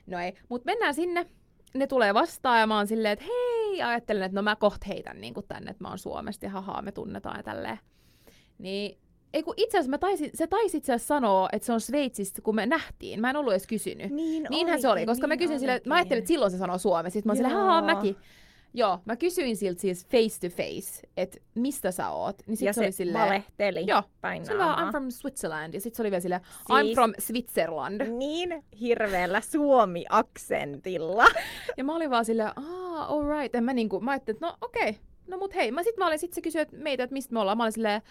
No 0.07 0.19
ei, 0.19 0.33
mutta 0.49 0.65
mennään 0.65 0.93
sinne. 0.93 1.25
Ne 1.73 1.87
tulee 1.87 2.13
vastaan 2.13 2.59
ja 2.59 2.67
mä 2.67 2.77
oon 2.77 2.87
silleen, 2.87 3.13
että 3.13 3.25
hei, 3.25 3.52
ajattelen, 3.81 4.23
että 4.23 4.35
no 4.35 4.41
mä 4.41 4.55
koht 4.55 4.87
heitän 4.87 5.21
niin 5.21 5.33
tänne, 5.47 5.71
että 5.71 5.83
mä 5.83 5.89
oon 5.89 5.99
Suomesta 5.99 6.45
ja 6.45 6.51
hahaa, 6.51 6.81
me 6.81 6.91
tunnetaan 6.91 7.37
ja 7.37 7.43
tälleen. 7.43 7.79
Niin, 8.57 8.97
ei 9.33 9.43
kun 9.43 9.53
itse 9.57 9.77
asiassa 9.77 9.89
mä 9.89 9.97
taisin, 9.97 10.29
se 10.33 10.47
taisi 10.47 10.77
itse 10.77 10.93
asiassa 10.93 11.15
sanoa, 11.15 11.49
että 11.51 11.65
se 11.65 11.73
on 11.73 11.81
Sveitsistä, 11.81 12.41
kun 12.41 12.55
me 12.55 12.65
nähtiin. 12.65 13.21
Mä 13.21 13.29
en 13.29 13.35
ollut 13.35 13.53
edes 13.53 13.67
kysynyt. 13.67 14.11
Niin 14.11 14.47
Niinhän 14.49 14.81
se 14.81 14.89
oli, 14.89 15.05
koska 15.05 15.27
mä 15.27 15.37
kysyin 15.37 15.59
sille, 15.59 15.81
mä 15.85 15.95
ajattelin, 15.95 16.19
että 16.19 16.27
silloin 16.27 16.51
se 16.51 16.57
sanoo 16.57 16.77
suomeksi. 16.77 17.13
Sitten 17.13 17.29
mä 17.29 17.31
oon 17.31 17.37
silleen, 17.37 17.85
mäkin. 17.85 18.15
Joo, 18.75 18.99
mä 19.05 19.15
kysyin 19.15 19.57
siltä 19.57 19.81
siis 19.81 20.07
face 20.07 20.49
to 20.49 20.55
face, 20.55 21.07
että 21.17 21.37
mistä 21.55 21.91
sä 21.91 22.09
oot. 22.09 22.37
Niin 22.47 22.57
sit 22.57 22.65
ja 22.65 22.73
se, 22.73 22.81
oli 22.81 22.91
se 22.91 22.95
silleen, 22.95 23.25
valehteli 23.25 23.83
Joo, 23.87 24.03
päin 24.21 24.45
se 24.45 24.53
oli. 24.53 24.61
I'm 24.63 24.91
from 24.91 25.11
Switzerland. 25.11 25.73
Ja 25.73 25.81
sit 25.81 25.95
se 25.95 26.01
oli 26.01 26.11
vielä 26.11 26.21
silleen, 26.21 26.41
Siis- 26.41 26.91
I'm 26.91 26.93
from 26.93 27.13
Switzerland. 27.19 28.07
Niin 28.07 28.63
hirveällä 28.79 29.41
suomi-aksentilla. 29.41 31.25
Ja 31.77 31.83
mä 31.83 31.95
olin 31.95 32.09
vaan 32.09 32.25
silleen, 32.25 32.51
ah, 32.55 33.11
alright. 33.11 33.55
En 33.55 33.63
mä 33.63 33.73
niinku, 33.73 33.99
mä 33.99 34.11
ajattelin, 34.11 34.35
että 34.35 34.45
no 34.45 34.57
okei, 34.61 34.89
okay. 34.89 35.01
no 35.27 35.37
mut 35.37 35.55
hei. 35.55 35.71
Mä 35.71 35.83
sit 35.83 35.97
mä 35.97 36.07
olin, 36.07 36.19
sit 36.19 36.33
se 36.33 36.41
kysyi 36.41 36.61
että 36.61 36.77
meitä, 36.77 37.03
että 37.03 37.13
mistä 37.13 37.33
me 37.33 37.39
ollaan. 37.39 37.57
Mä 37.57 37.63
olin 37.63 37.73
silleen, 37.73 38.01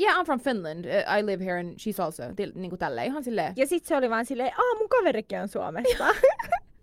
yeah, 0.00 0.16
I'm 0.16 0.24
from 0.24 0.40
Finland. 0.40 0.84
Uh, 0.84 1.18
I 1.18 1.26
live 1.26 1.44
here 1.44 1.60
and 1.60 1.72
she's 1.72 2.04
also. 2.04 2.22
Til, 2.36 2.52
niinku 2.54 2.76
tälleen, 2.76 3.06
ihan 3.06 3.24
silleen. 3.24 3.52
Ja 3.56 3.66
sit 3.66 3.84
se 3.84 3.96
oli 3.96 4.10
vaan 4.10 4.26
silleen, 4.26 4.52
aa 4.52 4.78
mun 4.78 4.88
kaverikin 4.88 5.40
on 5.40 5.48
Suomesta. 5.48 6.04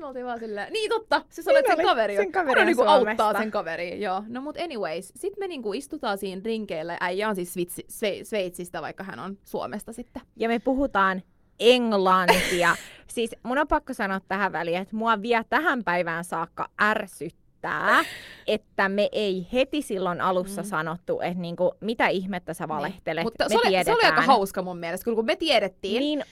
Me 0.00 0.06
oltiin 0.06 0.26
vaan 0.26 0.38
silleen, 0.38 0.72
niin 0.72 0.88
totta, 0.90 1.22
se 1.30 1.42
sanoi, 1.42 1.60
Niin 1.62 1.70
sen 1.70 1.78
oli, 1.78 1.84
kaveri 1.84 2.18
on. 2.18 2.24
sen 2.24 2.32
kaveri 2.32 2.64
niinku 2.64 2.82
auttaa 2.82 3.38
sen 3.38 3.50
kaveri, 3.50 4.00
joo. 4.02 4.22
No 4.28 4.40
mut 4.40 4.56
anyways, 4.56 5.12
sit 5.16 5.32
me 5.38 5.48
niinku 5.48 5.72
istutaan 5.72 6.18
siinä 6.18 6.42
rinkeillä. 6.44 6.96
Äijä 7.00 7.28
on 7.28 7.34
siis 7.34 7.52
Sveitsi, 7.52 7.84
Sve, 7.88 8.12
Sveitsistä, 8.24 8.82
vaikka 8.82 9.04
hän 9.04 9.18
on 9.18 9.38
Suomesta 9.44 9.92
sitten. 9.92 10.22
ja 10.36 10.48
me 10.48 10.58
puhutaan 10.58 11.22
englantia. 11.58 12.76
siis 13.14 13.30
mun 13.42 13.58
on 13.58 13.68
pakko 13.68 13.94
sanoa 13.94 14.20
tähän 14.28 14.52
väliin, 14.52 14.76
että 14.78 14.96
mua 14.96 15.22
vie 15.22 15.42
tähän 15.50 15.84
päivään 15.84 16.24
saakka 16.24 16.68
ärsyttää, 16.82 18.04
että 18.46 18.88
me 18.88 19.08
ei 19.12 19.46
heti 19.52 19.82
silloin 19.82 20.20
alussa 20.20 20.62
Mm. 20.62 20.68
sanottu, 20.68 21.20
että 21.20 21.38
niinku, 21.40 21.72
mitä 21.80 22.08
ihmettä 22.08 22.54
sä 22.54 22.68
valehtelet. 22.68 23.24
Mutta 23.24 23.44
me 23.44 23.48
se 23.48 23.54
oli, 23.58 23.62
se 23.62 23.68
oli 23.68 23.76
aika 23.78 23.94
tiedetään. 24.00 24.26
hauska 24.26 24.62
mun 24.62 24.78
mielestä, 24.78 25.10
kun 25.14 25.26
me 25.26 25.36
tiedettiin. 25.36 26.00
Niin, 26.00 26.24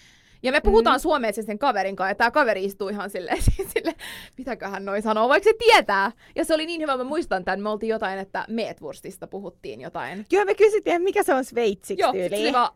Ja 0.43 0.53
me 0.53 0.61
puhutaan 0.61 0.97
Mm. 0.97 1.01
suomea 1.01 1.33
siis 1.33 1.47
sen 1.47 1.59
kaverin 1.59 1.97
kanssa, 1.97 2.11
ja 2.11 2.15
tää 2.15 2.31
kaveri 2.31 2.65
istuu 2.65 2.89
ihan 2.89 3.11
silleen, 3.11 3.43
siis 3.57 3.69
sille, 3.73 3.95
mitäköhän 4.39 4.85
noi 4.85 5.03
sanoo, 5.03 5.29
vaikka 5.29 5.51
se 5.51 5.57
tietää. 5.59 6.13
Ja 6.37 6.45
se 6.45 6.55
oli 6.55 6.67
niin 6.67 6.81
hyvä, 6.81 6.97
mä 6.97 7.05
muistan 7.05 7.45
tämän, 7.45 7.61
me 7.63 7.69
oltiin 7.69 7.91
jotain, 7.91 8.19
että 8.19 8.45
meetwurstista 8.49 9.27
puhuttiin 9.27 9.81
jotain. 9.81 10.27
joo, 10.33 10.45
me 10.45 10.55
kysyttiin, 10.55 11.03
mikä 11.03 11.23
se 11.23 11.35
on 11.35 11.45
sveitsiksi 11.45 12.03
Joo, 12.03 12.13
tyyliin. 12.13 12.43
oli 12.43 12.53
vaan, 12.53 12.71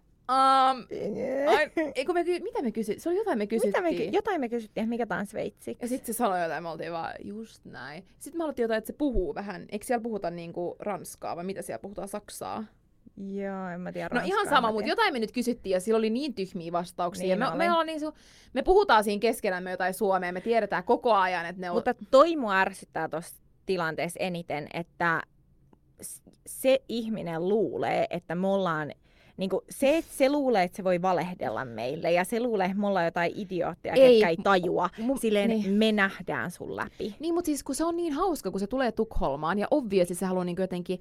um, 0.77 0.87
ai, 1.49 1.71
kun 2.07 2.15
me, 2.15 2.25
ky- 2.25 2.41
mitä 2.41 2.63
me 2.63 2.73
kysyttiin? 2.73 3.01
Se 3.03 3.09
oli 3.09 3.17
jotain 3.19 3.39
me 3.39 3.45
Mitä 3.45 3.51
kysyttiin. 3.51 3.83
me, 3.85 3.95
ky- 3.95 4.09
jotain 4.13 4.41
me 4.41 4.49
kysyttiin, 4.49 4.89
mikä 4.89 5.07
tää 5.07 5.19
on 5.19 5.27
sveitsiksi. 5.27 5.85
Ja 5.85 5.89
sitten 5.89 6.15
se 6.15 6.17
sanoi 6.19 6.43
jotain, 6.43 6.63
me 6.63 6.69
oltiin 6.69 6.93
vaan, 6.93 7.15
just 7.25 7.65
näin. 7.65 8.05
Sitten 8.19 8.39
me 8.39 8.45
aloittiin 8.45 8.65
jotain, 8.65 8.79
että 8.79 8.87
se 8.87 8.93
puhuu 8.99 9.35
vähän, 9.35 9.67
eikö 9.73 9.87
siellä 9.87 10.03
puhuta 10.03 10.31
niinku 10.31 10.77
ranskaa, 10.79 11.37
vai 11.37 11.45
mitä 11.45 11.63
siellä 11.63 11.83
puhutaan, 11.83 12.09
saksaa? 12.09 12.65
Joo, 13.17 13.69
en 13.69 13.81
mä 13.81 13.93
tiedä 13.93 14.09
No 14.15 14.21
ihan 14.25 14.49
sama, 14.49 14.73
mutta 14.73 14.89
jotain 14.89 15.13
me 15.13 15.19
nyt 15.19 15.33
kysyttiin 15.33 15.73
ja 15.75 15.81
sillä 15.81 15.99
oli 15.99 16.11
niin 16.11 16.35
tyhmiä 16.35 16.73
vastauksia. 16.73 17.27
Niin 17.27 17.39
me, 17.39 17.49
oli. 17.49 17.57
me, 17.57 17.71
ollaan 17.71 17.87
niin 17.87 18.01
su- 18.01 18.15
me 18.53 18.63
puhutaan 18.63 19.05
siinä 19.05 19.21
keskenämme 19.21 19.71
jotain 19.71 19.95
suomea, 19.95 20.33
me 20.33 20.41
tiedetään 20.41 20.85
koko 20.85 21.15
ajan, 21.15 21.47
että 21.47 21.61
ne 21.61 21.71
on... 21.71 21.77
Mutta 21.77 21.95
toi 22.11 22.37
mua 22.37 22.59
ärsyttää 22.61 23.09
tuossa 23.09 23.43
tilanteessa 23.67 24.21
eniten, 24.21 24.67
että 24.75 25.23
se 26.47 26.83
ihminen 26.89 27.49
luulee, 27.49 28.07
että 28.11 28.35
me 28.35 28.47
ollaan 28.47 28.93
Niinku 29.43 29.63
se, 29.71 29.97
että 29.97 30.13
se 30.15 30.29
luulee, 30.31 30.63
että 30.63 30.77
se 30.77 30.85
voi 30.85 31.03
valehdella 31.03 31.65
meille 31.65 32.13
ja 32.13 32.25
se 32.25 32.41
luulee, 32.41 32.67
että 32.67 32.79
me 32.79 32.87
ollaan 32.87 33.05
jotain 33.05 33.33
idiootteja, 33.37 33.95
Ei. 33.95 34.13
ketkä 34.15 34.29
ei 34.29 34.37
tajua. 34.37 34.89
Mun- 34.99 35.19
Silleen 35.19 35.49
niin. 35.51 35.73
me 35.75 35.93
nähdään 35.93 36.51
sun 36.51 36.77
läpi. 36.77 37.15
Niin, 37.21 37.35
mutta 37.35 37.47
siis 37.47 37.65
kun 37.65 37.75
se 37.75 37.85
on 37.85 37.97
niin 37.97 38.13
hauska, 38.13 38.51
kun 38.51 38.61
se 38.61 38.67
tulee 38.67 38.93
Tukholmaan 38.93 39.59
ja 39.59 39.67
obviously 39.71 40.15
se 40.15 40.27
haluaa 40.27 40.45
niin 40.45 40.57
jotenkin 40.61 41.01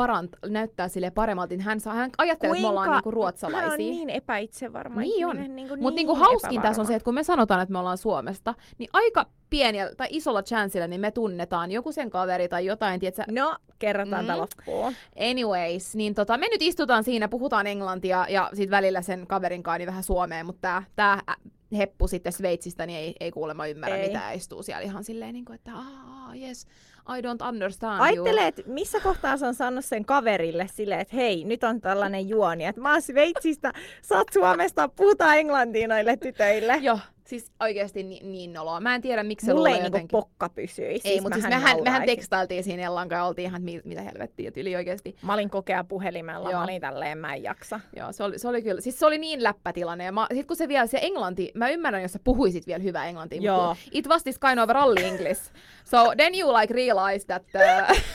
parant- 0.00 0.48
näyttää 0.50 0.88
sille 0.88 1.10
paremmalta, 1.10 1.50
niin 1.54 1.60
hän, 1.60 1.80
saa, 1.80 1.94
hän 1.94 2.10
ajattelee, 2.18 2.52
että 2.56 2.62
me 2.62 2.68
ollaan 2.68 2.90
niin 2.90 3.12
ruotsalaisia. 3.12 3.62
Hän 3.62 3.72
on 3.72 3.78
niin 3.78 4.10
epäitsevarma 4.10 5.00
Niin 5.00 5.26
on. 5.26 5.36
ihminen, 5.36 5.56
Niin 5.56 5.68
Mutta 5.82 5.96
niinku 5.96 6.12
niin 6.12 6.20
hauskin 6.20 6.62
tässä 6.62 6.82
on 6.82 6.86
se, 6.86 6.94
että 6.94 7.04
kun 7.04 7.14
me 7.14 7.22
sanotaan, 7.22 7.60
että 7.62 7.72
me 7.72 7.78
ollaan 7.78 7.98
Suomesta, 7.98 8.54
niin 8.78 8.90
aika 8.92 9.26
pienellä 9.50 9.94
tai 9.94 10.06
isolla 10.10 10.42
chanceilla 10.42 10.86
niin 10.86 11.00
me 11.00 11.10
tunnetaan 11.10 11.70
joku 11.72 11.92
sen 11.92 12.10
kaveri 12.10 12.48
tai 12.48 12.66
jotain, 12.66 13.00
tietsä. 13.00 13.24
No, 13.30 13.56
kerrotaan 13.78 14.24
Mm. 14.24 14.30
mm. 14.32 14.38
loppuun. 14.38 14.92
Anyways, 15.30 15.94
niin 15.96 16.14
tota, 16.14 16.38
me 16.38 16.48
nyt 16.48 16.62
istutaan 16.62 17.04
siinä, 17.04 17.28
puhutaan 17.28 17.66
englantia 17.66 17.81
ja 18.28 18.50
sit 18.54 18.70
välillä 18.70 19.02
sen 19.02 19.26
kaverin 19.26 19.62
kanssa 19.62 19.78
niin 19.78 19.86
vähän 19.86 20.02
suomea, 20.02 20.44
mutta 20.44 20.60
tää, 20.60 20.82
tää 20.96 21.36
heppu 21.76 22.08
sitten 22.08 22.32
Sveitsistä, 22.32 22.86
niin 22.86 22.98
ei, 22.98 23.14
ei 23.20 23.30
kuulemma 23.30 23.66
ymmärrä 23.66 23.96
Ei. 23.96 24.06
mitään, 24.06 24.34
istuu 24.34 24.62
siellä 24.62 24.82
ihan 24.82 25.04
silleen, 25.04 25.32
niin 25.32 25.44
kuin, 25.44 25.54
että 25.54 25.70
ah, 25.74 26.36
yes, 26.36 26.66
I 27.08 27.20
don't 27.20 27.48
understand 27.48 28.00
Ajattele, 28.00 28.46
että 28.46 28.62
missä 28.66 29.00
kohtaa 29.00 29.36
se 29.36 29.46
on 29.46 29.54
saanut 29.54 29.84
sen 29.84 30.04
kaverille 30.04 30.66
silleen, 30.72 31.00
että 31.00 31.16
hei, 31.16 31.44
nyt 31.44 31.64
on 31.64 31.80
tällainen 31.80 32.28
juoni, 32.28 32.64
että 32.64 32.80
mä 32.80 32.92
oon 32.92 33.02
Sveitsistä, 33.02 33.72
sä 34.02 34.18
oot 34.18 34.32
Suomesta, 34.32 34.88
puhutaan 34.88 35.38
englantia 35.38 35.88
noille 35.88 36.16
tytöille. 36.16 36.76
Joo, 36.76 36.98
Siis 37.26 37.52
oikeesti 37.60 38.02
niin, 38.02 38.32
niin 38.32 38.52
noloa. 38.52 38.80
Mä 38.80 38.94
en 38.94 39.02
tiedä, 39.02 39.22
miksi 39.22 39.46
se 39.46 39.54
Mulle 39.54 39.68
ei 39.68 39.74
niinku 39.74 39.86
jotenkin. 39.86 40.10
pokka 40.10 40.48
pysyisi. 40.48 41.08
ei, 41.08 41.20
mutta 41.20 41.34
siis 41.38 41.48
mehän, 41.48 41.82
mehän 41.82 42.02
tekstailtiin 42.06 42.64
siinä 42.64 42.82
Ellan 42.82 43.08
kanssa 43.08 43.22
ja 43.22 43.26
oltiin 43.26 43.46
ihan, 43.46 43.60
että 43.60 43.64
mi- 43.64 43.80
mitä 43.84 44.02
helvettiä, 44.02 44.48
että 44.48 44.60
yli 44.60 44.76
oikeesti. 44.76 45.16
Mä 45.22 45.34
olin 45.34 45.50
kokea 45.50 45.84
puhelimella, 45.84 46.50
Joo. 46.50 46.58
mä 46.58 46.64
olin 46.64 46.80
tälleen, 46.80 47.18
mä 47.18 47.34
en 47.34 47.42
jaksa. 47.42 47.80
Joo, 47.96 48.12
se 48.12 48.24
oli, 48.24 48.38
se 48.38 48.48
oli 48.48 48.62
kyllä, 48.62 48.80
siis 48.80 48.98
se 48.98 49.06
oli 49.06 49.18
niin 49.18 49.42
läppätilanne. 49.42 50.04
Ja 50.04 50.12
mä, 50.12 50.26
sit 50.34 50.46
kun 50.46 50.56
se 50.56 50.68
vielä, 50.68 50.86
se 50.86 50.98
englanti, 51.02 51.52
mä 51.54 51.70
ymmärrän, 51.70 52.02
jos 52.02 52.12
sä 52.12 52.18
puhuisit 52.24 52.66
vielä 52.66 52.82
hyvää 52.82 53.06
englantia, 53.08 53.42
Joo. 53.42 53.68
mutta 53.68 53.84
it 53.90 54.08
was 54.08 54.22
this 54.22 54.38
kind 54.38 54.58
of 54.58 54.68
rally 54.68 55.04
English. 55.04 55.42
So 55.84 56.12
then 56.16 56.34
you 56.40 56.52
like 56.52 56.74
realize 56.74 57.26
that... 57.26 57.42
Uh, 57.54 57.96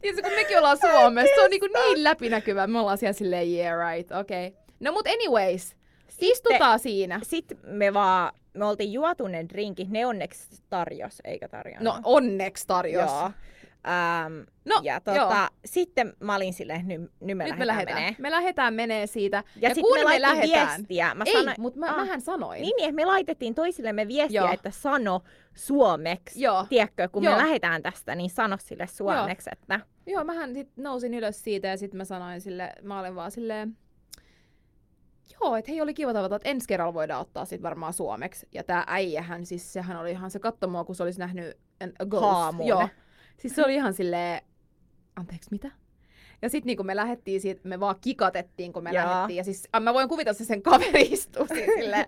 Tiedätkö, 0.00 0.22
kun 0.28 0.38
mekin 0.38 0.58
ollaan 0.58 0.78
Suomessa, 0.78 1.34
se 1.34 1.40
on 1.44 1.50
niin, 1.50 1.60
niin 1.74 2.04
läpinäkyvä. 2.04 2.66
Me 2.66 2.78
ollaan 2.78 2.98
siellä 2.98 3.12
silleen, 3.12 3.48
yeah 3.48 3.92
right, 3.92 4.12
okei. 4.12 4.46
Okay. 4.46 4.60
No 4.80 4.92
mut 4.92 5.06
anyways, 5.06 5.76
istutaan 6.22 6.78
siinä. 6.78 7.20
Sitten 7.22 7.58
me 7.62 7.94
vaan, 7.94 8.32
me 8.54 8.64
oltiin 8.64 8.92
juotu 8.92 9.26
ne 9.28 9.46
drinkit, 9.48 9.88
ne 9.90 10.06
onneksi 10.06 10.62
tarjos, 10.70 11.18
eikä 11.24 11.48
tarjonnut. 11.48 11.94
No 11.94 12.00
onneksi 12.04 12.66
tarjos. 12.66 13.10
Joo. 13.10 13.30
Ähm, 13.88 14.32
No, 14.64 14.80
ja 14.82 15.00
joo. 15.06 15.14
tota, 15.14 15.48
sitten 15.64 16.12
mä 16.20 16.36
olin 16.36 16.52
silleen, 16.52 16.88
nyt, 16.88 17.00
nyt 17.00 17.10
me 17.20 17.44
Nyt 17.44 17.58
me 17.58 17.66
lähdetään 17.66 17.66
lähdetään. 17.66 17.98
menee. 18.02 18.14
Me 18.18 18.30
lähdetään 18.30 18.74
menee 18.74 19.06
siitä. 19.06 19.36
Ja, 19.36 19.68
ja 19.68 19.74
sitten 19.74 19.84
kun 19.84 19.98
me, 19.98 20.04
me 20.04 20.04
laitettiin 20.04 20.50
lähdetään... 20.52 20.76
viestiä. 20.78 21.14
Mä 21.14 21.24
Ei, 21.26 21.32
sanoin, 21.32 21.56
mutta 21.58 21.80
mä, 21.80 21.86
Ah. 21.90 21.96
mähän 21.96 22.20
sanoin. 22.20 22.62
Niin, 22.62 22.74
niin, 22.76 22.94
me 22.94 23.04
laitettiin 23.04 23.54
toisillemme 23.54 24.08
viestiä, 24.08 24.40
Joo. 24.40 24.52
että 24.52 24.70
sano 24.70 25.20
suomeksi. 25.54 26.40
Joo. 26.42 26.66
Tiedätkö, 26.68 27.08
kun 27.08 27.24
Joo. 27.24 27.34
me 27.36 27.42
lähdetään 27.42 27.82
tästä, 27.82 28.14
niin 28.14 28.30
sano 28.30 28.56
sille 28.60 28.86
suomeksi, 28.86 29.50
että 29.52 29.80
Joo, 30.06 30.24
mähän 30.24 30.54
sit 30.54 30.68
nousin 30.76 31.14
ylös 31.14 31.42
siitä 31.44 31.68
ja 31.68 31.76
sitten 31.76 31.98
mä 31.98 32.04
sanoin 32.04 32.40
sille, 32.40 32.72
mä 32.82 33.00
olin 33.00 33.14
vaan 33.14 33.30
silleen, 33.30 33.76
joo, 35.40 35.56
että 35.56 35.70
hei 35.70 35.80
oli 35.80 35.94
kiva 35.94 36.12
tavata, 36.12 36.36
että 36.36 36.48
ensi 36.48 36.68
kerralla 36.68 36.94
voidaan 36.94 37.20
ottaa 37.20 37.44
sit 37.44 37.62
varmaan 37.62 37.92
suomeksi. 37.92 38.48
Ja 38.52 38.64
tää 38.64 38.84
äijähän, 38.86 39.46
siis 39.46 39.72
sehän 39.72 39.96
oli 39.96 40.10
ihan, 40.10 40.30
se 40.30 40.38
katsoi 40.38 40.70
mua, 40.70 40.84
kun 40.84 40.94
se 40.94 41.02
olisi 41.02 41.18
nähnyt 41.18 41.58
an, 41.80 41.92
a 41.98 42.06
ghost. 42.06 42.22
Haamun. 42.22 42.66
Joo. 42.66 42.88
Siis 43.36 43.54
se 43.54 43.64
oli 43.64 43.74
ihan 43.74 43.94
silleen, 43.94 44.42
anteeksi 45.16 45.50
mitä? 45.50 45.70
Ja 46.42 46.48
sitten 46.48 46.66
niin 46.66 46.76
kun 46.76 46.86
me 46.86 46.96
lähdettiin 46.96 47.40
siitä, 47.40 47.68
me 47.68 47.80
vaan 47.80 47.96
kikatettiin, 48.00 48.72
kun 48.72 48.82
me 48.82 48.94
lähdettiin. 48.94 49.36
Ja 49.36 49.44
siis 49.44 49.68
mä 49.80 49.94
voin 49.94 50.08
kuvitella, 50.08 50.32
että 50.32 50.44
se 50.44 50.48
sen 50.48 50.62
kaveri 50.62 51.02
istuu 51.02 51.46
siinä 51.46 51.72
silleen, 51.82 52.04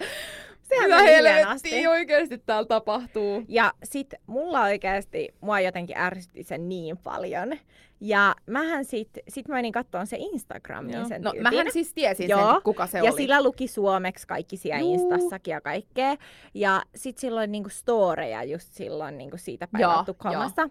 Helvettiä 0.83 1.35
hienosti. 1.35 1.87
oikeesti 1.87 2.39
täällä 2.39 2.67
tapahtuu. 2.67 3.43
Ja 3.49 3.73
sit 3.85 4.15
mulla 4.27 4.63
oikeasti, 4.63 5.29
mua 5.41 5.61
jotenkin 5.61 5.99
ärsytti 5.99 6.43
se 6.43 6.59
niin 6.59 6.99
paljon. 6.99 7.53
Ja 8.01 8.35
mähän 8.47 8.85
sit, 8.85 9.09
sit 9.29 9.49
mä 9.49 9.55
menin 9.55 9.73
kattoon 9.73 10.07
se 10.07 10.17
Instagramin 10.21 10.95
Joo. 10.95 11.09
sen 11.09 11.23
No 11.23 11.31
tyypin. 11.31 11.43
mähän 11.43 11.73
siis 11.73 11.95
tiesin 11.95 12.29
Joo. 12.29 12.53
sen, 12.53 12.63
kuka 12.63 12.87
se 12.87 12.99
ja 12.99 13.05
oli. 13.05 13.13
sillä 13.13 13.43
luki 13.43 13.69
suomeksi 13.69 14.27
kaikki 14.27 14.57
siellä 14.57 14.81
Juu. 14.81 14.95
Instassakin 14.95 15.53
ja 15.53 15.61
kaikkea. 15.61 16.17
Ja 16.55 16.83
sit 16.95 17.19
silloin 17.19 17.53
niinku 17.53 17.69
storeja 17.69 18.45
just 18.45 18.73
silloin 18.73 19.19
niinku 19.19 19.37
siitä 19.37 19.69
Tukholmasta. 20.07 20.71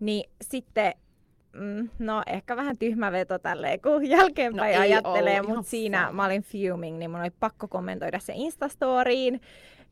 Niin 0.00 0.30
sitten, 0.42 0.94
mm, 1.54 1.88
no 1.98 2.22
ehkä 2.26 2.56
vähän 2.56 2.78
tyhmä 2.78 3.12
veto 3.12 3.38
tälleen, 3.38 3.80
kun 3.80 4.08
jälkeenpäin 4.16 4.74
No 4.74 4.80
ajattelee, 4.80 5.42
mutta 5.42 5.62
siinä 5.70 6.12
mä 6.12 6.24
olin 6.24 6.42
fuming, 6.42 6.98
niin 6.98 7.10
mun 7.10 7.20
oli 7.20 7.30
pakko 7.30 7.68
kommentoida 7.68 8.18
se 8.18 8.32
Instastoriin 8.36 9.40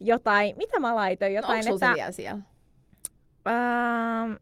jotain, 0.01 0.57
mitä 0.57 0.81
mä 0.81 0.94
laitoin, 0.94 1.33
no, 1.33 1.37
jotain, 1.37 1.59
onko 1.59 1.62
sulla 1.62 1.79
se 1.79 1.87
että... 1.87 1.94
vielä 1.94 2.12
siellä? 2.12 2.42
Ähm, 3.48 4.33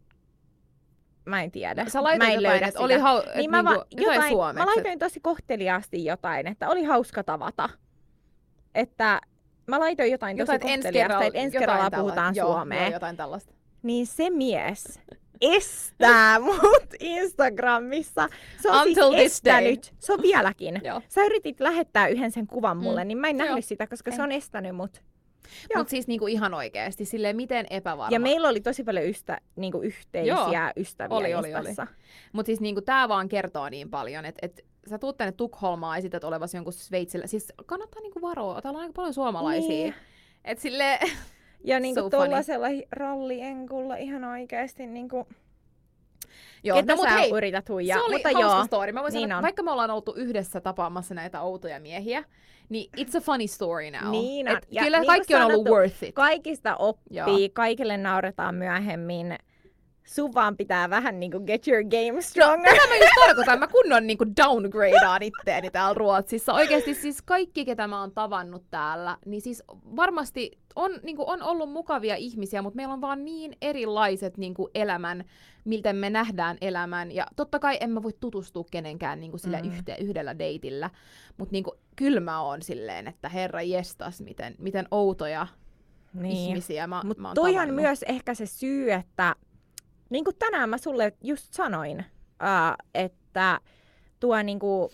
mä 1.25 1.43
en 1.43 1.51
tiedä. 1.51 1.85
Sä 1.89 2.03
laitoit 2.03 2.29
mä 2.29 2.33
en 2.33 2.41
jotain, 2.41 2.63
että 2.63 2.79
oli 2.79 2.97
hau... 2.97 3.19
et 3.19 3.35
niin 3.35 3.51
mä, 3.51 3.61
niinku, 3.61 3.79
va- 3.79 3.85
jotain, 3.91 4.31
suomeksi. 4.31 4.59
mä 4.59 4.65
laitoin 4.65 4.99
tosi 4.99 5.19
kohteliaasti 5.19 6.05
jotain, 6.05 6.47
että 6.47 6.69
oli 6.69 6.83
hauska 6.83 7.23
tavata. 7.23 7.69
Että 8.75 9.21
mä 9.67 9.79
laitoin 9.79 10.11
jotain, 10.11 10.37
jotain, 10.37 10.59
tosi 10.61 10.73
kohteliaasti, 10.73 11.27
että 11.27 11.39
ensi 11.39 11.57
jotain 11.57 11.61
kerralla 11.61 11.89
tällaista. 11.89 11.97
puhutaan 11.97 12.35
joo, 12.35 12.53
suomea. 12.53 12.81
Joo, 12.81 12.91
jotain 12.91 13.17
tällaista. 13.17 13.53
Niin 13.83 14.07
se 14.07 14.29
mies 14.29 14.99
estää 15.41 16.39
mut 16.45 16.93
Instagramissa. 16.99 18.27
Se 18.61 18.69
on 18.71 18.87
Until 18.87 19.09
siis 19.11 19.15
this 19.21 19.41
day. 19.45 19.65
estänyt. 19.65 19.93
Se 19.99 20.13
on 20.13 20.21
vieläkin. 20.21 20.81
Joo. 20.83 21.01
Sä 21.09 21.25
yritit 21.25 21.59
lähettää 21.59 22.07
yhden 22.07 22.31
sen 22.31 22.47
kuvan 22.47 22.77
mulle, 22.77 23.03
Mm. 23.03 23.07
niin 23.07 23.17
mä 23.17 23.27
en 23.27 23.37
nähnyt 23.37 23.55
Joo. 23.55 23.61
sitä, 23.61 23.87
koska 23.87 24.11
En. 24.11 24.15
se 24.17 24.23
on 24.23 24.31
estänyt 24.31 24.75
mut. 24.75 25.01
Joo. 25.69 25.77
Mutta 25.79 25.91
siis 25.91 26.07
niinku 26.07 26.27
ihan 26.27 26.53
oikeesti, 26.53 27.05
silleen 27.05 27.35
miten 27.35 27.65
epävarma. 27.69 28.13
Ja 28.15 28.19
meillä 28.19 28.49
oli 28.49 28.61
tosi 28.61 28.83
paljon 28.83 29.05
ystä, 29.05 29.41
niinku 29.55 29.81
yhteisiä 29.81 30.71
ystäviä 30.77 31.17
Oli, 31.17 31.33
oli, 31.35 31.55
oli. 31.55 31.69
Mutta 32.33 32.47
siis 32.47 32.59
niinku 32.61 32.81
tää 32.81 33.09
vaan 33.09 33.29
kertoo 33.29 33.69
niin 33.69 33.89
paljon, 33.89 34.25
että 34.25 34.39
et, 34.45 34.65
sä 34.89 34.97
tuut 34.99 35.17
tänne 35.17 35.31
Tukholmaan, 35.31 35.97
esität 35.97 36.23
olevasi 36.23 36.57
jonkun 36.57 36.73
Sveitsillä. 36.73 37.27
Siis 37.27 37.53
kannattaa 37.65 38.01
niinku 38.01 38.21
varoa, 38.21 38.61
täällä 38.61 38.77
on 38.77 38.81
aika 38.81 38.93
paljon 38.93 39.13
suomalaisia. 39.13 39.69
Niin. 39.69 39.93
Et 40.45 40.59
sille 40.59 40.99
Ja 41.63 41.79
niinku 41.79 42.01
So 42.01 42.03
so 42.03 42.09
tuollaisella 42.09 42.67
rallienkulla 42.91 43.95
ihan 43.95 44.23
oikeesti 44.23 44.87
niinku... 44.87 45.27
Joo, 46.63 46.77
ketä 46.77 46.93
no, 46.93 46.97
mut 46.97 47.09
sä 47.09 47.15
hei, 47.15 47.31
yrität 47.31 47.69
huijaa. 47.69 47.99
se 47.99 48.03
oli 48.05 48.15
mutta 48.15 48.29
joo, 48.29 48.65
story. 48.65 48.91
Mä 48.91 49.01
voin 49.01 49.13
niin 49.13 49.23
sanoa, 49.23 49.37
on. 49.37 49.43
vaikka 49.43 49.63
me 49.63 49.71
ollaan 49.71 49.91
oltu 49.91 50.13
yhdessä 50.17 50.61
tapaamassa 50.61 51.15
näitä 51.15 51.41
outoja 51.41 51.79
miehiä, 51.79 52.23
niin 52.69 52.91
it's 52.97 53.17
a 53.17 53.21
funny 53.21 53.47
story 53.47 53.91
now. 53.91 54.11
Niin 54.11 54.49
on. 54.49 54.57
Et 54.57 54.67
Ja 54.71 54.83
kyllä 54.83 54.97
niin 54.99 55.07
kuin 55.07 55.15
kaikki 55.15 55.35
on 55.35 55.41
ollut 55.41 55.53
sanottu, 55.53 55.73
worth 55.73 56.03
it. 56.03 56.15
kaikista 56.15 56.75
oppii, 56.75 57.17
Joo. 57.17 57.27
kaikille 57.53 57.97
nauretaan 57.97 58.55
myöhemmin. 58.55 59.35
Sun 60.11 60.33
vaan 60.33 60.57
pitää 60.57 60.89
vähän 60.89 61.19
niinku 61.19 61.39
get 61.39 61.67
your 61.67 61.83
game 61.83 62.21
stronger. 62.21 62.73
Tätä 62.73 62.87
mä 62.87 62.95
just 62.95 63.11
tarkoitan, 63.25 63.59
mä 63.59 63.67
kunnon 63.67 64.07
niinku 64.07 64.25
downgradaan 64.37 65.23
itteeni 65.23 65.69
täällä 65.69 65.93
Ruotsissa. 65.93 66.53
Oikeasti 66.53 66.93
siis 66.93 67.21
kaikki, 67.21 67.65
ketä 67.65 67.87
mä 67.87 67.99
oon 67.99 68.11
tavannut 68.11 68.63
täällä, 68.69 69.17
niin 69.25 69.41
siis 69.41 69.63
varmasti 69.95 70.51
on, 70.75 70.91
niinku, 71.03 71.29
on 71.29 71.43
ollut 71.43 71.71
mukavia 71.71 72.15
ihmisiä, 72.15 72.61
mutta 72.61 72.75
meillä 72.75 72.93
on 72.93 73.01
vaan 73.01 73.25
niin 73.25 73.57
erilaiset 73.61 74.37
niinku, 74.37 74.69
elämän, 74.75 75.25
miltä 75.65 75.93
me 75.93 76.09
nähdään 76.09 76.57
elämän. 76.61 77.11
Ja 77.11 77.25
totta 77.35 77.59
kai 77.59 77.77
en 77.79 77.89
mä 77.89 78.03
voi 78.03 78.13
tutustua 78.19 78.65
kenenkään 78.71 79.19
niinku, 79.19 79.37
sillä 79.37 79.59
Mm. 79.59 79.67
yhte, 79.67 79.95
yhdellä 79.99 80.39
deitillä, 80.39 80.89
mutta 81.37 81.51
niinku, 81.51 81.75
kyllä 81.95 82.19
mä 82.19 82.41
oon 82.41 82.61
silleen, 82.61 83.07
että 83.07 83.29
herra 83.29 83.61
jestas, 83.61 84.21
miten, 84.21 84.55
miten 84.57 84.87
outoja 84.91 85.47
niin. 86.13 86.31
ihmisiä 86.37 86.87
mä, 86.87 87.01
mä 87.17 87.27
oon 87.27 87.35
toi 87.35 87.49
on 87.49 87.55
tavannut. 87.55 87.75
myös 87.75 88.03
ehkä 88.03 88.33
se 88.33 88.45
syy, 88.45 88.91
että 88.91 89.35
niin 90.11 90.23
kuin 90.23 90.35
tänään 90.39 90.69
mä 90.69 90.77
sulle 90.77 91.13
just 91.23 91.53
sanoin, 91.53 91.99
uh, 91.99 92.75
että 92.93 93.59
tuo 94.19 94.41
niinku 94.41 94.91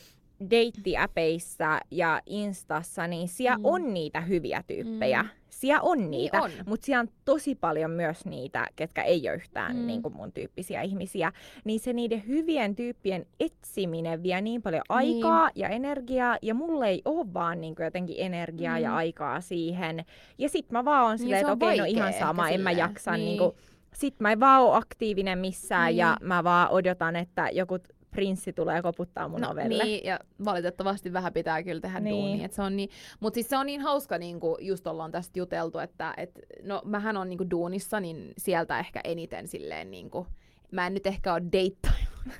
deittiäpeissä 0.49 1.79
ja 1.91 2.21
Instassa, 2.25 3.07
niin 3.07 3.27
siellä 3.27 3.57
Mm. 3.57 3.65
on 3.65 3.93
niitä 3.93 4.21
hyviä 4.21 4.63
tyyppejä. 4.67 5.23
Mm. 5.23 5.29
Siellä 5.49 5.81
on 5.81 5.97
Niin 5.97 6.11
niitä, 6.11 6.41
on. 6.41 6.51
mutta 6.65 6.85
siellä 6.85 6.99
on 7.01 7.07
tosi 7.25 7.55
paljon 7.55 7.91
myös 7.91 8.25
niitä, 8.25 8.67
ketkä 8.75 9.03
ei 9.03 9.21
ole 9.29 9.35
yhtään 9.35 9.75
Mm. 9.75 9.87
niin 9.87 10.01
kuin 10.01 10.15
mun 10.15 10.31
tyyppisiä 10.31 10.81
ihmisiä. 10.81 11.31
Niin 11.63 11.79
se 11.79 11.93
niiden 11.93 12.27
hyvien 12.27 12.75
tyyppien 12.75 13.25
etsiminen 13.39 14.23
vie 14.23 14.41
niin 14.41 14.61
paljon 14.61 14.83
Niin. 14.89 15.25
aikaa 15.25 15.49
ja 15.55 15.69
energiaa, 15.69 16.37
ja 16.41 16.53
mulle 16.53 16.87
ei 16.87 17.01
ole 17.05 17.33
vaan 17.33 17.61
niin 17.61 17.75
kuin 17.75 17.83
jotenkin 17.83 18.15
energiaa 18.19 18.77
Mm. 18.77 18.83
ja 18.83 18.95
aikaa 18.95 19.41
siihen. 19.41 20.05
Ja 20.37 20.49
sit 20.49 20.71
mä 20.71 20.85
vaan 20.85 21.11
Niin, 21.11 21.19
silleen, 21.19 21.39
se 21.39 21.41
että 21.41 21.51
on 21.51 21.57
okei, 21.69 21.77
no 21.77 21.83
vaikea 21.83 21.97
ihan 21.97 22.13
sama, 22.13 22.49
en 22.49 22.61
mä 22.61 22.71
jaksa. 22.71 23.11
Niin. 23.11 23.19
Niin. 23.19 23.27
Niin 23.29 23.37
kuin, 23.37 23.55
sit 23.93 24.19
mä 24.19 24.31
en 24.31 24.39
vaan 24.39 24.61
oo 24.61 24.73
aktiivinen 24.73 25.39
missään 25.39 25.87
Niin. 25.87 25.97
ja 25.97 26.17
mä 26.21 26.43
vaan 26.43 26.69
odotan, 26.69 27.15
että 27.15 27.49
joku 27.49 27.79
prinssi 28.11 28.53
tulee 28.53 28.81
koputtaa 28.81 29.27
mun 29.27 29.41
no, 29.41 29.49
ovelle. 29.51 29.83
Niin, 29.83 30.05
ja 30.05 30.19
valitettavasti 30.45 31.13
vähän 31.13 31.33
pitää 31.33 31.63
kyllä 31.63 31.81
tehdä 31.81 31.99
Niin. 31.99 32.15
duunia. 32.15 32.45
Et 32.45 32.53
se 32.53 32.61
on 32.61 32.75
niin, 32.75 32.89
mutta 33.19 33.35
siis 33.35 33.49
se 33.49 33.57
on 33.57 33.65
niin 33.65 33.81
hauska, 33.81 34.17
niin 34.17 34.39
kuin 34.39 34.65
just 34.67 34.87
ollaan 34.87 35.11
tästä 35.11 35.39
juteltu, 35.39 35.79
että 35.79 36.13
et, 36.17 36.31
no 36.63 36.81
mähän 36.85 37.17
on 37.17 37.29
niin 37.29 37.37
kuin 37.37 37.51
duunissa, 37.51 37.99
niin 37.99 38.33
sieltä 38.37 38.79
ehkä 38.79 39.01
eniten 39.03 39.47
silleen 39.47 39.91
niin 39.91 40.09
kuin, 40.09 40.27
mä 40.71 40.87
en 40.87 40.93
nyt 40.93 41.07
ehkä 41.07 41.33
ole 41.33 41.41
deittailu. 41.51 41.97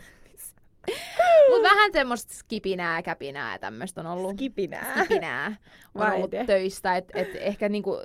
Mutta 1.50 1.70
vähän 1.70 1.92
semmoista 1.94 2.34
skipinää 2.34 2.98
ja 2.98 3.04
käpinää 3.04 3.60
tämmöistä 3.60 4.02
on 4.02 4.08
ollut. 4.08 4.32
Skipinää. 4.34 4.94
Skipinää 5.06 5.56
on 5.96 6.02
Vai 6.02 6.16
ollut 6.16 6.32
töistä, 6.46 6.96
että 6.98 7.20
et 7.20 7.30
ehkä 7.36 7.70
niinku, 7.70 7.98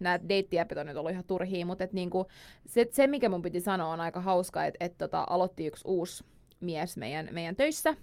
nämä 0.00 0.28
deittiäpit 0.28 0.78
on 0.78 0.86
nyt 0.86 0.96
ollut 0.96 1.12
ihan 1.12 1.24
turhia, 1.24 1.66
mutta 1.66 1.84
et 1.84 1.92
niinku, 1.92 2.26
se, 2.66 2.88
se, 2.90 3.06
mikä 3.06 3.28
mun 3.28 3.42
piti 3.42 3.60
sanoa, 3.60 3.92
on 3.92 4.00
aika 4.00 4.20
hauska, 4.20 4.64
että 4.64 4.84
et 4.84 4.98
tota, 4.98 5.26
aloitti 5.30 5.66
yksi 5.66 5.82
uusi 5.86 6.24
mies 6.60 6.96
meidän, 6.96 7.28
meidän 7.32 7.56
töissä. 7.56 7.96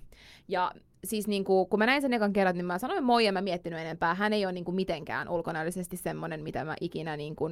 Ja 0.47 0.71
siis 1.03 1.28
niinku, 1.28 1.65
kun 1.65 1.80
mä 1.80 1.86
näin 1.86 2.01
sen 2.01 2.13
ekan 2.13 2.34
kerran, 2.34 2.55
niin 2.55 2.65
mä 2.65 2.78
sanoin 2.78 3.03
moi 3.03 3.26
ja 3.26 3.32
mä 3.32 3.41
miettinyt 3.41 3.80
enempää. 3.80 4.15
Hän 4.15 4.34
ei 4.34 4.45
ole 4.45 4.53
niinku 4.53 4.71
mitenkään 4.71 5.30
ulkonäöllisesti 5.30 5.97
semmonen, 5.97 6.43
mitä 6.43 6.65
mä 6.65 6.76
ikinä 6.82 7.17
niinku 7.17 7.49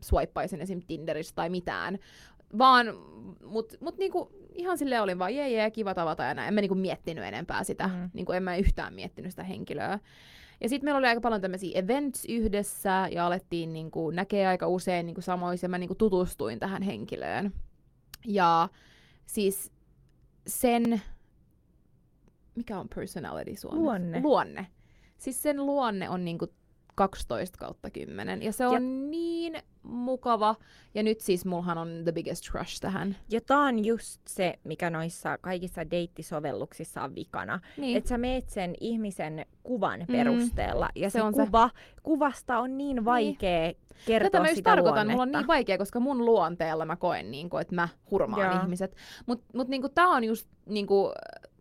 swippaisin 0.00 0.60
esim. 0.60 0.80
Tinderissä 0.86 1.34
tai 1.34 1.50
mitään. 1.50 1.98
Vaan, 2.58 2.86
mut, 3.44 3.74
mut 3.80 3.98
niinku, 3.98 4.30
ihan 4.54 4.78
silleen 4.78 5.02
olin 5.02 5.18
vaan 5.18 5.34
jee, 5.34 5.48
jee, 5.48 5.70
kiva 5.70 5.94
tavata 5.94 6.22
ja 6.22 6.34
näin. 6.34 6.48
En 6.48 6.54
mä 6.54 6.60
niinku 6.60 6.74
miettinyt 6.74 7.24
enempää 7.24 7.64
sitä. 7.64 7.88
Mm. 7.88 8.10
Niinku, 8.14 8.32
en 8.32 8.42
mä 8.42 8.56
yhtään 8.56 8.94
miettinyt 8.94 9.32
sitä 9.32 9.42
henkilöä. 9.42 9.98
Ja 10.60 10.68
sitten 10.68 10.86
meillä 10.86 10.98
oli 10.98 11.06
aika 11.06 11.20
paljon 11.20 11.40
tämmöisiä 11.40 11.78
events 11.78 12.24
yhdessä 12.24 13.08
ja 13.10 13.26
alettiin 13.26 13.72
niinku 13.72 14.10
näkee 14.10 14.46
aika 14.46 14.68
usein 14.68 15.06
niinku 15.06 15.20
samoissa 15.20 15.64
ja 15.64 15.68
mä 15.68 15.78
niinku 15.78 15.94
tutustuin 15.94 16.58
tähän 16.58 16.82
henkilöön. 16.82 17.52
Ja 18.26 18.68
siis 19.26 19.72
sen, 20.46 21.02
mikä 22.54 22.78
on 22.78 22.88
personality 22.94 23.56
suomeksi? 23.56 23.82
Luonne. 23.82 24.20
Luonne. 24.22 24.66
Siis 25.18 25.42
sen 25.42 25.66
luonne 25.66 26.08
on 26.10 26.24
niinku 26.24 26.46
12 26.94 27.58
kautta 27.58 27.90
10. 27.90 28.42
Ja 28.42 28.52
se 28.52 28.66
on 28.66 28.74
Ja- 28.74 28.80
niin 29.10 29.56
mukava. 29.82 30.54
Ja 30.94 31.02
nyt 31.02 31.20
siis 31.20 31.44
mulhan 31.44 31.78
on 31.78 32.00
the 32.04 32.12
biggest 32.12 32.44
crush 32.50 32.80
tähän. 32.80 33.16
Ja 33.30 33.40
tää 33.40 33.58
on 33.58 33.84
just 33.84 34.20
se, 34.28 34.54
mikä 34.64 34.90
noissa 34.90 35.38
kaikissa 35.38 35.90
deittisovelluksissa 35.90 37.02
on 37.02 37.14
vikana. 37.14 37.60
Niin. 37.76 37.96
Että 37.96 38.08
sä 38.08 38.18
meet 38.18 38.48
sen 38.48 38.74
ihmisen 38.80 39.46
kuvan 39.62 40.04
perusteella. 40.06 40.88
Ja 40.94 41.10
Se 41.10 41.12
se, 41.12 41.22
on 41.22 41.34
se. 41.34 41.44
kuva, 41.46 41.70
kuvasta 42.02 42.58
on 42.58 42.78
niin 42.78 43.04
vaikea 43.04 43.72
kertoa 44.06 44.30
Tätä 44.30 44.40
mä 44.40 44.46
just 44.48 44.56
sitä 44.56 44.70
tarkoitan, 44.70 44.94
luonnetta. 44.94 45.12
mulla 45.12 45.22
on 45.22 45.32
niin 45.42 45.46
vaikea, 45.46 45.78
koska 45.78 46.00
mun 46.00 46.24
luonteella 46.24 46.84
mä 46.84 46.96
koen, 46.96 47.30
niin 47.30 47.50
kuin, 47.50 47.60
että 47.60 47.74
mä 47.74 47.88
hurmaan 48.10 48.52
Joo. 48.52 48.62
ihmiset. 48.62 48.96
Mutta 49.26 49.44
mut, 49.54 49.68
niin 49.68 49.82
tää 49.94 50.08
on 50.08 50.24
just 50.24 50.48
niin 50.66 50.86
kuin, 50.86 51.12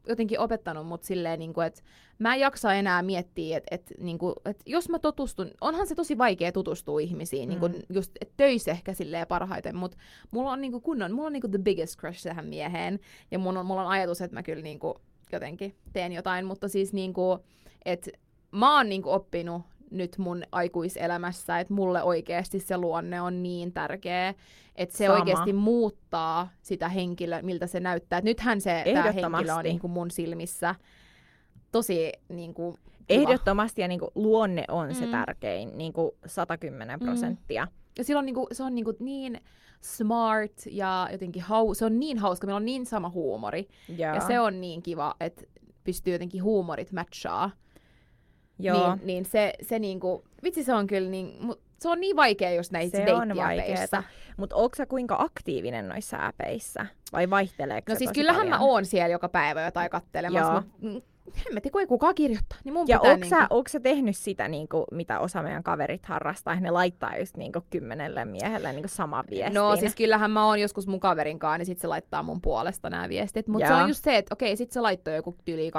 jotenkin 0.07 0.39
opettanut 0.39 0.87
mut 0.87 1.03
silleen, 1.03 1.39
niin 1.39 1.53
kuin, 1.53 1.67
että 1.67 1.81
mä 2.19 2.33
en 2.33 2.39
jaksa 2.39 2.73
enää 2.73 3.01
miettiä, 3.01 3.57
että 3.57 3.75
et, 3.75 3.93
niin 3.99 4.17
kuin, 4.17 4.35
et 4.45 4.63
jos 4.65 4.89
mä 4.89 4.99
tutustun, 4.99 5.51
onhan 5.61 5.87
se 5.87 5.95
tosi 5.95 6.17
vaikea 6.17 6.51
tutustua 6.51 6.99
ihmisiin, 6.99 7.49
niin 7.49 7.59
kuin, 7.59 7.71
Mm. 7.71 7.81
just 7.89 8.11
et 8.21 8.31
töissä 8.37 8.71
ehkä 8.71 8.93
silleen 8.93 9.27
parhaiten, 9.27 9.75
mutta 9.75 9.97
mulla 10.31 10.51
on 10.51 10.61
niin 10.61 10.71
kuin 10.71 10.81
kunnon, 10.81 11.11
mulla 11.11 11.27
on 11.27 11.33
niin 11.33 11.41
kuin 11.41 11.51
the 11.51 11.59
biggest 11.59 11.99
crush 11.99 12.23
tähän 12.23 12.45
mieheen, 12.45 12.99
ja 13.31 13.39
mun 13.39 13.57
on, 13.57 13.65
mulla 13.65 13.81
on 13.81 13.87
ajatus, 13.87 14.21
että 14.21 14.35
mä 14.35 14.43
kyllä 14.43 14.63
niin 14.63 14.79
kuin, 14.79 14.93
jotenkin 15.31 15.75
teen 15.93 16.11
jotain, 16.11 16.45
mutta 16.45 16.67
siis 16.67 16.93
niin 16.93 17.13
kuin, 17.13 17.39
että 17.85 18.11
mä 18.51 18.77
oon 18.77 18.89
niin 18.89 19.01
kuin 19.01 19.13
oppinut 19.13 19.61
nyt 19.93 20.17
mun 20.17 20.43
aikuiselämässä, 20.51 21.59
että 21.59 21.73
mulle 21.73 22.03
oikeasti 22.03 22.59
se 22.59 22.77
luonne 22.77 23.21
on 23.21 23.43
niin 23.43 23.73
tärkeä, 23.73 24.33
että 24.75 24.97
se 24.97 25.05
Sama. 25.05 25.19
oikeasti 25.19 25.53
muuttaa 25.53 26.49
sitä 26.61 26.89
henkilöä, 26.89 27.41
miltä 27.41 27.67
se 27.67 27.79
näyttää. 27.79 28.19
Et 28.19 28.25
nythän 28.25 28.61
se 28.61 28.83
tää 28.93 29.11
henkilö 29.11 29.53
on 29.53 29.63
niin 29.63 29.79
kuin 29.79 29.91
mun 29.91 30.11
silmissä 30.11 30.75
tosi 31.71 32.11
niin 32.29 32.53
kuin, 32.53 32.75
kiva. 33.07 33.21
Ehdottomasti 33.21 33.81
ja 33.81 33.87
niinku 33.87 34.11
luonne 34.15 34.65
on 34.67 34.95
se 34.95 35.05
Mm. 35.05 35.11
tärkein, 35.11 35.77
niinku 35.77 36.17
110 36.25 36.99
Mm. 36.99 37.05
prosenttia. 37.05 37.67
Ja 37.97 38.03
silloin 38.03 38.25
niinku, 38.25 38.47
se 38.51 38.63
on 38.63 38.75
niinku 38.75 38.93
niin 38.99 39.41
smart 39.81 40.53
ja 40.71 41.09
jotenkin 41.11 41.41
hau, 41.41 41.73
se 41.73 41.85
on 41.85 41.99
niin 41.99 42.17
hauska, 42.17 42.47
meillä 42.47 42.57
on 42.57 42.65
niin 42.65 42.85
sama 42.85 43.09
huumori. 43.09 43.67
Joo. 43.97 44.15
Ja 44.15 44.19
se 44.21 44.39
on 44.39 44.61
niin 44.61 44.81
kiva, 44.83 45.15
että 45.19 45.43
pystyy 45.83 46.13
jotenkin 46.13 46.43
huumorit 46.43 46.91
matchaa. 46.91 47.51
Joo. 48.59 48.95
Niin, 48.95 49.05
niin 49.07 49.25
se, 49.25 49.53
se 49.61 49.79
niinku, 49.79 50.23
vitsi 50.43 50.63
se 50.63 50.73
on 50.73 50.87
kyllä 50.87 51.09
niin, 51.09 51.37
mut 51.39 51.61
se 51.79 51.89
on 51.89 51.99
niin 51.99 52.15
vaikea 52.15 52.51
just 52.53 52.71
näissä 52.71 52.97
Se 53.05 53.13
on 53.13 53.35
vaikeeta. 53.35 54.03
Mutta 54.37 54.55
onko 54.55 54.75
sä 54.75 54.85
kuinka 54.85 55.15
aktiivinen 55.19 55.87
noissa 55.87 56.17
äpeissä? 56.27 56.85
Vai 57.13 57.29
vaihteleeko 57.29 57.91
No 57.91 57.97
siis 57.97 58.11
kyllähän 58.11 58.41
paljon? 58.45 58.59
mä 58.59 58.65
oon 58.65 58.85
siellä 58.85 59.11
joka 59.11 59.29
päivä 59.29 59.65
jotain 59.65 59.89
kattelemassa, 59.89 60.63
Joo. 60.81 60.91
mutta 60.93 61.12
hemmetti 61.45 61.69
kun 61.69 61.81
ei 61.81 61.87
kukaan 61.87 62.15
kirjoittaa, 62.15 62.57
niin 62.63 62.73
mun 62.73 62.87
Ja 62.87 62.99
pitää 62.99 63.13
onko 63.13 63.25
sä, 63.25 63.39
niinku... 63.39 63.55
onko 63.55 63.69
sä 63.69 63.79
tehnyt 63.79 64.17
sitä, 64.17 64.47
niinku, 64.47 64.85
mitä 64.91 65.19
osa 65.19 65.43
meidän 65.43 65.63
kaverit 65.63 66.05
harrastaa, 66.05 66.53
että 66.53 66.63
ne 66.63 66.71
laittaa 66.71 67.17
just 67.17 67.37
niinku, 67.37 67.61
kymmenelle 67.69 68.25
miehelle 68.25 68.71
niinku, 68.71 68.87
saman 68.87 69.25
viestin? 69.29 69.53
No 69.53 69.75
siis 69.75 69.95
kyllähän 69.95 70.31
mä 70.31 70.45
oon 70.45 70.59
joskus 70.59 70.87
mun 70.87 70.99
kaverin 70.99 71.39
kanssa, 71.39 71.57
niin 71.57 71.65
sit 71.65 71.79
se 71.79 71.87
laittaa 71.87 72.23
mun 72.23 72.41
puolesta 72.41 72.89
nämä 72.89 73.09
viestit. 73.09 73.47
Mutta 73.47 73.67
se 73.67 73.73
on 73.73 73.87
just 73.87 74.03
se, 74.03 74.17
että 74.17 74.33
okei, 74.33 74.57
sit 74.57 74.71
se 74.71 74.81
laittoi 74.81 75.15
joku 75.15 75.35
yli 75.47 75.71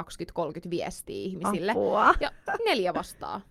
20-30 0.65 0.69
viestiä 0.69 1.15
ihmisille. 1.15 1.71
Apua. 1.71 2.13
Ja 2.19 2.31
neljä 2.65 2.93
vastaa. 2.93 3.41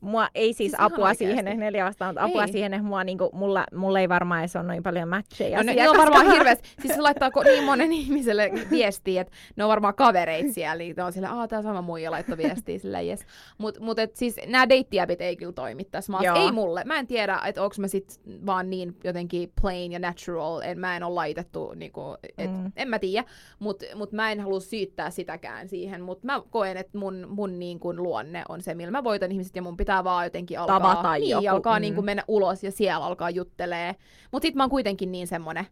Mua 0.00 0.28
ei 0.34 0.52
siis, 0.52 0.56
Siis 0.70 0.74
apua 0.80 1.14
siihen, 1.14 1.48
että 1.48 1.60
neljä 1.60 1.84
vastaan, 1.84 2.14
mutta 2.14 2.24
apua 2.24 2.44
Ei. 2.44 2.52
siihen, 2.52 2.74
että 2.74 2.86
mua, 2.86 3.04
niinku, 3.04 3.30
mulla, 3.32 3.64
mulla 3.74 4.00
ei 4.00 4.08
varmaan 4.08 4.40
edes 4.40 4.56
ole 4.56 4.64
noin 4.64 4.82
paljon 4.82 5.08
matcheja. 5.08 5.56
No 5.56 5.62
ne, 5.62 5.72
siellä, 5.72 5.82
ne 5.82 5.90
on 5.90 5.96
varmaan 5.96 6.32
hirveästi. 6.32 6.68
Siis 6.82 6.94
se 6.94 7.00
laittaa 7.00 7.28
ko- 7.28 7.44
niin 7.44 7.64
monen 7.64 7.92
ihmiselle 8.02 8.50
viestiä, 8.70 9.20
että 9.20 9.32
ne 9.56 9.64
on 9.64 9.70
varmaan 9.70 9.94
kavereita 9.94 10.52
siellä. 10.52 10.76
Niin 10.76 10.96
ne 10.96 11.02
on 11.04 11.12
sillä, 11.12 11.30
aah, 11.32 11.48
tää 11.48 11.62
sama 11.62 11.82
muija 11.82 12.10
laittoi 12.10 12.36
viestiä 12.38 12.78
sillä, 12.78 13.00
yes. 13.00 13.20
Mut, 13.58 13.78
mut 13.80 13.98
et 13.98 14.16
siis 14.16 14.36
nämä 14.46 14.68
deittiäpit 14.68 15.20
ei 15.20 15.36
kyllä 15.36 15.52
toimi 15.52 15.84
tässä 15.84 16.12
maassa. 16.12 16.32
Ei 16.34 16.52
mulle. 16.52 16.82
Mä 16.84 16.98
en 16.98 17.06
tiedä, 17.06 17.40
että 17.46 17.62
onko 17.62 17.74
mä 17.78 17.88
sit 17.88 18.20
vaan 18.46 18.70
niin 18.70 18.96
jotenkin 19.04 19.52
plain 19.62 19.92
ja 19.92 19.98
natural. 19.98 20.60
En, 20.64 20.78
mä 20.78 20.96
en 20.96 21.02
ole 21.02 21.14
laitettu, 21.14 21.72
niinku, 21.76 22.00
et, 22.38 22.50
Mm. 22.50 22.72
en 22.76 22.88
mä 22.88 22.98
tiedä. 22.98 23.24
Mut, 23.58 23.82
mut 23.94 24.12
mä 24.12 24.32
en 24.32 24.40
halua 24.40 24.60
syyttää 24.60 25.10
sitäkään 25.10 25.68
siihen. 25.68 26.02
Mut 26.02 26.24
mä 26.24 26.42
koen, 26.50 26.76
että 26.76 26.98
mun, 26.98 27.26
mun 27.28 27.58
niin 27.58 27.80
kuin 27.80 28.02
luonne 28.02 28.42
on 28.48 28.62
se, 28.62 28.74
millä 28.74 28.90
mä 28.90 29.04
voitan 29.04 29.32
ihmiset 29.32 29.56
ja 29.56 29.62
mun 29.62 29.76
pitää 29.76 29.89
vaan 30.04 30.26
jotenkin 30.26 30.58
alkaa, 30.60 30.80
Tavata 30.80 31.18
niin, 31.18 31.30
joku, 31.30 31.46
alkaa 31.48 31.78
mm. 31.78 31.80
niin 31.80 31.94
kuin 31.94 32.04
mennä 32.04 32.24
ulos 32.28 32.64
ja 32.64 32.70
siellä 32.72 33.06
alkaa 33.06 33.30
juttelee. 33.30 33.94
Mut 34.32 34.42
sit 34.42 34.54
mä 34.54 34.62
oon 34.62 34.70
kuitenkin 34.70 35.12
niin 35.12 35.26
semmonen, 35.26 35.66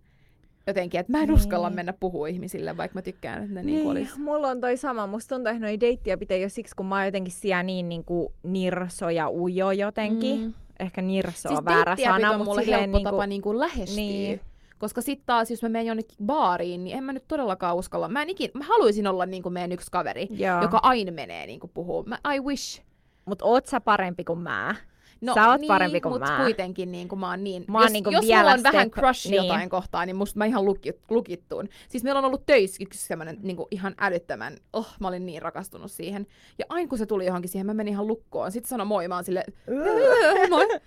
jotenkin, 0.67 1.01
että 1.01 1.13
mä 1.13 1.23
en 1.23 1.33
uskalla 1.33 1.69
Niin. 1.69 1.77
mennä 1.77 1.93
puhua 1.93 2.29
ihmisille, 2.29 2.77
vaikka 2.77 2.95
mä 2.99 3.03
tykkään, 3.03 3.43
että 3.43 3.55
ne 3.55 3.63
niin. 3.63 3.67
Niin, 3.67 3.75
niinku 3.75 3.91
olis. 3.91 4.19
mulla 4.19 4.49
on 4.49 4.61
toi 4.61 4.77
sama. 4.77 5.07
Musta 5.07 5.35
tuntuu, 5.35 5.51
että 5.51 5.67
noi 5.67 5.81
deittiä 5.81 6.17
pitää 6.17 6.37
jo 6.37 6.49
siksi, 6.49 6.77
kun 6.77 6.87
mä 6.87 6.97
oon 6.97 7.05
jotenkin 7.05 7.33
siellä 7.33 7.63
niin, 7.63 7.89
niin 7.89 8.05
kuin 8.05 8.29
nirso 8.43 9.11
ja 9.11 9.31
ujo 9.31 9.71
jotenkin. 9.71 10.41
Mm. 10.41 10.55
Ehkä 10.81 11.03
nirso 11.03 11.49
Siis 11.49 11.59
on 11.59 11.65
väärä 11.65 11.97
sana, 11.97 12.31
on 12.31 12.39
mutta 12.39 12.45
mulle 12.51 12.67
helppo 12.67 12.97
niin 12.97 13.05
tapa 13.05 13.17
kuin, 13.17 13.29
niinku 13.29 13.59
lähestyä. 13.59 13.97
Niin. 13.97 14.41
Koska 14.79 15.01
sit 15.01 15.23
taas, 15.27 15.51
jos 15.51 15.63
mä 15.63 15.69
menen 15.69 15.87
jonnekin 15.87 16.17
baariin, 16.27 16.85
niin 16.85 16.97
en 16.97 17.05
mä 17.05 17.13
nyt 17.13 17.25
todellakaan 17.29 17.77
uskalla. 17.77 18.09
Mä, 18.09 18.23
en 18.23 18.31
ikin, 18.31 18.51
mä 18.55 18.65
haluaisin 18.65 19.07
olla 19.07 19.27
niinku 19.27 19.51
meidän 19.51 19.73
yksi 19.73 19.91
kaveri, 19.91 20.29
Joo. 20.31 20.63
joka 20.63 20.81
aina 20.83 21.13
menee 21.13 21.47
niinku 21.47 21.69
puhuu. 21.69 22.03
Mä, 22.03 22.19
I 22.35 22.41
wish. 22.41 22.83
Mut 23.29 23.43
oot 23.43 23.67
sä 23.67 23.81
parempi 23.81 24.25
kuin 24.25 24.39
mä? 24.39 24.75
No, 25.21 25.35
Sä 25.35 25.49
oot 25.49 25.61
niin, 25.61 25.69
parempi 25.69 26.01
kuin 26.01 26.13
mut 26.13 26.21
mä. 26.21 26.37
kuitenkin 26.43 26.93
niin 26.93 27.09
kuin 27.09 27.19
mä 27.19 27.31
oon 27.31 27.45
niin. 27.45 27.65
Mä 27.69 27.79
oon 27.79 27.85
jos, 27.85 27.93
niinku 27.93 28.11
jos 28.11 28.27
vielä 28.27 28.41
mulla 28.41 28.53
on 28.53 28.63
vähän 28.63 28.87
step- 28.87 28.95
crush 29.01 29.31
niin. 29.31 29.35
jotain 29.35 29.69
kohtaa, 29.69 30.07
niin 30.07 30.17
musta 30.17 30.39
mä 30.39 30.45
ihan 30.45 30.65
lukit, 30.65 30.97
lukittuun. 31.11 31.69
Siis 31.89 32.05
meillä 32.05 32.19
on 32.19 32.25
ollut 32.25 32.47
töissä 32.47 32.85
yksi 32.85 33.07
semmonen 33.07 33.39
niin 33.43 33.57
kuin 33.57 33.67
ihan 33.71 33.95
älyttömän, 34.01 34.57
oh, 34.73 34.89
mä 35.01 35.09
olin 35.09 35.27
niin 35.27 35.43
rakastunut 35.43 35.91
siihen. 35.93 36.27
Ja 36.59 36.65
aina 36.69 36.89
kun 36.89 36.99
se 36.99 37.07
tuli 37.07 37.27
johonkin 37.27 37.49
siihen, 37.49 37.67
mä 37.67 37.75
menin 37.75 37.93
ihan 37.93 38.07
lukkoon. 38.07 38.53
Sitten 38.53 38.69
sano 38.69 38.85
moi, 38.85 39.09
mä 39.09 39.15
oon 39.15 39.25
sille, 39.25 39.45
moi. 40.51 40.67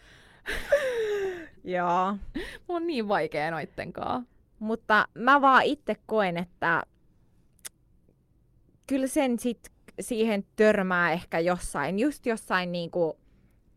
Joo. 1.64 2.18
Mulla 2.68 2.82
on 2.82 2.88
niin 2.88 3.08
vaikea 3.08 3.52
noittenkaan. 3.52 4.28
Mutta 4.60 5.08
mä 5.14 5.42
vaan 5.42 5.64
itse 5.64 5.96
koen, 6.06 6.38
että 6.38 6.84
kyllä 8.88 9.08
sen 9.08 9.40
sit 9.40 9.71
siihen 10.00 10.44
törmää 10.56 11.12
ehkä 11.12 11.40
jossain, 11.40 12.00
just 12.00 12.26
jossain 12.26 12.72
niinku, 12.72 13.18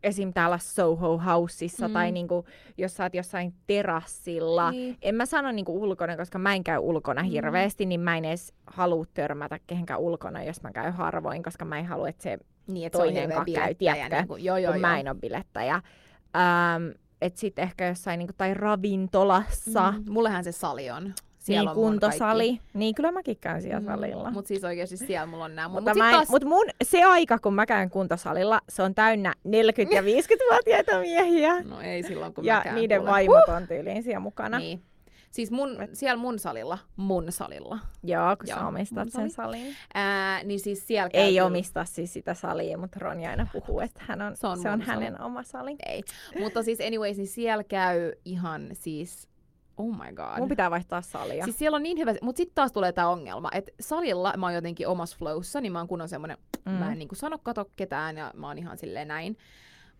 esim. 0.03 0.33
täällä 0.33 0.57
Soho 0.57 1.17
Houseissa 1.17 1.87
Mm. 1.87 1.93
tai 1.93 2.11
niinku, 2.11 2.45
jos 2.77 2.95
sä 2.97 3.03
oot 3.03 3.13
jossain 3.15 3.53
terassilla. 3.67 4.71
Niin. 4.71 4.97
En 5.01 5.15
mä 5.15 5.25
sano 5.25 5.51
niinku 5.51 5.81
ulkona, 5.83 6.17
koska 6.17 6.39
mä 6.39 6.53
en 6.53 6.63
käy 6.63 6.79
ulkona 6.79 7.21
Mm. 7.21 7.27
hirveästi, 7.29 7.85
niin 7.85 7.99
mä 8.01 8.17
en 8.17 8.25
edes 8.25 8.53
halua 8.67 9.05
törmätä 9.13 9.59
kehenkään 9.67 9.99
ulkona, 9.99 10.43
jos 10.43 10.61
mä 10.61 10.71
käyn 10.71 10.93
harvoin, 10.93 11.43
koska 11.43 11.65
mä 11.65 11.79
en 11.79 11.85
halua, 11.85 12.09
että 12.09 12.23
se 12.23 12.37
Niin, 12.67 12.85
että 12.85 12.97
se 12.97 13.03
on 13.03 13.13
toinen 13.13 13.29
käy, 13.55 13.75
tiedätkö? 13.75 14.15
Niin 14.15 14.27
kuin, 14.27 14.43
joo, 14.43 14.57
joo, 14.57 14.71
kun 14.71 14.81
joo. 14.81 14.89
mä 14.89 14.99
en 14.99 15.07
ole 15.07 15.15
bilettäjä. 15.21 15.75
Ähm, 15.75 16.87
että 17.21 17.39
sitten 17.39 17.63
ehkä 17.63 17.87
jossain 17.87 18.17
niinku, 18.17 18.33
tai 18.37 18.53
ravintolassa, 18.53 19.91
Mm, 19.91 20.03
mullehän 20.11 20.43
se 20.43 20.51
sali 20.51 20.89
on. 20.91 21.13
Siellä 21.45 21.61
niin 21.61 21.69
on 21.69 21.75
kuntosali. 21.75 22.47
kaikki. 22.47 22.67
Niin 22.73 22.95
kyllä 22.95 23.11
mäkin 23.11 23.37
käyn 23.41 23.61
siellä 23.61 23.79
Mm, 23.79 23.85
salilla. 23.85 24.31
Mut 24.31 24.47
siis 24.47 24.63
oikeesti 24.63 24.97
siellä 24.97 25.25
mulla 25.25 25.45
on 25.45 25.55
nämä. 25.55 25.67
mutta, 25.67 25.89
mut 25.91 25.97
mä 25.97 26.11
taas, 26.11 26.29
mut 26.29 26.43
mun, 26.43 26.65
se 26.83 27.03
aika, 27.03 27.39
kun 27.39 27.53
mä 27.53 27.65
käyn 27.65 27.89
kuntosalilla, 27.89 28.61
se 28.69 28.83
on 28.83 28.95
täynnä 28.95 29.33
40- 29.47 29.95
ja 29.95 30.01
50-vuotiaita 30.21 30.99
miehiä. 30.99 31.61
No 31.61 31.81
ei 31.81 32.03
silloin, 32.03 32.33
kun 32.33 32.45
ja 32.45 32.55
mäkään 32.55 32.75
niiden 32.75 32.99
kuule. 32.99 33.11
vaimot 33.11 33.47
on 33.47 33.67
tyyliin 33.67 34.03
siellä 34.03 34.19
mukana. 34.19 34.59
Niin. 34.59 34.81
Siis 35.31 35.51
mun, 35.51 35.77
siellä 35.93 36.17
mun 36.17 36.39
salilla, 36.39 36.77
mun 36.95 37.31
salilla, 37.31 37.79
Joo, 38.03 38.35
kun 38.37 38.47
Joo, 38.49 38.59
sä 38.59 38.67
omistat 38.67 38.97
mun 39.03 39.11
sen 39.11 39.29
sali. 39.31 39.57
salin. 39.57 39.75
ää, 39.93 40.43
niin 40.43 40.59
siis 40.59 40.87
siellä 40.87 41.09
käy 41.09 41.21
Ei 41.21 41.31
kyllä- 41.33 41.45
omista 41.45 41.85
siis 41.85 42.13
sitä 42.13 42.33
salia, 42.33 42.77
mutta 42.77 42.99
Ronja 42.99 43.29
aina 43.29 43.47
puhuu, 43.53 43.79
että 43.79 44.01
hän 44.07 44.21
on, 44.21 44.35
Se 44.37 44.47
on 44.47 44.57
se 44.59 44.69
on 44.69 44.77
mun 44.79 44.85
sali. 44.85 45.03
hänen 45.05 45.21
oma 45.21 45.43
sali. 45.43 45.75
Ei. 45.85 46.03
Mutta 46.39 46.63
siis 46.63 46.79
anyways, 46.81 47.17
niin 47.17 47.27
siellä 47.27 47.63
käy 47.63 48.11
ihan 48.25 48.67
siis, 48.73 49.27
oh 49.77 49.95
my 49.95 50.13
god. 50.13 50.39
Mun 50.39 50.49
pitää 50.49 50.71
vaihtaa 50.71 51.01
salia. 51.01 51.43
Siis 51.43 51.57
siellä 51.59 51.75
on 51.75 51.83
niin 51.83 51.97
hyvä, 51.97 52.15
mutta 52.21 52.37
sitten 52.37 52.55
taas 52.55 52.71
tulee 52.71 52.91
tämä 52.91 53.09
ongelma, 53.09 53.49
että 53.51 53.71
salilla 53.79 54.33
mä 54.37 54.45
oon 54.45 54.55
jotenkin 54.55 54.87
omassa 54.87 55.17
flowssa, 55.17 55.61
niin 55.61 55.71
mä 55.71 55.79
oon 55.79 55.87
kunnon 55.87 56.09
semmonen, 56.09 56.37
mm. 56.65 56.71
mä 56.71 56.91
en 56.91 56.99
niinku 56.99 57.15
sano 57.15 57.37
kato 57.37 57.65
ketään 57.75 58.17
ja 58.17 58.31
mä 58.35 58.47
oon 58.47 58.57
ihan 58.57 58.77
silleen 58.77 59.07
näin. 59.07 59.37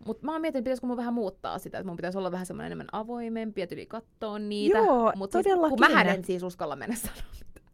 Mutta 0.06 0.26
mä 0.26 0.32
oon 0.32 0.40
miettinyt, 0.40 0.64
pitäisikö 0.64 0.86
mun 0.86 0.96
vähän 0.96 1.14
muuttaa 1.14 1.58
sitä, 1.58 1.78
että 1.78 1.88
mun 1.88 1.96
pitäisi 1.96 2.18
olla 2.18 2.32
vähän 2.32 2.46
semmoinen 2.46 2.66
enemmän 2.66 2.86
avoimempi 2.92 3.60
ja 3.60 3.66
tyli 3.66 3.86
katsoa 3.86 4.38
niitä. 4.38 4.78
Joo, 4.78 5.12
Mut 5.16 5.32
siis, 5.32 5.44
todellakin. 5.44 5.78
kun 5.78 5.88
mähän 5.88 6.06
en 6.08 6.24
siis 6.24 6.42
uskalla 6.42 6.76
mennä 6.76 6.96
sanoa 7.06 7.30
mitään. 7.38 7.66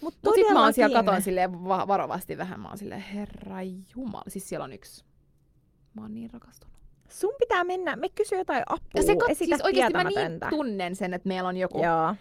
Mut 0.00 0.14
Mut 0.24 0.34
sit 0.34 0.52
mä 0.52 0.62
oon 0.62 0.72
siellä 0.72 1.02
katon 1.02 1.22
silleen 1.22 1.64
va- 1.64 1.88
varovasti 1.88 2.38
vähän, 2.38 2.60
mä 2.60 2.68
oon 2.68 2.78
silleen, 2.78 3.00
herra 3.00 3.62
jumala. 3.96 4.24
Siis 4.28 4.48
siellä 4.48 4.64
on 4.64 4.72
yksi. 4.72 5.04
Mä 5.94 6.02
oon 6.02 6.14
niin 6.14 6.30
rakastunut. 6.30 6.76
Sun 7.10 7.34
pitää 7.38 7.64
mennä, 7.64 7.96
me 7.96 8.08
kysy 8.08 8.36
jotain 8.36 8.62
apua, 8.66 8.88
Ja 8.94 9.02
se 9.02 9.12
kat- 9.12 9.30
esitä 9.30 9.56
siis 9.56 9.60
oikeesti 9.60 9.92
mä 9.92 10.04
niin 10.04 10.40
tunnen 10.50 10.96
sen, 10.96 11.14
että 11.14 11.28
meillä 11.28 11.48
on 11.48 11.56
joku, 11.56 11.82
Joo. 11.84 12.14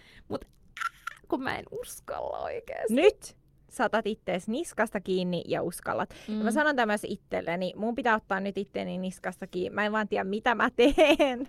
kun 1.28 1.44
mä 1.44 1.58
en 1.58 1.66
uskalla 1.72 2.38
oikeesti. 2.38 2.94
Nyt 2.94 3.36
saatat 3.70 4.08
ittees 4.08 4.48
niskasta 4.48 5.00
kiinni 5.02 5.44
ja 5.48 5.62
uskallat. 5.64 6.10
Mm. 6.28 6.38
Ja 6.38 6.44
mä 6.44 6.52
sanon 6.52 6.76
tämä 6.76 6.86
myös 6.86 7.02
itselleni, 7.08 7.74
mun 7.76 7.96
pitää 7.96 8.16
ottaa 8.16 8.40
nyt 8.40 8.58
itteeni 8.58 8.98
niskasta 8.98 9.48
kiinni. 9.48 9.76
Mä 9.76 9.86
en 9.86 9.92
vaan 9.92 10.08
tiedä, 10.08 10.24
mitä 10.24 10.56
mä 10.56 10.70
teen. 10.76 11.48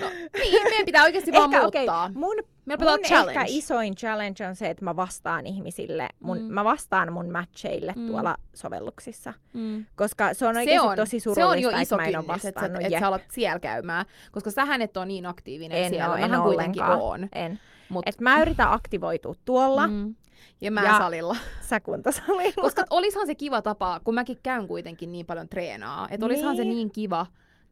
No, 0.00 0.08
niin, 0.38 0.62
meidän 0.62 0.86
pitää 0.86 1.02
oikeasti 1.04 1.32
vaan 1.32 1.54
Ehkä, 1.54 1.62
muuttaa. 1.62 2.10
mun, 2.14 2.36
Meillä 2.64 2.78
pitää 2.78 2.96
mun 2.96 3.04
challenge. 3.04 3.40
ehkä 3.40 3.44
isoin 3.48 3.94
challenge 3.96 4.46
on 4.48 4.56
se, 4.56 4.70
että 4.70 4.84
mä 4.84 4.96
vastaan 4.96 5.46
ihmisille, 5.46 6.08
mun, 6.20 6.38
Mm. 6.38 6.44
mä 6.44 6.64
vastaan 6.64 7.12
mun 7.12 7.30
matcheille 7.30 7.92
Mm. 7.96 8.06
tuolla 8.06 8.36
sovelluksissa. 8.54 9.32
Mm. 9.52 9.84
Koska 9.96 10.34
se 10.34 10.46
on 10.46 10.54
Se 10.54 10.58
oikeasti 10.60 10.88
on, 10.88 10.96
tosi 10.96 11.20
se 11.20 11.30
on 11.30 11.34
surullista, 11.34 11.62
jo 11.62 11.68
iso 11.70 11.80
että 11.82 11.96
mä 11.96 12.02
en 12.06 12.16
ole 12.16 12.20
että, 12.20 12.32
vastannut. 12.32 12.82
että 12.82 12.98
sä 13.00 13.08
alat 13.08 13.22
siellä 13.32 13.58
käymään. 13.58 14.06
Koska 14.32 14.50
sähän 14.50 14.82
et 14.82 14.96
ole 14.96 15.06
niin 15.06 15.26
aktiivinen 15.26 15.78
en 15.78 15.90
siellä. 15.90 16.14
Mähän 16.16 16.34
en 16.34 16.40
kuitenkin 16.42 16.82
oon. 16.82 17.28
En. 17.34 17.60
Mut, 17.88 18.02
Et 18.08 18.20
mä 18.20 18.42
yritän 18.42 18.72
aktivoitua 18.72 19.34
tuolla, 19.44 19.86
mm. 19.86 20.14
ja 20.60 20.70
mä 20.70 20.84
Ja- 20.84 20.98
salilla. 20.98 21.36
sä 21.68 21.80
kuntosalilla. 21.80 22.62
Koska 22.62 22.84
olishan 22.90 23.26
se 23.26 23.34
kiva 23.34 23.62
tapa, 23.62 24.00
kun 24.04 24.14
mäkin 24.14 24.38
käyn 24.42 24.68
kuitenkin 24.68 25.12
niin 25.12 25.26
paljon 25.26 25.48
treenaa, 25.48 26.08
että 26.10 26.26
olishan 26.26 26.56
se 26.56 26.62
Niin. 26.64 26.74
niin 26.76 26.90
kiva 26.90 27.26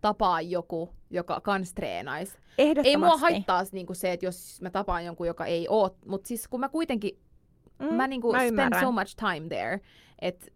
tapaa 0.09 0.41
joku, 0.41 0.91
joka 1.11 1.41
kans 1.41 1.75
treenaisi. 1.75 2.39
Ehdottomasti. 2.59 2.89
Ei 2.89 2.97
mua 2.97 3.17
haittaa 3.17 3.63
niinku 3.73 3.95
se, 3.95 4.13
että 4.13 4.27
jos 4.27 4.63
mä 4.63 4.71
tapaan 4.71 5.05
jonkun, 5.05 5.27
joka 5.27 5.47
ei 5.47 5.67
oo, 5.69 5.97
mutta 6.07 6.29
siis 6.29 6.49
kun 6.49 6.61
mä 6.61 6.69
kuitenkin, 6.69 7.19
Mm, 7.79 7.95
mä 7.95 8.07
niinku 8.07 8.33
mä 8.33 8.39
spend 8.39 8.49
ymmärrän. 8.51 8.81
so 8.85 8.93
much 8.93 9.17
time 9.17 9.49
there, 9.49 9.81
että 10.19 10.47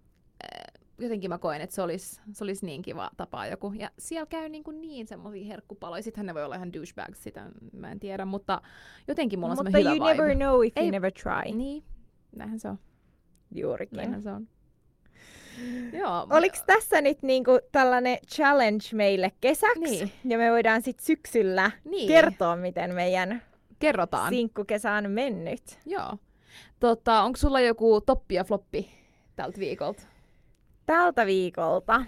äh, 0.45 0.75
jotenkin 0.99 1.31
mä 1.31 1.39
koen, 1.39 1.61
että 1.61 1.75
se 1.75 1.83
olisi 1.83 2.21
se 2.33 2.45
olis 2.45 2.63
niin 2.63 2.83
kiva 2.83 3.11
tapaa 3.17 3.47
joku. 3.47 3.73
Ja 3.73 3.91
siellä 3.99 4.27
käy 4.27 4.49
niinku 4.49 4.71
niin 4.71 5.07
semmoisia 5.07 5.47
herkkupaloja. 5.47 6.03
Sittenhän 6.03 6.27
ne 6.27 6.35
voi 6.35 6.45
olla 6.45 6.55
ihan 6.55 6.73
douchebags, 6.73 7.23
sitä 7.23 7.51
mä 7.73 7.93
en 7.93 8.01
tiedä, 8.01 8.25
mutta 8.25 8.63
jotenkin 9.09 9.39
mulla 9.39 9.53
on 9.53 9.59
Mutta 9.59 9.71
semmoinen 9.71 9.97
you 9.99 10.05
hyvä 10.07 10.13
never 10.15 10.29
vibe. 10.29 10.45
know 10.45 10.65
if 10.65 10.73
Ei- 10.77 10.85
you 10.85 10.91
never 10.91 11.13
try. 11.13 11.53
Niin, 11.57 11.85
näinhän 12.37 12.59
se 12.61 12.69
on. 12.69 12.79
Juurikin. 13.55 13.97
Näinhän 13.97 14.23
se 14.23 14.31
on. 14.31 14.49
Joo. 15.93 16.27
Oliko 16.31 16.57
tässä 16.67 17.01
nyt 17.01 17.23
niinku 17.23 17.51
tällainen 17.73 18.19
challenge 18.35 18.85
meille 18.93 19.33
kesäksi? 19.41 19.81
Niin. 19.81 20.13
Ja 20.25 20.39
me 20.39 20.51
voidaan 20.51 20.83
sitten 20.83 21.07
syksyllä 21.07 21.71
niin. 21.85 22.09
kertoa, 22.09 22.57
miten 22.57 22.95
meidän 22.95 23.43
Kerrotaan. 23.79 24.31
sinkkukesä 24.31 24.93
on 24.93 25.11
mennyt. 25.11 25.79
Joo. 25.87 26.17
Tota, 26.81 27.23
onko 27.23 27.37
sulla 27.37 27.61
joku 27.61 28.01
toppi 28.01 28.35
ja 28.35 28.45
floppi 28.45 28.91
tältä 29.37 29.59
viikolta? 29.59 30.03
Tältä 30.87 31.27
viikolta. 31.27 32.05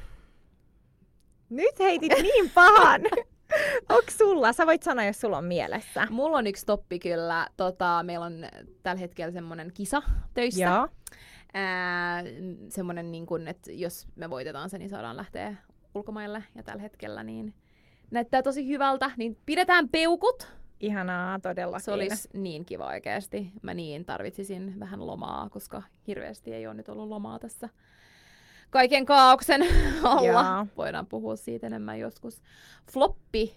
Nyt 1.51 1.78
heitit 1.78 2.12
niin 2.22 2.51
pahan. 2.55 3.01
Onko 3.88 4.11
sulla? 4.18 4.53
Sä 4.53 4.66
voit 4.66 4.82
sanoa, 4.82 5.05
jos 5.05 5.20
sulla 5.20 5.38
on 5.38 5.44
mielessä. 5.44 6.07
Mulla 6.11 6.36
on 6.36 6.46
yksi 6.46 6.66
toppi 6.66 6.98
kyllä. 6.98 7.46
Tota, 7.57 8.03
meillä 8.03 8.26
on 8.26 8.46
tällä 8.82 9.01
hetkellä 9.01 9.32
semmoinen 9.32 9.70
kisa 9.74 10.03
töissä. 10.34 10.64
Joo. 10.64 10.88
Ää, 11.55 12.22
semmoinen, 12.68 13.12
niin 13.12 13.26
kun, 13.26 13.48
että 13.48 13.72
jos 13.72 14.09
me 14.16 14.30
voitetaan 14.30 14.70
se, 14.70 14.78
niin 14.78 14.90
saadaan 14.90 15.16
lähteä 15.16 15.57
ulkomaille. 15.94 16.44
Ja 16.55 16.62
tällä 16.62 16.82
hetkellä 16.82 17.22
niin 17.22 17.55
näyttää 18.11 18.42
tosi 18.42 18.68
hyvältä. 18.68 19.11
Niin 19.16 19.38
pidetään 19.46 19.88
peukut. 19.88 20.53
Ihanaa 20.80 21.38
todellakin. 21.40 21.84
Se 21.84 21.92
olisi 21.92 22.28
niin 22.32 22.64
kiva 22.64 22.86
oikeasti. 22.86 23.53
Mä 23.62 23.74
niin 23.74 24.05
tarvitsisin 24.05 24.80
vähän 24.80 25.07
lomaa, 25.07 25.48
koska 25.51 25.82
hirveästi 26.07 26.55
ei 26.55 26.66
ole 26.66 26.74
nyt 26.74 26.88
ollut 26.88 27.09
lomaa 27.09 27.38
tässä 27.38 27.68
kaiken 28.70 29.07
kaauksen 29.07 29.62
alla. 30.03 30.26
Joo. 30.26 30.66
Voidaan 30.76 31.07
puhua 31.07 31.36
siitä 31.36 31.66
enemmän 31.66 31.98
joskus. 31.98 32.42
Floppi. 32.92 33.57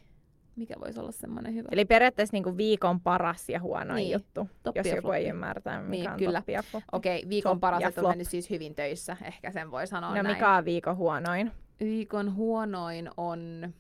Mikä 0.56 0.74
voisi 0.80 1.00
olla 1.00 1.12
semmoinen 1.12 1.54
hyvä? 1.54 1.70
Eli 1.72 1.86
periaatteessa 1.86 2.36
niinku 2.36 2.58
viikon 2.58 3.00
paras 3.02 3.50
ja 3.50 3.60
huonoin 3.60 3.96
Niin. 3.96 4.12
juttu, 4.12 4.50
Toppi 4.64 4.80
jos 4.80 4.88
joku 4.88 5.02
floppi. 5.02 5.18
ei 5.18 5.28
ymmärtää, 5.30 5.82
mikä 5.82 5.92
Niin, 5.92 6.12
on 6.12 6.18
kyllä. 6.20 6.40
toppi 6.40 6.52
ja 6.52 6.64
floppi. 6.64 6.88
Okei, 6.92 7.26
viikon 7.30 7.52
Top 7.52 7.60
paras, 7.62 7.98
on 7.98 8.08
mennyt 8.10 8.28
siis 8.28 8.50
hyvin 8.50 8.76
töissä. 8.76 9.18
Ehkä 9.24 9.52
sen 9.52 9.72
voi 9.72 9.88
sanoa 9.88 10.16
No 10.16 10.22
näin. 10.24 10.36
mikä 10.36 10.52
on 10.54 10.66
viikon 10.66 10.98
huonoin? 10.98 11.52
Viikon 11.80 12.36
huonoin 12.36 13.10
on... 13.18 13.74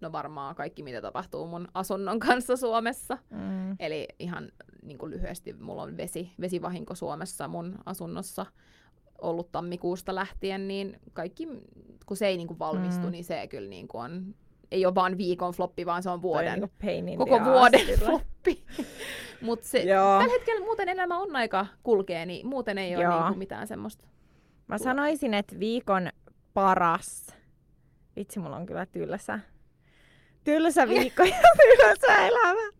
No 0.00 0.12
varmaan 0.12 0.54
kaikki, 0.54 0.82
mitä 0.82 1.00
tapahtuu 1.02 1.46
mun 1.46 1.68
asunnon 1.74 2.18
kanssa 2.18 2.56
Suomessa. 2.56 3.18
Mm. 3.30 3.76
Eli 3.78 4.08
ihan 4.18 4.52
niin 4.82 4.98
kuin 4.98 5.10
lyhyesti, 5.10 5.52
mulla 5.52 5.82
on 5.82 5.96
vesi, 5.96 6.32
vesivahinko 6.40 6.94
Suomessa 6.94 7.48
mun 7.48 7.78
asunnossa 7.86 8.46
ollut 9.22 9.52
tammikuusta 9.52 10.14
lähtien, 10.14 10.68
niin 10.68 11.00
kaikki, 11.12 11.48
kun 12.06 12.16
se 12.16 12.26
ei 12.26 12.36
niin 12.36 12.46
kuin 12.48 12.58
valmistu, 12.58 13.06
Mm. 13.06 13.10
niin 13.12 13.24
se 13.24 13.46
kyllä 13.46 13.68
niin 13.68 13.88
kuin 13.88 14.04
on, 14.04 14.34
ei 14.74 14.86
ole 14.86 14.94
vaan 14.94 15.18
viikon 15.18 15.52
floppi, 15.52 15.86
vaan 15.86 16.02
se 16.02 16.10
on 16.10 16.22
vuoden, 16.22 16.52
niinku 16.52 16.74
pain 16.84 17.08
in 17.08 17.18
koko 17.18 17.44
vuoden 17.44 17.80
ass, 17.80 17.86
kyllä. 17.86 18.06
floppi. 18.10 18.64
Mutta 19.40 19.66
tällä 19.72 20.32
hetkellä 20.32 20.64
muuten 20.64 20.88
elämä 20.88 21.18
on 21.18 21.36
aika 21.36 21.66
kulkee, 21.82 22.26
niin 22.26 22.46
muuten 22.46 22.78
ei 22.78 22.96
ole 22.96 23.04
Joo. 23.04 23.14
niin 23.14 23.26
kuin 23.26 23.38
mitään 23.38 23.66
semmoista. 23.66 24.06
Mä 24.66 24.78
sanoisin, 24.78 25.34
että 25.34 25.58
viikon 25.58 26.10
paras. 26.54 27.26
Vitsi, 28.16 28.38
mulla 28.38 28.56
on 28.56 28.66
kyllä 28.66 28.86
tylsä. 28.86 29.40
Tylsä 30.44 30.88
viikko 30.94 31.22
ja 31.22 31.36
tylsä 31.56 32.26
elämä. 32.26 32.72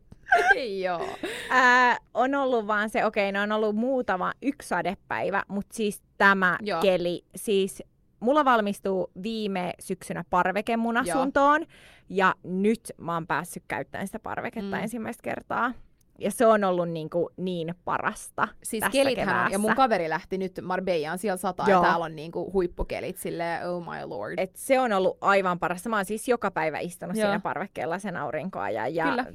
joo. 0.82 1.08
Ää, 1.50 1.98
on 2.14 2.34
ollut 2.34 2.66
vaan 2.66 2.90
se, 2.90 3.04
okei, 3.04 3.32
no 3.32 3.42
on 3.42 3.52
ollut 3.52 3.76
muutama 3.76 4.32
yksi 4.42 4.68
sadepäivä, 4.68 5.42
mutta 5.48 5.74
siis 5.74 6.02
tämä 6.18 6.58
Joo. 6.62 6.80
keli, 6.80 7.24
siis 7.36 7.82
mulla 8.24 8.44
valmistuu 8.44 9.10
viime 9.22 9.72
syksynä 9.80 10.24
parveke 10.30 10.76
mun 10.76 10.94
Joo. 10.94 11.02
asuntoon, 11.02 11.66
ja 12.08 12.34
nyt 12.44 12.80
mä 13.00 13.14
oon 13.14 13.26
päässyt 13.26 13.62
käyttämään 13.68 14.06
sitä 14.08 14.18
parveketta 14.18 14.76
Mm. 14.76 14.82
ensimmäistä 14.82 15.22
kertaa. 15.22 15.72
Ja 16.18 16.30
se 16.30 16.46
on 16.46 16.64
ollut 16.64 16.88
niin, 16.88 17.10
kuin 17.10 17.28
niin 17.36 17.74
parasta 17.84 18.48
Siis 18.62 18.80
tässä 18.80 18.92
kelithän 18.92 19.46
on, 19.46 19.52
ja 19.52 19.58
mun 19.58 19.74
kaveri 19.74 20.08
lähti 20.08 20.38
nyt 20.38 20.60
Marbeiaan, 20.62 21.18
siellä 21.18 21.36
sataa, 21.36 21.70
Joo. 21.70 21.82
ja 21.82 21.88
täällä 21.88 22.04
on 22.04 22.16
niinku 22.16 22.52
huippukelit, 22.52 23.16
silleen, 23.16 23.68
oh 23.68 23.82
my 23.82 24.06
lord. 24.06 24.34
Et 24.38 24.56
se 24.56 24.80
on 24.80 24.92
ollut 24.92 25.18
aivan 25.20 25.58
parasta. 25.58 25.88
Mä 25.88 25.96
oon 25.96 26.04
siis 26.04 26.28
joka 26.28 26.50
päivä 26.50 26.78
istunut 26.78 27.16
Joo. 27.16 27.26
siinä 27.26 27.40
parvekkeella 27.40 27.98
sen 27.98 28.16
aurinkoa 28.16 28.70
ja, 28.70 28.88
ja 28.88 29.04
Kyllä. 29.04 29.26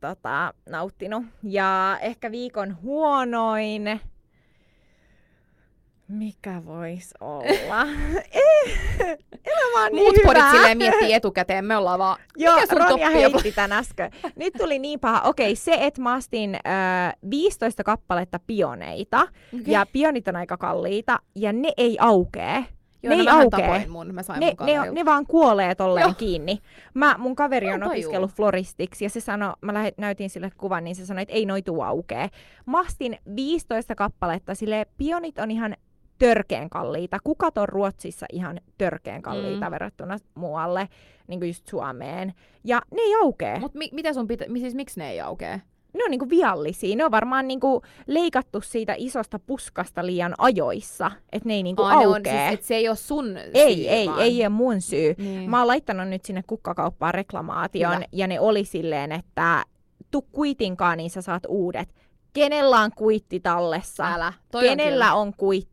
tota, 0.00 0.54
nauttinut. 0.68 1.24
Ja 1.42 1.98
ehkä 2.00 2.30
viikon 2.30 2.82
huonoin... 2.82 4.00
Mikä 6.10 6.62
vois 6.66 7.14
olla? 7.20 7.86
Eh, 8.32 9.18
Elämä 9.46 9.84
on 9.86 9.92
niin 9.92 10.02
Muut 10.02 10.16
hyvää. 10.16 10.26
podit 10.34 10.50
silleen 10.50 10.78
miettii 10.78 11.12
etukäteen, 11.12 11.64
me 11.64 11.76
ollaan 11.76 11.98
vaan, 11.98 12.18
Joo, 12.36 12.54
mikä 12.54 12.66
sun 12.66 12.78
Ronja 12.78 13.06
on? 13.06 13.12
heitti 13.12 13.52
tän 13.52 13.72
äsken. 13.72 14.10
Nyt 14.36 14.54
tuli 14.58 14.78
niin 14.78 15.00
paha. 15.00 15.20
Okei, 15.20 15.56
se, 15.56 15.76
että 15.80 16.02
mä 16.02 16.12
astin 16.14 16.54
äh, 16.54 17.14
15 17.30 17.84
kappaletta 17.84 18.38
pioneita. 18.46 19.20
Okay. 19.20 19.64
Ja 19.66 19.86
pionit 19.92 20.28
on 20.28 20.36
aika 20.36 20.56
kalliita. 20.56 21.18
Ja 21.34 21.52
ne 21.52 21.72
ei 21.76 21.96
aukee. 22.00 22.64
Joo, 23.02 23.16
ne 23.16 23.22
no 23.22 23.22
ei 23.22 23.42
aukee. 23.42 23.86
mun, 23.88 24.14
mä 24.14 24.22
sain 24.22 24.40
Ne, 24.40 24.54
mun 24.58 24.66
ne, 24.66 24.90
ne 24.92 25.04
vaan 25.04 25.26
kuolee 25.26 25.74
tolleen 25.74 26.04
Joo. 26.04 26.14
kiinni. 26.18 26.58
Mä, 26.94 27.14
mun 27.18 27.36
kaveri 27.36 27.68
on 27.68 27.82
en 27.82 27.88
opiskellut 27.88 28.30
floristiksi 28.32 29.04
ja 29.04 29.10
se 29.10 29.20
sanoi, 29.20 29.52
mä 29.60 29.74
lähet, 29.74 29.98
näytin 29.98 30.30
sille 30.30 30.50
kuvan, 30.56 30.84
niin 30.84 30.96
se 30.96 31.06
sanoi, 31.06 31.22
että 31.22 31.34
ei 31.34 31.46
noi 31.46 31.62
tuu 31.62 31.82
aukee. 31.82 32.28
Mä 32.66 32.80
astin 32.80 33.18
15 33.36 33.94
kappaletta, 33.94 34.54
sille 34.54 34.86
pionit 34.98 35.38
on 35.38 35.50
ihan 35.50 35.76
törkeen 36.20 36.70
kalliita. 36.70 37.18
Kukat 37.24 37.58
on 37.58 37.68
Ruotsissa 37.68 38.26
ihan 38.32 38.60
törkeen 38.78 39.22
kalliita 39.22 39.64
Mm. 39.66 39.70
verrattuna 39.70 40.18
muualle, 40.34 40.88
niin 41.26 41.40
kuin 41.40 41.48
just 41.48 41.66
Suomeen. 41.66 42.34
Ja 42.64 42.82
ne 42.94 43.02
ei 43.02 43.14
aukee. 43.22 43.58
Mut 43.58 43.74
mi- 43.74 43.90
mitä 43.92 44.12
sun 44.12 44.28
pitä, 44.28 44.44
siis 44.58 44.74
miksi 44.74 45.00
ne 45.00 45.10
ei 45.10 45.20
aukee? 45.20 45.62
ne 45.94 46.04
on 46.04 46.10
niinku 46.10 46.28
viallisia. 46.30 46.96
Ne 46.96 47.04
on 47.04 47.10
varmaan 47.10 47.48
niinku 47.48 47.82
leikattu 48.06 48.60
siitä 48.60 48.94
isosta 48.98 49.38
puskasta 49.38 50.06
liian 50.06 50.34
ajoissa, 50.38 51.10
että 51.32 51.48
ne 51.48 51.54
ei 51.54 51.62
niinku 51.62 51.82
Aa, 51.82 51.90
ne 52.00 52.06
on 52.06 52.14
aukee. 52.14 52.32
siis, 52.48 52.58
et 52.60 52.62
se 52.64 52.74
ei 52.76 52.88
ole 52.88 52.96
sun 52.96 53.36
ei, 53.36 53.74
syy, 53.76 53.88
ei, 53.88 54.06
vaan... 54.06 54.20
ei 54.20 54.40
ole 54.42 54.48
mun 54.48 54.80
syy. 54.80 55.14
Niin. 55.18 55.50
Mä 55.50 55.58
oon 55.58 55.66
laittanut 55.66 56.08
nyt 56.08 56.24
sinne 56.24 56.42
kukkakauppaan 56.46 57.14
reklamaation, 57.14 57.94
Hyvä. 57.94 58.04
ja 58.12 58.26
ne 58.26 58.40
oli 58.40 58.64
silleen, 58.64 59.12
että 59.12 59.64
tu 60.10 60.22
kuitinkaan, 60.22 60.96
niin 60.98 61.10
sä 61.10 61.22
saat 61.22 61.42
uudet. 61.48 61.94
Kenellä 62.32 62.80
on 62.80 62.90
kuitti 62.96 63.40
tallessa? 63.40 64.04
Älä. 64.14 64.32
Toi 64.52 64.68
on 64.68 64.76
Kenellä 64.76 65.04
kyllä. 65.04 65.14
on 65.14 65.32
kuitti? 65.36 65.69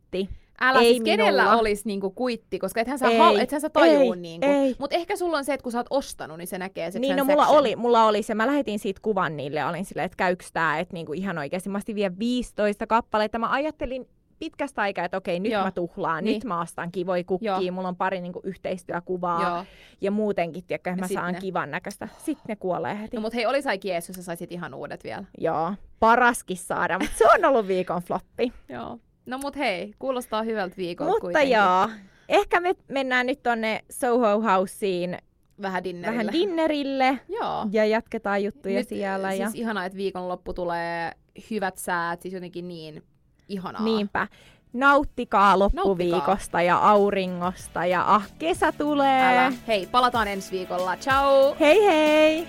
Älä 0.60 0.80
ei 0.80 0.86
siis 0.92 1.02
kenellä 1.02 1.42
minulla. 1.42 1.60
olisi 1.60 1.82
niinku 1.86 2.10
kuitti, 2.10 2.58
koska 2.58 2.80
ethän 2.80 2.98
sä, 2.98 3.08
Ei, 3.08 3.18
hal- 3.18 3.38
ethän 3.38 3.60
sä 3.60 3.70
tajuu 3.70 4.12
ei, 4.12 4.18
niinku. 4.20 4.46
ei. 4.46 4.76
Mut 4.78 4.92
ehkä 4.92 5.16
sulla 5.16 5.36
on 5.38 5.44
se, 5.44 5.54
että 5.54 5.62
kun 5.62 5.72
sä 5.72 5.78
oot 5.78 5.86
ostanut, 5.90 6.38
niin 6.38 6.46
se 6.48 6.58
näkee 6.58 6.90
se 6.90 6.98
Niin, 6.98 7.16
no 7.16 7.24
mulla 7.24 7.46
oli, 7.46 7.76
mulla 7.76 8.04
oli 8.04 8.22
se. 8.22 8.34
Mä 8.34 8.46
lähetin 8.46 8.78
siitä 8.78 9.00
kuvan 9.02 9.36
niille 9.36 9.60
ja 9.60 9.68
olin 9.68 9.84
silleen, 9.84 10.06
että 10.06 10.16
käyks 10.16 10.52
tää, 10.52 10.78
että 10.78 10.94
niinku 10.94 11.12
ihan 11.12 11.38
oikeasti. 11.38 11.68
Mä 11.68 11.80
vielä 11.94 12.14
15 12.18 12.86
kappaletta. 12.86 13.38
Mä 13.38 13.50
ajattelin 13.50 14.08
pitkästä 14.38 14.82
aikaa, 14.82 15.04
että 15.04 15.16
okei, 15.16 15.40
nyt 15.40 15.52
Joo. 15.52 15.64
mä 15.64 15.70
tuhlaan, 15.70 16.24
Niin. 16.24 16.34
nyt 16.34 16.44
mä 16.44 16.60
ostan 16.60 16.92
kivoja 16.92 17.24
kukkia, 17.24 17.58
Joo. 17.60 17.72
mulla 17.72 17.88
on 17.88 17.96
pari 17.96 18.20
niinku 18.20 18.40
yhteistyökuvaa 18.44 19.42
Joo. 19.42 19.64
ja 20.00 20.10
muutenkin, 20.10 20.64
tiedätkö, 20.66 20.96
mä 20.96 21.08
saan 21.08 21.34
ne. 21.34 21.40
kivan 21.40 21.70
näköistä. 21.70 22.08
Sitten 22.18 22.44
ne 22.48 22.56
kuolee 22.56 22.98
heti. 23.00 23.16
No 23.16 23.20
mut 23.20 23.34
hei, 23.34 23.46
olis 23.46 23.66
aika 23.66 23.88
jees, 23.88 24.08
jos 24.08 24.16
sä 24.16 24.22
saisit 24.22 24.52
ihan 24.52 24.74
uudet 24.74 25.04
vielä. 25.04 25.24
Joo, 25.38 25.72
paraskin 26.00 26.56
saada, 26.56 26.98
mutta 26.98 27.18
se 27.18 27.24
on 27.26 27.44
ollut 27.44 27.66
viikon 27.68 28.02
floppi. 28.02 28.52
Joo. 28.68 28.98
No 29.28 29.38
mut 29.38 29.56
hei, 29.56 29.94
kuulostaa 29.98 30.42
hyvältä 30.42 30.76
viikolta 30.76 31.10
mutta 31.10 31.20
kuitenkin. 31.20 31.50
joo, 31.56 31.88
ehkä 32.28 32.60
me 32.60 32.74
mennään 32.88 33.26
nyt 33.26 33.42
tonne 33.42 33.84
Soho 33.90 34.40
Houseen 34.40 35.18
Vähän 35.62 35.84
dinnerille. 35.84 36.18
vähän 36.18 36.32
dinnerille 36.32 37.18
Joo. 37.28 37.66
ja 37.70 37.84
jatketaan 37.84 38.44
juttuja 38.44 38.78
Nyt, 38.78 38.88
siellä. 38.88 39.32
Ja... 39.32 39.46
Siis 39.50 39.60
ihanaa, 39.60 39.84
että 39.84 39.96
viikonloppu 39.96 40.54
tulee 40.54 41.12
hyvät 41.50 41.76
säät, 41.78 42.22
siis 42.22 42.34
jotenkin 42.34 42.68
niin 42.68 43.02
ihanaa. 43.48 43.82
Niinpä. 43.82 44.28
nauttikaa 44.72 45.58
loppuviikosta 45.58 46.28
nauttikaa. 46.28 46.62
ja 46.62 46.78
auringosta 46.78 47.86
ja 47.86 48.14
ah, 48.14 48.28
kesä 48.38 48.72
tulee. 48.72 49.22
Älä. 49.26 49.52
Hei, 49.68 49.86
palataan 49.86 50.28
ensi 50.28 50.50
viikolla. 50.52 50.96
Ciao! 50.96 51.56
Hei 51.60 51.84
hei! 51.86 52.46